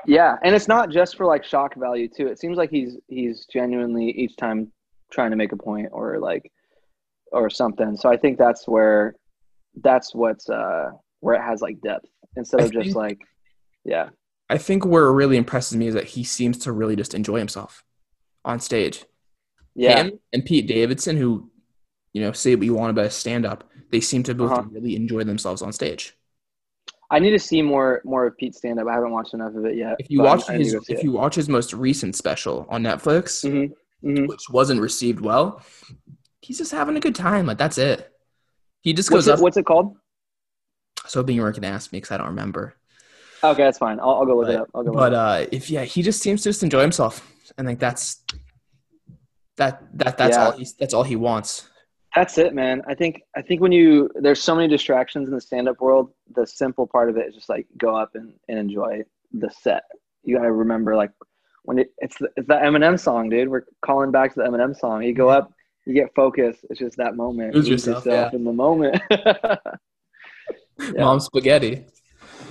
Yeah, 0.07 0.37
and 0.43 0.55
it's 0.55 0.67
not 0.67 0.89
just 0.89 1.15
for 1.17 1.25
like 1.25 1.43
shock 1.43 1.75
value 1.75 2.07
too. 2.07 2.27
It 2.27 2.39
seems 2.39 2.57
like 2.57 2.69
he's 2.69 2.97
he's 3.07 3.45
genuinely 3.45 4.09
each 4.11 4.35
time 4.37 4.71
trying 5.11 5.31
to 5.31 5.37
make 5.37 5.51
a 5.51 5.57
point 5.57 5.89
or 5.91 6.19
like 6.19 6.51
or 7.31 7.49
something. 7.49 7.97
So 7.97 8.09
I 8.09 8.17
think 8.17 8.37
that's 8.37 8.67
where 8.67 9.15
that's 9.81 10.13
what's 10.15 10.49
uh 10.49 10.91
where 11.21 11.35
it 11.35 11.41
has 11.41 11.61
like 11.61 11.81
depth 11.81 12.07
instead 12.35 12.59
I 12.59 12.63
of 12.63 12.73
just 12.73 12.95
like 12.95 13.19
yeah 13.85 14.09
I 14.49 14.57
think 14.57 14.85
where 14.85 15.05
it 15.05 15.13
really 15.13 15.37
impresses 15.37 15.77
me 15.77 15.87
is 15.87 15.93
that 15.93 16.09
he 16.09 16.23
seems 16.23 16.57
to 16.59 16.71
really 16.71 16.95
just 16.95 17.13
enjoy 17.13 17.37
himself 17.39 17.83
on 18.43 18.59
stage. 18.59 19.05
yeah 19.75 20.03
Him 20.03 20.19
and 20.33 20.45
Pete 20.45 20.67
Davidson, 20.67 21.17
who 21.17 21.51
you 22.13 22.21
know 22.21 22.31
say 22.33 22.55
what 22.55 22.65
you 22.65 22.75
want 22.75 22.91
about 22.91 23.05
a 23.07 23.11
stand 23.11 23.45
up, 23.45 23.69
they 23.91 24.01
seem 24.01 24.23
to 24.23 24.35
both 24.35 24.57
Uh-huh. 24.57 24.63
really 24.71 24.95
enjoy 24.95 25.23
themselves 25.25 25.61
on 25.61 25.73
stage. 25.73 26.17
I 27.13 27.19
need 27.19 27.31
to 27.31 27.39
see 27.39 27.61
more 27.61 28.01
more 28.05 28.25
of 28.25 28.37
Pete's 28.37 28.57
stand 28.57 28.79
up. 28.79 28.87
I 28.87 28.93
haven't 28.93 29.11
watched 29.11 29.33
enough 29.33 29.53
of 29.55 29.65
it 29.65 29.75
yet. 29.75 29.97
If 29.99 30.09
you 30.09 30.21
watch 30.21 30.47
his 30.47 30.71
to 30.71 30.77
go 30.77 30.83
see 30.83 30.93
if 30.93 30.99
it. 30.99 31.03
you 31.03 31.11
watch 31.11 31.35
his 31.35 31.49
most 31.49 31.73
recent 31.73 32.15
special 32.15 32.65
on 32.69 32.81
Netflix, 32.83 33.43
Mhm, 33.45 33.71
mhm. 34.03 34.27
which 34.27 34.49
wasn't 34.49 34.79
received 34.81 35.19
well, 35.19 35.61
he's 36.41 36.57
just 36.57 36.71
having 36.71 36.95
a 36.95 37.01
good 37.01 37.13
time. 37.15 37.45
Like 37.45 37.57
that's 37.57 37.77
it. 37.77 38.11
He 38.81 38.93
just 38.93 39.11
what's 39.11 39.25
goes 39.25 39.27
it, 39.27 39.33
up. 39.35 39.39
what's 39.41 39.57
it 39.57 39.65
called? 39.65 39.97
So 41.05 41.21
being 41.21 41.35
you 41.37 41.43
were 41.43 41.51
gonna 41.51 41.67
ask 41.67 41.91
me 41.91 41.97
because 41.97 42.11
I 42.11 42.17
don't 42.17 42.27
remember. 42.27 42.75
Okay, 43.43 43.63
that's 43.63 43.77
fine. 43.79 43.99
I'll, 43.99 44.11
I'll 44.11 44.25
go 44.25 44.37
look 44.37 44.49
it 44.49 44.55
up. 44.55 44.69
I'll 44.73 44.83
go. 44.83 44.91
but 44.93 45.11
look 45.11 45.11
it 45.11 45.15
up. 45.15 45.41
uh, 45.41 45.45
if 45.51 45.69
yeah, 45.69 45.83
he 45.83 46.01
just 46.03 46.21
seems 46.21 46.43
to 46.43 46.49
just 46.49 46.63
enjoy 46.63 46.81
himself, 46.81 47.27
and 47.57 47.67
like 47.67 47.79
that's 47.79 48.23
that 49.57 49.83
that 49.97 50.17
that's 50.17 50.37
Yeah. 50.37 50.45
all 50.45 50.51
he's 50.53 50.73
that's 50.75 50.93
all 50.93 51.03
he 51.03 51.15
wants. 51.17 51.67
That's 52.15 52.37
it, 52.37 52.53
man. 52.53 52.81
I 52.87 52.95
think 52.95 53.21
I 53.35 53.41
think 53.41 53.61
when 53.61 53.71
you 53.71 54.09
there's 54.15 54.41
so 54.41 54.55
many 54.55 54.67
distractions 54.67 55.27
in 55.27 55.33
the 55.33 55.41
stand 55.41 55.69
up 55.69 55.79
world, 55.79 56.11
the 56.35 56.45
simple 56.45 56.85
part 56.85 57.09
of 57.09 57.17
it 57.17 57.27
is 57.27 57.35
just 57.35 57.49
like 57.49 57.67
go 57.77 57.95
up 57.95 58.15
and, 58.15 58.33
and 58.49 58.59
enjoy 58.59 59.03
the 59.31 59.49
set. 59.49 59.83
You 60.23 60.37
gotta 60.37 60.51
remember 60.51 60.95
like 60.95 61.11
when 61.63 61.79
it, 61.79 61.93
it's 61.99 62.17
the, 62.17 62.29
it's 62.35 62.47
the 62.47 62.55
Eminem 62.55 62.99
song, 62.99 63.29
dude. 63.29 63.47
We're 63.47 63.63
calling 63.81 64.11
back 64.11 64.33
to 64.33 64.39
the 64.41 64.45
Eminem 64.45 64.77
song. 64.77 65.03
You 65.03 65.13
go 65.13 65.29
up, 65.29 65.53
you 65.85 65.93
get 65.93 66.13
focused. 66.15 66.65
It's 66.69 66.79
just 66.79 66.97
that 66.97 67.15
moment. 67.15 67.55
Lose 67.55 67.69
Lose 67.69 67.87
yourself, 67.87 68.33
in 68.33 68.43
the 68.43 68.53
moment. 68.53 69.01
Yeah. 70.95 71.01
Mom 71.01 71.19
spaghetti. 71.19 71.85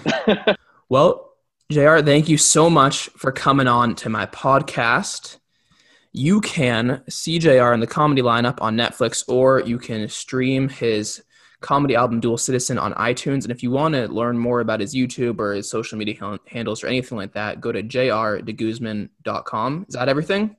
well, 0.89 1.33
Jr. 1.71 1.99
Thank 1.99 2.29
you 2.29 2.39
so 2.39 2.71
much 2.71 3.09
for 3.17 3.33
coming 3.33 3.67
on 3.67 3.95
to 3.97 4.09
my 4.09 4.27
podcast 4.27 5.39
you 6.13 6.41
can 6.41 7.03
see 7.09 7.39
JR 7.39 7.73
in 7.73 7.81
the 7.81 7.87
comedy 7.87 8.23
lineup 8.23 8.59
on 8.61 8.77
Netflix, 8.77 9.25
or 9.29 9.61
you 9.61 9.79
can 9.79 10.09
stream 10.09 10.69
his 10.69 11.23
comedy 11.61 11.95
album 11.95 12.21
Dual 12.21 12.39
Citizen 12.39 12.79
on 12.79 12.93
iTunes. 12.95 13.43
And 13.43 13.51
if 13.51 13.63
you 13.63 13.71
want 13.71 13.95
to 13.95 14.09
learn 14.09 14.39
more 14.39 14.61
about 14.61 14.81
his 14.81 14.95
YouTube 14.95 15.39
or 15.39 15.53
his 15.53 15.71
social 15.71 15.99
media 15.99 16.39
handles 16.47 16.83
or 16.83 16.89
anything 16.89 17.19
like 17.19 17.35
that, 17.35 17.61
go 17.61 17.71
to 17.71 17.83
jrdeguzman.com. 17.83 19.87
Is 19.89 19.95
that 19.95 20.09
everything? 20.09 20.57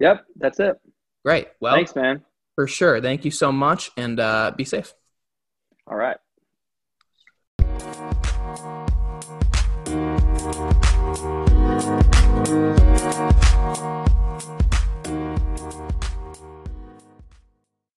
Yep, 0.00 0.24
that's 0.36 0.60
it. 0.60 0.76
Great. 1.24 1.48
Well, 1.60 1.74
thanks, 1.74 1.94
man. 1.94 2.22
For 2.54 2.66
sure. 2.66 3.00
Thank 3.00 3.24
you 3.24 3.30
so 3.30 3.52
much 3.52 3.90
and 3.96 4.18
uh, 4.18 4.52
be 4.56 4.64
safe. 4.64 4.94
All 5.86 5.96
right. 5.96 6.16